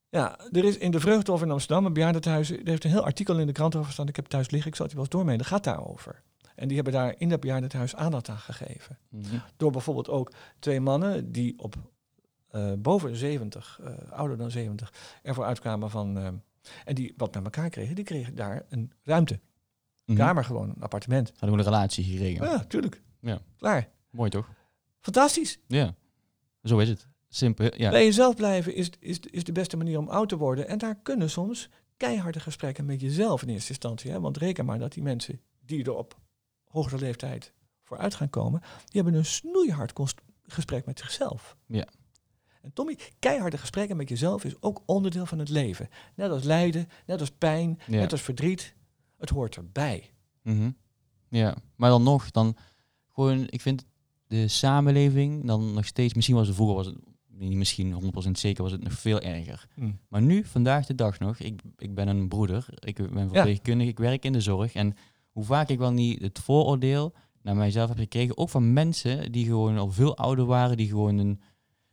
Ja, 0.09 0.39
er 0.51 0.63
is 0.65 0.77
in 0.77 0.91
de 0.91 0.99
Vreugdhof 0.99 1.41
in 1.41 1.51
Amsterdam 1.51 1.85
een 1.85 1.93
bejaardentehuis. 1.93 2.49
Er 2.51 2.59
heeft 2.63 2.83
een 2.83 2.89
heel 2.89 3.03
artikel 3.05 3.39
in 3.39 3.47
de 3.47 3.53
krant 3.53 3.75
over 3.75 3.91
staan. 3.91 4.07
Ik 4.07 4.15
heb 4.15 4.25
thuis 4.25 4.49
liggen, 4.49 4.69
ik 4.69 4.75
zal 4.75 4.85
het 4.85 4.93
wel 4.93 5.03
eens 5.03 5.13
doormeen. 5.13 5.37
Dat 5.37 5.47
gaat 5.47 5.63
daarover. 5.63 6.21
En 6.55 6.67
die 6.67 6.75
hebben 6.75 6.93
daar 6.93 7.15
in 7.17 7.29
dat 7.29 7.39
bejaardentehuis 7.39 7.95
aandacht 7.95 8.29
aan 8.29 8.37
gegeven. 8.37 8.97
Mhm. 9.09 9.35
Door 9.57 9.71
bijvoorbeeld 9.71 10.09
ook 10.09 10.31
twee 10.59 10.79
mannen 10.79 11.31
die 11.31 11.59
op 11.59 11.75
eh, 12.49 12.71
boven 12.77 13.15
70, 13.15 13.79
eh, 13.83 14.11
ouder 14.11 14.37
dan 14.37 14.51
70, 14.51 14.93
ervoor 15.23 15.45
uitkwamen 15.45 15.89
van. 15.89 16.17
eh, 16.17 16.27
en 16.85 16.95
die 16.95 17.13
wat 17.17 17.33
met 17.33 17.43
elkaar 17.43 17.69
kregen, 17.69 17.95
die 17.95 18.03
kregen 18.03 18.35
daar 18.35 18.65
een 18.69 18.91
ruimte. 19.03 19.39
Mhm. 20.05 20.17
Kamer 20.17 20.43
gewoon, 20.43 20.69
een 20.69 20.81
appartement. 20.83 21.29
Hadden 21.29 21.51
we 21.51 21.57
een 21.57 21.63
relatie 21.69 22.03
gekregen. 22.03 22.45
Ja, 22.45 22.63
tuurlijk. 22.63 23.01
Ja. 23.19 23.39
Klaar. 23.57 23.87
Mooi 24.09 24.29
toch? 24.29 24.49
Fantastisch. 24.99 25.59
Ja. 25.67 25.95
Zo 26.63 26.77
is 26.77 26.89
het. 26.89 27.07
Simpel. 27.29 27.71
Ja. 27.77 27.89
Bij 27.89 28.05
jezelf 28.05 28.35
blijven 28.35 28.75
is, 28.75 28.89
is, 28.99 29.19
is 29.19 29.43
de 29.43 29.51
beste 29.51 29.77
manier 29.77 29.97
om 29.97 30.09
oud 30.09 30.29
te 30.29 30.37
worden. 30.37 30.67
En 30.67 30.77
daar 30.77 30.95
kunnen 30.95 31.29
soms 31.29 31.69
keiharde 31.97 32.39
gesprekken 32.39 32.85
met 32.85 33.01
jezelf 33.01 33.41
in 33.41 33.49
eerste 33.49 33.69
instantie. 33.69 34.11
Hè? 34.11 34.19
Want 34.19 34.37
reken 34.37 34.65
maar 34.65 34.79
dat 34.79 34.93
die 34.93 35.03
mensen 35.03 35.41
die 35.65 35.83
er 35.83 35.95
op 35.95 36.19
hogere 36.63 36.97
leeftijd 36.97 37.53
voor 37.83 37.97
uit 37.97 38.15
gaan 38.15 38.29
komen, 38.29 38.59
die 38.61 39.01
hebben 39.01 39.13
een 39.13 39.25
snoeihard 39.25 39.93
gesprek 40.43 40.85
met 40.85 40.99
zichzelf. 40.99 41.57
Ja. 41.65 41.87
En 42.61 42.73
Tommy, 42.73 42.97
keiharde 43.19 43.57
gesprekken 43.57 43.97
met 43.97 44.09
jezelf 44.09 44.43
is 44.43 44.61
ook 44.61 44.81
onderdeel 44.85 45.25
van 45.25 45.39
het 45.39 45.49
leven. 45.49 45.89
Net 46.15 46.29
als 46.31 46.43
lijden, 46.43 46.87
net 47.05 47.19
als 47.19 47.31
pijn, 47.31 47.79
Ja. 47.87 47.99
net 47.99 48.11
als 48.11 48.21
verdriet. 48.21 48.75
Het 49.17 49.29
hoort 49.29 49.55
erbij. 49.55 50.13
Mhm. 50.41 50.71
Ja, 51.29 51.57
maar 51.75 51.89
dan 51.89 52.03
nog, 52.03 52.31
dan 52.31 52.55
gewoon, 53.13 53.47
ik 53.49 53.61
vind 53.61 53.85
de 54.27 54.47
samenleving 54.47 55.45
dan 55.45 55.73
nog 55.73 55.85
steeds, 55.85 56.13
misschien 56.13 56.35
was 56.35 56.47
het 56.47 56.55
vroeger, 56.55 56.75
was 56.75 56.85
het 56.85 56.97
misschien 57.39 58.13
100% 58.27 58.31
zeker, 58.31 58.63
was 58.63 58.71
het 58.71 58.83
nog 58.83 58.93
veel 58.93 59.19
erger. 59.19 59.67
Maar 60.07 60.21
nu, 60.21 60.43
vandaag 60.45 60.85
de 60.85 60.95
dag 60.95 61.19
nog, 61.19 61.39
ik, 61.39 61.61
ik 61.77 61.93
ben 61.95 62.07
een 62.07 62.27
broeder, 62.27 62.65
ik 62.79 62.95
ben 62.95 63.29
verpleegkundige, 63.29 63.89
ik 63.89 63.99
werk 63.99 64.25
in 64.25 64.33
de 64.33 64.41
zorg. 64.41 64.73
En 64.73 64.95
hoe 65.31 65.43
vaak 65.43 65.69
ik 65.69 65.77
wel 65.77 65.91
niet 65.91 66.21
het 66.21 66.39
vooroordeel 66.39 67.13
naar 67.41 67.55
mijzelf 67.55 67.89
heb 67.89 67.97
gekregen, 67.97 68.37
ook 68.37 68.49
van 68.49 68.73
mensen 68.73 69.31
die 69.31 69.45
gewoon 69.45 69.77
al 69.77 69.91
veel 69.91 70.17
ouder 70.17 70.45
waren, 70.45 70.77
die 70.77 70.87
gewoon 70.87 71.17
een, 71.17 71.39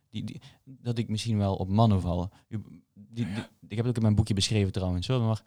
die, 0.09 0.23
die, 0.23 0.41
dat 0.63 0.97
ik 0.97 1.09
misschien 1.09 1.37
wel 1.37 1.55
op 1.55 1.69
mannen 1.69 2.01
val. 2.01 2.29
Die, 2.47 2.59
die- 2.93 3.25
ik 3.67 3.75
heb 3.75 3.85
het 3.85 3.87
ook 3.87 3.95
in 3.95 4.01
mijn 4.01 4.15
boekje 4.15 4.33
beschreven 4.33 4.71
trouwens, 4.71 5.07
hoor, 5.07 5.21
maar 5.21 5.43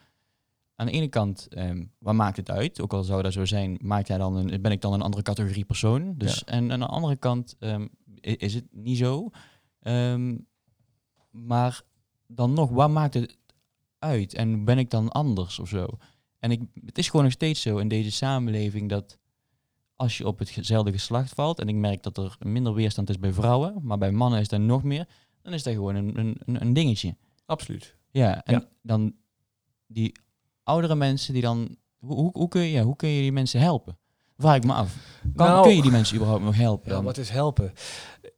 aan 0.74 0.86
de 0.86 0.92
ene 0.92 1.09
kant, 1.09 1.46
ehm, 1.51 1.84
wat 1.98 2.14
maakt 2.14 2.36
het 2.36 2.51
uit? 2.51 2.80
Ook 2.80 2.92
al 2.92 3.03
zou 3.03 3.22
dat 3.22 3.32
zo 3.32 3.44
zijn, 3.44 3.78
maakt 3.82 4.09
hij 4.09 4.18
dan 4.18 4.36
een, 4.36 4.62
ben 4.62 4.72
ik 4.72 4.80
dan 4.80 4.92
een 4.92 5.03
andere 5.03 5.22
categorie 5.22 5.64
persoon? 5.64 6.14
Dus, 6.16 6.44
En 6.44 6.72
aan 6.72 6.78
de 6.80 6.86
andere 6.86 7.16
kant 7.16 7.57
ehm, 7.59 7.86
is 8.20 8.55
het 8.55 8.64
niet 8.70 8.98
zo. 8.98 9.30
Ehm, 9.81 10.37
maar 11.31 11.83
dan 12.26 12.53
nog, 12.53 12.70
wat 12.70 12.91
maakt 12.91 13.14
het 13.14 13.39
uit? 13.99 14.35
En 14.35 14.64
ben 14.64 14.78
ik 14.78 14.91
dan 14.91 15.09
anders 15.09 15.59
of 15.59 15.68
zo? 15.68 15.87
En 16.39 16.51
ik, 16.51 16.61
het 16.85 16.99
is 16.99 17.09
gewoon 17.09 17.24
nog 17.24 17.33
steeds 17.35 17.61
zo 17.62 17.78
in 17.78 17.89
deze 17.89 18.11
samenleving 18.11 18.89
dat 18.89 19.18
als 19.97 20.18
je 20.18 20.26
op 20.26 20.39
hetzelfde 20.39 20.93
geslacht 20.93 21.33
valt, 21.35 21.59
en 21.59 21.68
ik 21.68 21.74
merk 21.74 22.03
dat 22.03 22.18
er 22.18 22.37
minder 22.39 22.74
weerstand 22.74 23.11
is 23.11 23.18
bij 23.18 23.33
vrouwen, 23.33 23.78
maar 23.83 23.99
bij 23.99 24.11
mannen 24.12 24.41
is 24.41 24.49
dat 24.49 24.61
nog 24.61 24.83
meer, 24.83 25.09
dan 25.43 25.53
is 25.53 25.62
dat 25.62 25.74
gewoon 25.74 25.95
een, 25.95 26.18
een, 26.18 26.37
een- 26.45 26.72
dingetje. 26.72 27.16
Absoluut. 27.47 27.97
Ja, 28.11 28.45
en 28.45 28.55
Ja. 28.55 28.68
dan 28.83 29.14
die 29.87 30.12
oudere 30.62 30.95
mensen 30.95 31.33
die 31.33 31.43
dan, 31.43 31.76
hoe, 31.99 32.14
hoe, 32.14 32.31
hoe, 32.33 32.49
kun 32.49 32.61
je, 32.61 32.70
ja, 32.70 32.83
hoe 32.83 32.97
kun 32.97 33.09
je 33.09 33.20
die 33.20 33.33
mensen 33.33 33.61
helpen? 33.61 33.99
Vraag 34.37 34.57
ik 34.57 34.64
me 34.64 34.72
af. 34.72 35.20
Kan, 35.35 35.47
Nou- 35.47 35.62
kun 35.62 35.76
je 35.76 35.83
die 35.83 35.91
mensen 35.91 36.14
überhaupt 36.16 36.45
nog 36.45 36.57
helpen? 36.57 36.93
Ja, 36.93 37.03
wat 37.03 37.18
is 37.18 37.31
helpen? 37.31 37.72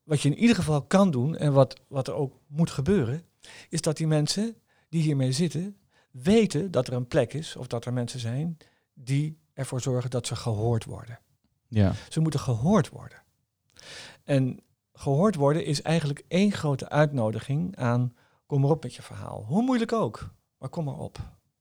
Wat 0.02 0.20
je 0.20 0.28
in 0.28 0.38
ieder 0.38 0.56
geval 0.56 0.82
kan 0.82 1.10
doen 1.10 1.36
en 1.36 1.52
wat, 1.52 1.80
wat 1.88 2.08
er 2.08 2.14
ook 2.14 2.40
moet 2.46 2.70
gebeuren, 2.70 3.24
is 3.68 3.80
dat 3.80 3.96
die 3.96 4.06
mensen 4.06 4.56
die 4.88 5.02
hiermee 5.02 5.32
zitten, 5.32 5.76
weten 6.10 6.70
dat 6.70 6.86
er 6.86 6.92
een 6.92 7.06
plek 7.06 7.32
is 7.32 7.56
of 7.56 7.66
dat 7.66 7.84
er 7.84 7.92
mensen 7.92 8.20
zijn 8.20 8.56
die 8.94 9.38
ervoor 9.54 9.80
zorgen 9.80 10.10
dat 10.10 10.26
ze 10.26 10.36
gehoord 10.36 10.84
worden. 10.84 11.18
Ja, 11.68 11.92
Ze 12.08 12.20
moeten 12.20 12.40
gehoord 12.40 12.88
worden. 12.88 13.22
En 14.24 14.60
gehoord 14.92 15.34
worden 15.34 15.64
is 15.64 15.82
eigenlijk 15.82 16.24
één 16.28 16.52
grote 16.52 16.88
uitnodiging 16.88 17.76
aan 17.76 18.14
kom 18.46 18.60
maar 18.60 18.70
op 18.70 18.82
met 18.82 18.94
je 18.94 19.02
verhaal. 19.02 19.44
Hoe 19.46 19.62
moeilijk 19.62 19.92
ook, 19.92 20.30
maar 20.58 20.68
kom 20.68 20.84
maar 20.84 20.98
op. 20.98 21.18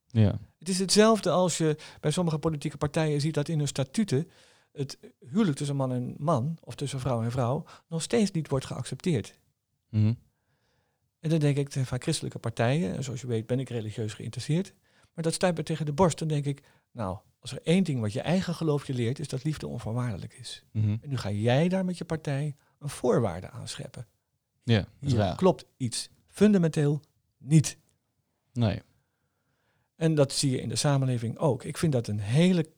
ja, 0.08 0.40
Het 0.60 0.70
is 0.70 0.80
hetzelfde 0.80 1.30
als 1.30 1.58
je 1.58 1.78
bij 2.00 2.12
sommige 2.12 2.38
politieke 2.38 2.78
partijen 2.78 3.22
ziet 3.22 3.34
dat 3.34 3.48
in 3.48 3.58
hun 3.58 3.68
statuten 3.68 4.30
het 4.72 4.98
huwelijk 5.20 5.58
tussen 5.58 5.76
man 5.76 5.92
en 5.92 6.16
man 6.18 6.58
of 6.62 6.76
tussen 6.76 7.00
vrouw 7.00 7.24
en 7.24 7.32
vrouw 7.32 7.66
nog 7.88 8.02
steeds 8.02 8.32
niet 8.32 8.50
wordt 8.50 8.66
geaccepteerd. 8.66 9.40
Mhm. 9.90 10.14
En 11.20 11.30
dan 11.30 11.40
denk 11.40 11.58
ik, 11.58 11.72
vaak 11.72 12.04
christelijke 12.04 12.40
partijen, 12.40 12.96
en 12.96 13.04
zoals 13.04 13.22
je 13.22 13.28
weet 13.28 13.46
ben 13.46 13.60
ik 13.60 13.70
religieus 13.70 14.14
geïnteresseerd, 14.14 14.74
maar 15.14 15.24
dat 15.24 15.34
stuit 15.34 15.58
me 15.58 15.64
tegen 15.64 15.86
de 15.86 15.94
borst. 15.94 16.20
Dan 16.20 16.28
denk 16.28 16.46
ik, 16.46 16.64
nou, 16.92 17.18
als 17.40 17.52
er 17.52 17.60
één 17.64 17.84
ding 17.84 18.00
wat 18.00 18.14
je 18.14 18.22
eigen 18.22 18.56
geloof 18.56 18.88
je 18.88 18.94
leert, 18.94 19.20
is 19.20 19.28
dat 19.28 19.44
liefde 19.44 19.68
onvoorwaardelijk 19.68 20.34
is. 20.34 20.64
Mhm. 20.72 20.98
En 21.02 21.10
nu 21.10 21.18
ga 21.18 21.32
jij 21.32 21.70
daar 21.70 21.86
met 21.86 21.98
je 21.98 22.06
partij 22.06 22.56
een 22.80 22.90
voorwaarde 22.90 23.50
aan 23.50 23.68
scheppen. 23.68 24.08
ja, 24.64 24.88
Hier 25.00 25.36
klopt 25.36 25.66
iets 25.78 26.10
fundamenteel 26.28 27.02
niet. 27.38 27.78
Nee. 28.54 28.82
En 29.96 30.16
dat 30.16 30.32
zie 30.32 30.52
je 30.52 30.62
in 30.62 30.70
de 30.70 30.76
samenleving 30.76 31.38
ook. 31.38 31.64
Ik 31.64 31.78
vind 31.78 31.92
dat 31.92 32.08
een 32.08 32.20
hele 32.20 32.70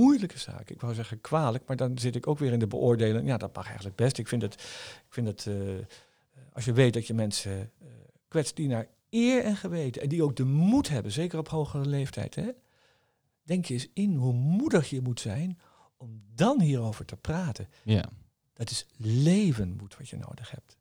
moeilijke 0.00 0.38
zaak. 0.38 0.70
Ik 0.70 0.80
wou 0.80 0.94
zeggen 0.94 1.20
kwalijk, 1.20 1.66
maar 1.66 1.76
dan 1.76 1.98
zit 1.98 2.16
ik 2.16 2.26
ook 2.26 2.38
weer 2.38 2.52
in 2.52 2.58
de 2.58 2.66
beoordeling. 2.66 3.26
Ja, 3.26 3.36
dat 3.36 3.54
mag 3.54 3.66
eigenlijk 3.66 3.96
best. 3.96 4.18
Ik 4.18 4.28
vind 4.28 4.42
het, 4.42 4.54
ik 5.06 5.12
vind 5.12 5.26
het 5.26 5.46
eh, 5.46 5.54
als 6.52 6.64
je 6.64 6.72
weet 6.72 6.92
dat 6.92 7.06
je 7.06 7.14
mensen 7.14 7.72
eh, 7.78 7.88
kwetst 8.28 8.56
die 8.56 8.68
naar 8.68 8.88
eer 9.10 9.44
en 9.44 9.56
geweten 9.56 10.02
en 10.02 10.08
die 10.08 10.22
ook 10.22 10.36
de 10.36 10.44
moed 10.44 10.88
hebben, 10.88 11.12
zeker 11.12 11.38
op 11.38 11.48
hogere 11.48 11.86
leeftijd, 11.86 12.34
hè, 12.34 12.50
denk 13.42 13.64
je 13.64 13.74
eens 13.74 13.88
in 13.94 14.14
hoe 14.14 14.32
moedig 14.32 14.90
je 14.90 15.00
moet 15.00 15.20
zijn 15.20 15.58
om 15.96 16.22
dan 16.34 16.60
hierover 16.60 17.04
te 17.04 17.16
praten. 17.16 17.68
Ja. 17.82 18.08
Dat 18.52 18.70
is 18.70 18.86
levenmoed 18.96 19.96
wat 19.96 20.08
je 20.08 20.16
nodig 20.16 20.50
hebt. 20.50 20.78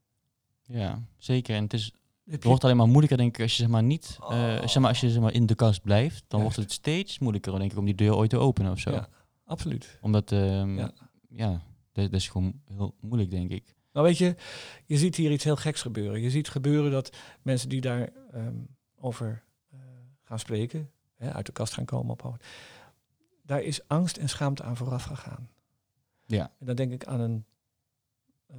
ja, 0.64 1.04
zeker. 1.18 1.56
En 1.56 1.64
het, 1.64 1.74
is, 1.74 1.94
het 2.30 2.44
wordt 2.44 2.64
alleen 2.64 2.78
maar 2.78 2.88
moeilijker, 2.88 3.18
denk 3.18 3.36
ik, 3.36 3.42
als 3.42 3.52
je 3.52 3.62
zeg 3.62 3.72
maar 3.72 3.84
niet, 3.84 4.18
eh, 4.22 4.28
Oh. 4.30 4.60
zeg 4.68 4.80
maar, 4.80 4.90
als 4.90 5.00
je 5.00 5.10
zeg 5.10 5.22
maar 5.22 5.34
in 5.34 5.46
de 5.46 5.56
kast 5.56 5.82
blijft, 5.82 6.24
dan 6.28 6.42
wordt 6.42 6.56
het 6.56 6.72
steeds 6.72 7.20
moeilijker, 7.20 7.60
denk 7.60 7.72
ik, 7.72 7.78
om 7.78 7.86
die 7.86 7.96
deur 7.96 8.16
ooit 8.16 8.30
te 8.30 8.38
openen 8.38 8.72
of 8.72 8.80
zo. 8.80 8.92
Ja, 8.92 9.08
absoluut. 9.46 9.98
Omdat, 10.02 10.32
ehm, 10.32 10.78
Ja. 10.78 10.92
ja, 11.30 11.52
dat, 11.92 12.12
dat 12.12 12.20
is 12.20 12.28
gewoon 12.30 12.62
heel 12.66 12.96
moeilijk, 13.02 13.32
denk 13.32 13.52
ik. 13.52 13.76
Nou 13.94 14.06
weet 14.06 14.18
je, 14.18 14.36
je 14.86 14.98
ziet 14.98 15.16
hier 15.16 15.32
iets 15.32 15.44
heel 15.44 15.56
geks 15.56 15.82
gebeuren. 15.82 16.22
Je 16.22 16.30
ziet 16.30 16.50
gebeuren 16.50 16.92
dat 16.92 17.18
mensen 17.42 17.70
die 17.70 17.82
daar 17.82 18.10
ehm, 18.32 18.56
over 18.96 19.44
eh, 19.72 19.80
gaan 20.24 20.40
spreken, 20.40 20.90
hè, 21.16 21.34
uit 21.34 21.46
de 21.46 21.52
kast 21.52 21.74
gaan 21.74 21.86
komen 21.86 22.12
op 22.12 22.38
daar 23.50 23.62
is 23.62 23.88
angst 23.88 24.18
en 24.18 24.30
schaamte 24.30 24.64
aan 24.64 24.78
vooraf 24.78 25.04
gegaan. 25.04 25.50
Ja. 26.26 26.52
En 26.60 26.66
dan 26.66 26.76
denk 26.76 26.92
ik 26.92 27.06
aan 27.06 27.20
een 27.20 27.46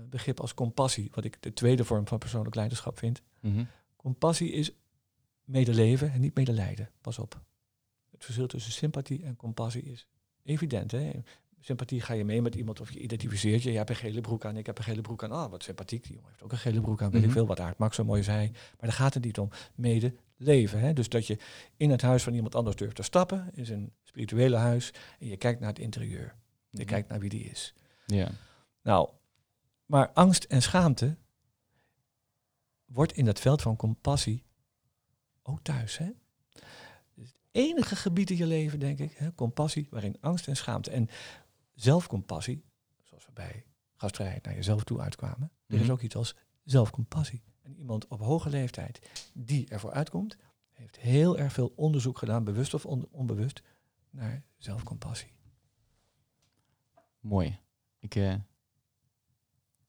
begrip 0.09 0.41
als 0.41 0.55
compassie, 0.55 1.09
wat 1.14 1.24
ik 1.24 1.36
de 1.43 1.53
tweede 1.53 1.84
vorm 1.84 2.07
van 2.07 2.18
persoonlijk 2.18 2.55
leiderschap 2.55 2.99
vind. 2.99 3.22
Mhm. 3.41 3.64
Compassie 3.97 4.53
is 4.53 4.70
medeleven 5.45 6.12
en 6.12 6.20
niet 6.20 6.34
medelijden. 6.34 6.91
Pas 7.01 7.18
op. 7.18 7.41
Het 8.11 8.24
verschil 8.24 8.47
tussen 8.47 8.72
sympathie 8.72 9.24
en 9.24 9.36
compassie 9.36 9.82
is 9.82 10.07
evident. 10.43 10.91
Hè? 10.91 11.11
Sympathie 11.61 12.01
ga 12.01 12.12
je 12.14 12.24
mee 12.24 12.43
met 12.43 12.55
iemand 12.55 12.80
of 12.80 12.91
je 12.93 12.99
identificeert 13.01 13.62
je. 13.62 13.68
Jij 13.68 13.78
hebt 13.78 13.91
een 13.91 13.97
gele 13.97 14.20
broek 14.20 14.45
aan, 14.45 14.57
ik 14.57 14.66
heb 14.66 14.78
een 14.78 14.84
gele 14.84 15.01
broek 15.01 15.24
aan. 15.24 15.32
Ah, 15.32 15.51
wat 15.51 15.62
sympathiek, 15.62 16.03
die 16.03 16.12
jongen 16.12 16.28
heeft 16.30 16.43
ook 16.43 16.53
een 16.53 16.59
gele 16.59 16.80
broek 16.80 17.03
aan. 17.03 17.11
Weet 17.11 17.20
ik 17.20 17.26
Mhm. 17.26 17.36
veel 17.36 17.47
wat 17.47 17.61
Aard 17.61 17.78
Max 17.78 17.97
zo 17.97 18.05
mooi 18.05 18.22
zei. 18.22 18.51
Maar 18.51 18.61
daar 18.88 18.93
gaat 18.93 19.14
het 19.14 19.24
niet 19.24 19.38
om. 19.38 19.49
Medeleven. 19.74 20.80
Hè? 20.80 20.93
Dus 20.93 21.09
dat 21.09 21.26
je 21.26 21.38
in 21.76 21.91
het 21.91 22.03
huis 22.03 22.22
van 22.22 22.34
iemand 22.34 22.55
anders 22.55 22.76
durft 22.76 22.97
te 22.97 23.03
stappen, 23.03 23.51
in 23.55 23.66
zijn 23.66 23.93
spirituele 24.05 24.57
huis, 24.57 24.93
en 25.18 25.26
je 25.26 25.36
kijkt 25.36 25.61
naar 25.61 25.68
het 25.68 25.78
interieur. 25.78 26.34
Je 26.70 26.78
Mhm. 26.78 26.86
kijkt 26.86 27.09
naar 27.09 27.18
wie 27.20 27.30
die 27.30 27.45
is. 27.45 27.74
Ja. 28.07 28.30
Nou, 28.82 29.09
maar 29.91 30.12
angst 30.12 30.45
en 30.45 30.62
schaamte 30.62 31.16
wordt 32.84 33.12
in 33.12 33.24
dat 33.24 33.41
veld 33.41 33.62
van 33.62 33.76
compassie 33.76 34.45
ook 35.43 35.62
thuis. 35.62 35.99
Hè? 35.99 36.05
Het 36.05 36.14
is 37.14 37.28
het 37.28 37.38
enige 37.51 37.97
gebied 37.97 38.30
in 38.30 38.36
je 38.36 38.47
leven, 38.47 38.78
denk 38.78 38.99
ik, 38.99 39.12
hè? 39.12 39.34
compassie, 39.34 39.86
waarin 39.91 40.16
angst 40.20 40.49
en 40.49 40.57
schaamte 40.57 40.91
en 40.91 41.09
zelfcompassie, 41.74 42.64
zoals 43.03 43.26
we 43.26 43.32
bij 43.32 43.64
gastvrijheid 43.97 44.45
naar 44.45 44.55
jezelf 44.55 44.84
toe 44.84 45.01
uitkwamen, 45.01 45.51
er 45.66 45.74
is 45.76 45.82
Mhm. 45.82 45.91
ook 45.91 46.01
iets 46.01 46.16
als 46.16 46.36
zelfcompassie. 46.64 47.43
En 47.62 47.76
iemand 47.76 48.07
op 48.09 48.20
hoge 48.20 48.49
leeftijd 48.51 49.01
die 49.34 49.68
ervoor 49.68 49.93
uitkomt, 49.93 50.36
heeft 50.70 50.97
heel 50.99 51.38
erg 51.38 51.53
veel 51.53 51.72
onderzoek 51.76 52.18
gedaan, 52.18 52.45
bewust 52.45 52.74
of 52.74 52.86
on- 52.86 53.09
onbewust, 53.11 53.62
naar 54.11 54.43
zelfcompassie. 54.57 55.32
Mooi. 57.20 57.59
Ik, 57.99 58.14
eh, 58.14 58.34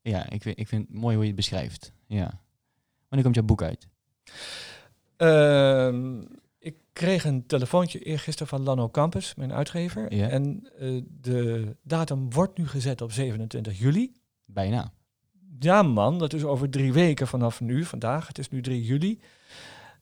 ja, 0.01 0.29
ik, 0.29 0.41
vind- 0.41 0.59
ik 0.59 0.67
vind 0.67 0.87
het 0.87 0.97
mooi 0.97 1.13
hoe 1.13 1.21
je 1.23 1.27
het 1.31 1.39
beschrijft. 1.39 1.91
Ja. 2.07 2.41
Wanneer 3.07 3.23
komt 3.23 3.35
jouw 3.35 3.45
boek 3.45 3.61
uit? 3.61 3.87
Ehm, 5.17 6.21
ik 6.59 6.75
kreeg 6.93 7.23
een 7.25 7.45
telefoontje 7.45 7.99
eergisteren 7.99 8.47
van 8.47 8.63
Lano 8.63 8.89
Campus, 8.89 9.35
mijn 9.35 9.53
uitgever. 9.53 10.13
Ja. 10.15 10.27
En 10.29 10.67
eh, 10.79 11.01
de 11.21 11.75
datum 11.83 12.31
wordt 12.31 12.57
nu 12.57 12.67
gezet 12.67 13.01
op 13.01 13.11
27 13.11 13.79
juli. 13.79 14.13
Bijna. 14.45 14.91
Ja 15.59 15.81
man, 15.83 16.19
dat 16.19 16.33
is 16.33 16.43
over 16.43 16.69
drie 16.69 16.93
weken 16.93 17.27
vanaf 17.27 17.61
nu, 17.61 17.83
vandaag. 17.85 18.27
Het 18.27 18.37
is 18.37 18.49
nu 18.49 18.61
3 18.61 18.83
juli. 18.83 19.19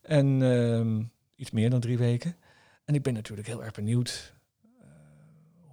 En 0.01 0.41
ehm, 0.41 1.03
iets 1.35 1.51
meer 1.51 1.69
dan 1.69 1.79
drie 1.79 1.97
weken. 1.97 2.35
En 2.85 2.95
ik 2.95 3.01
ben 3.03 3.13
natuurlijk 3.13 3.47
heel 3.47 3.63
erg 3.63 3.73
benieuwd 3.73 4.33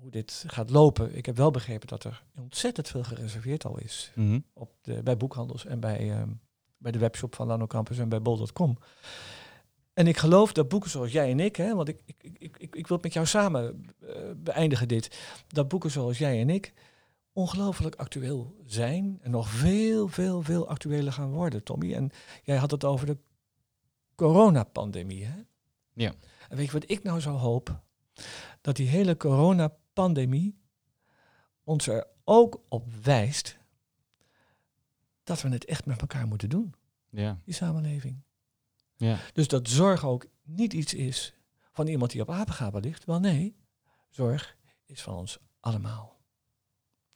hoe 0.06 0.14
dit 0.14 0.44
gaat 0.46 0.70
lopen. 0.70 1.16
Ik 1.16 1.26
heb 1.26 1.36
wel 1.36 1.50
begrepen 1.50 1.86
dat 1.88 2.04
er 2.04 2.22
ontzettend 2.36 2.88
veel 2.88 3.02
gereserveerd 3.04 3.64
al 3.64 3.78
is 3.78 4.12
Mhm. 4.14 4.40
op 4.52 4.72
de, 4.82 5.02
bij 5.02 5.16
boekhandels 5.16 5.66
en 5.66 5.80
bij, 5.80 6.10
ehm, 6.10 6.28
bij 6.78 6.92
de 6.92 6.98
webshop 6.98 7.34
van 7.34 7.46
Lano 7.46 7.66
Campus 7.66 7.98
en 7.98 8.08
bij 8.08 8.22
bol.com. 8.22 8.78
En 9.94 10.06
ik 10.06 10.16
geloof 10.16 10.52
dat 10.52 10.68
boeken 10.68 10.90
zoals 10.90 11.12
jij 11.12 11.30
en 11.30 11.40
ik, 11.40 11.56
hè, 11.56 11.74
want 11.74 11.88
ik, 11.88 12.00
ik, 12.04 12.16
ik, 12.20 12.56
ik, 12.56 12.76
ik 12.76 12.86
wil 12.86 12.96
het 12.96 13.02
met 13.02 13.12
jou 13.12 13.26
samen 13.26 13.84
eh, 14.00 14.14
beëindigen 14.36 14.88
dit, 14.88 15.18
dat 15.48 15.68
boeken 15.68 15.90
zoals 15.90 16.18
jij 16.18 16.40
en 16.40 16.50
ik 16.50 16.72
ongelooflijk 17.32 17.94
actueel 17.94 18.56
zijn 18.66 19.18
en 19.22 19.30
nog 19.30 19.48
veel, 19.48 20.08
veel, 20.08 20.42
veel 20.42 20.68
actueler 20.68 21.12
gaan 21.12 21.30
worden, 21.30 21.62
Tommy. 21.62 21.94
En 21.94 22.10
jij 22.42 22.56
had 22.56 22.70
het 22.70 22.84
over 22.84 23.06
de 23.06 23.18
coronapandemie, 24.14 25.24
hè? 25.24 25.42
Ja. 25.92 26.12
En 26.48 26.56
weet 26.56 26.66
je 26.66 26.72
wat 26.72 26.90
ik 26.90 27.02
nou 27.02 27.20
zo 27.20 27.30
hoop? 27.32 27.80
Dat 28.60 28.76
die 28.76 28.88
hele 28.88 29.16
coronapandemie 29.96 30.58
ons 31.64 31.86
er 31.86 32.06
ook 32.24 32.60
op 32.68 32.92
wijst 33.02 33.58
dat 35.24 35.42
we 35.42 35.48
het 35.48 35.64
echt 35.64 35.86
met 35.86 36.00
elkaar 36.00 36.26
moeten 36.26 36.48
doen, 36.48 36.74
Ja. 37.10 37.40
die 37.44 37.54
samenleving. 37.54 38.22
Ja. 38.96 39.18
Dus 39.32 39.48
dat 39.48 39.68
zorg 39.68 40.04
ook 40.04 40.26
niet 40.42 40.72
iets 40.72 40.94
is 40.94 41.34
van 41.72 41.86
iemand 41.86 42.10
die 42.10 42.20
op 42.20 42.30
apengapen 42.30 42.80
ligt. 42.82 43.04
Wel 43.04 43.20
nee, 43.20 43.56
zorg 44.10 44.56
is 44.84 45.02
van 45.02 45.14
ons 45.14 45.38
allemaal. 45.60 46.15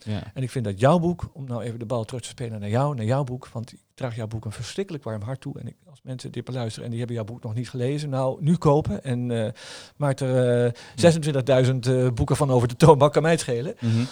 Ja. 0.04 0.30
En 0.34 0.42
ik 0.42 0.50
vind 0.50 0.64
dat 0.64 0.80
jouw 0.80 0.98
boek, 0.98 1.30
om 1.32 1.44
nou 1.44 1.62
even 1.62 1.78
de 1.78 1.86
bal 1.86 2.04
terug 2.04 2.22
te 2.22 2.28
spelen 2.28 2.60
naar 2.60 2.68
jou, 2.68 2.94
naar 2.94 3.04
jouw 3.04 3.24
boek, 3.24 3.48
want 3.48 3.72
ik 3.72 3.78
draag 3.94 4.16
jouw 4.16 4.26
boek 4.26 4.44
een 4.44 4.52
verschrikkelijk 4.52 5.04
warm 5.04 5.22
hart 5.22 5.40
toe. 5.40 5.58
En 5.58 5.66
ik, 5.66 5.76
als 5.90 6.00
mensen 6.02 6.32
dit 6.32 6.44
beluisteren 6.44 6.84
en 6.84 6.90
die 6.90 6.98
hebben 6.98 7.16
jouw 7.16 7.26
boek 7.26 7.42
nog 7.42 7.54
niet 7.54 7.70
gelezen, 7.70 8.10
nou, 8.10 8.42
nu 8.42 8.56
kopen. 8.56 9.04
En 9.04 9.30
eh 9.30 9.52
maakt 9.96 10.20
er 10.20 10.66
eh 10.66 11.64
26.000 11.66 11.78
eh, 11.80 12.08
boeken 12.14 12.36
van 12.36 12.50
over 12.50 12.68
de 12.68 12.76
toonbank, 12.76 13.12
kan 13.12 13.22
mij 13.22 13.30
het 13.30 13.40
schelen. 13.40 13.74
Mhm. 13.80 14.04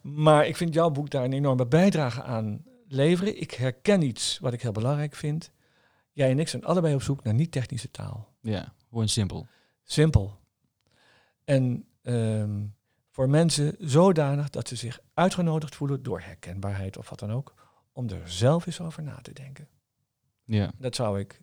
Maar 0.00 0.46
ik 0.46 0.56
vind 0.56 0.74
jouw 0.74 0.90
boek 0.90 1.10
daar 1.10 1.24
een 1.24 1.32
enorme 1.32 1.66
bijdrage 1.66 2.22
aan 2.22 2.64
leveren. 2.88 3.40
Ik 3.40 3.50
herken 3.50 4.02
iets 4.02 4.38
wat 4.38 4.52
ik 4.52 4.62
heel 4.62 4.72
belangrijk 4.72 5.14
vind. 5.14 5.50
Jij 6.12 6.30
en 6.30 6.38
ik 6.38 6.48
zijn 6.48 6.64
allebei 6.64 6.94
op 6.94 7.02
zoek 7.02 7.22
naar 7.22 7.34
niet-technische 7.34 7.90
taal. 7.90 8.28
ja. 8.40 8.72
Gewoon 8.88 9.08
simpel. 9.08 9.46
Simpel. 9.84 10.38
En 11.44 11.84
ehm, 12.02 12.60
voor 13.12 13.28
mensen 13.28 13.74
zodanig 13.78 14.50
dat 14.50 14.68
ze 14.68 14.76
zich 14.76 15.00
uitgenodigd 15.14 15.74
voelen 15.74 16.02
door 16.02 16.20
herkenbaarheid 16.20 16.96
of 16.98 17.10
wat 17.10 17.18
dan 17.18 17.32
ook, 17.32 17.54
om 17.92 18.08
er 18.08 18.30
zelf 18.30 18.66
eens 18.66 18.80
over 18.80 19.02
na 19.02 19.18
te 19.22 19.32
denken. 19.32 19.68
Ja. 20.44 20.72
Dat 20.78 20.94
zou 20.94 21.20
ik 21.20 21.40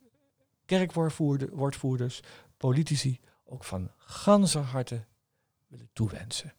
kerkwoordvoerders, 0.66 2.20
politici 2.58 3.20
ook 3.46 3.64
van 3.64 3.92
ganser 3.98 4.62
harte 4.62 5.06
willen 5.68 5.90
toewensen. 5.94 6.54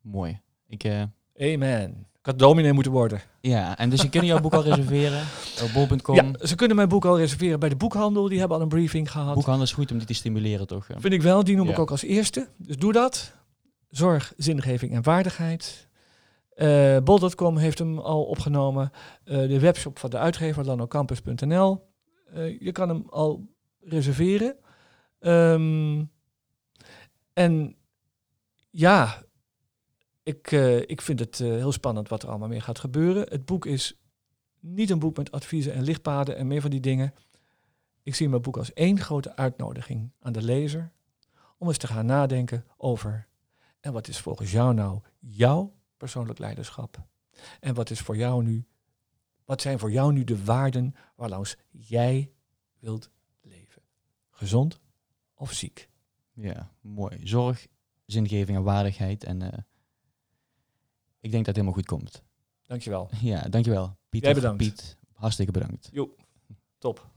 Mooi. 0.00 0.40
Ik, 0.66 0.84
eh, 0.84 1.02
Amen. 1.38 2.06
Ik 2.18 2.26
had 2.26 2.38
dominee 2.38 2.72
moeten 2.72 2.92
worden. 2.92 3.20
ja, 3.40 3.78
en 3.78 3.90
dus 3.90 4.02
je 4.02 4.08
kunt 4.08 4.24
jouw 4.24 4.40
boek 4.40 4.54
al 4.54 4.62
reserveren 4.70 5.22
op 5.62 5.70
bol.com. 5.72 6.14
Ja, 6.14 6.46
ze 6.46 6.54
kunnen 6.54 6.76
mijn 6.76 6.88
boek 6.88 7.04
al 7.04 7.18
reserveren 7.18 7.60
bij 7.60 7.68
de 7.68 7.76
boekhandel. 7.76 8.28
Die 8.28 8.38
hebben 8.38 8.56
al 8.56 8.62
een 8.62 8.68
briefing 8.68 9.10
gehad. 9.10 9.34
Boekhandel 9.34 9.64
is 9.64 9.72
goed 9.72 9.90
om 9.90 9.98
die 9.98 10.06
te 10.06 10.14
stimuleren, 10.14 10.66
toch? 10.66 10.86
Vind 10.86 11.12
ik 11.12 11.22
wel, 11.22 11.44
die 11.44 11.56
noem 11.56 11.68
ik 11.68 11.78
ook 11.78 11.90
als 11.90 12.02
eerste. 12.02 12.48
Dus 12.56 12.76
doe 12.76 12.92
dat. 12.92 13.38
Zorg, 13.90 14.32
zingeving 14.36 14.92
en 14.92 15.02
waardigheid. 15.02 15.88
Eh 16.54 16.98
Bol.com 16.98 17.56
heeft 17.56 17.78
hem 17.78 17.98
al 17.98 18.24
opgenomen. 18.24 18.90
Eh, 19.24 19.36
de 19.36 19.60
webshop 19.60 19.98
van 19.98 20.10
de 20.10 20.18
uitgever, 20.18 20.64
lanocampus.nl. 20.64 21.88
Eh, 22.32 22.60
je 22.60 22.72
kan 22.72 22.88
hem 22.88 23.06
al 23.08 23.48
reserveren. 23.80 24.56
Ehm, 25.18 26.04
en 27.32 27.76
ja, 28.70 29.22
ik, 30.22 30.50
ik 30.86 31.00
vind 31.00 31.20
het 31.20 31.38
heel 31.38 31.72
spannend 31.72 32.08
wat 32.08 32.22
er 32.22 32.28
allemaal 32.28 32.48
meer 32.48 32.62
gaat 32.62 32.78
gebeuren. 32.78 33.26
Het 33.28 33.44
boek 33.44 33.66
is 33.66 34.00
niet 34.60 34.90
een 34.90 34.98
boek 34.98 35.16
met 35.16 35.32
adviezen 35.32 35.72
en 35.72 35.82
lichtpaden 35.82 36.36
en 36.36 36.46
meer 36.46 36.60
van 36.60 36.70
die 36.70 36.80
dingen. 36.80 37.14
Ik 38.02 38.14
zie 38.14 38.28
mijn 38.28 38.42
boek 38.42 38.56
als 38.56 38.72
één 38.72 38.98
grote 39.00 39.36
uitnodiging 39.36 40.10
aan 40.20 40.32
de 40.32 40.42
lezer 40.42 40.92
om 41.58 41.68
eens 41.68 41.78
te 41.78 41.86
gaan 41.86 42.06
nadenken 42.06 42.64
over 42.76 43.28
en 43.80 43.92
wat 43.92 44.08
is 44.08 44.20
volgens 44.20 44.50
jou 44.50 44.74
nou 44.74 45.00
jouw 45.18 45.74
persoonlijk 45.96 46.38
leiderschap? 46.38 47.08
En 47.60 47.74
wat 47.74 47.90
is 47.90 48.00
voor 48.00 48.16
jou 48.16 48.42
nu, 48.42 48.66
wat 49.44 49.60
zijn 49.60 49.78
voor 49.78 49.92
jou 49.92 50.12
nu 50.12 50.24
de 50.24 50.44
waarden 50.44 50.94
waarlangs 51.16 51.56
jij 51.70 52.32
wilt 52.78 53.10
leven? 53.40 53.82
Gezond 54.30 54.80
of 55.34 55.52
ziek? 55.52 55.88
Ja, 56.32 56.72
mooi. 56.80 57.26
Zorg, 57.26 57.66
zingeving 58.06 58.58
en 58.58 58.64
waardigheid. 58.64 59.24
En 59.24 59.42
eh, 59.42 59.58
ik 61.20 61.30
denk 61.30 61.44
dat 61.44 61.46
het 61.46 61.56
helemaal 61.56 61.72
goed 61.72 61.86
komt. 61.86 62.22
Dankjewel. 62.66 63.10
Ja, 63.20 63.42
dankjewel. 63.48 63.96
Piet 64.08 64.22
Jij 64.22 64.30
of 64.30 64.36
bedankt. 64.36 64.58
Piet, 64.58 64.96
hartstikke 65.12 65.52
bedankt. 65.52 65.90
Top. 66.78 67.10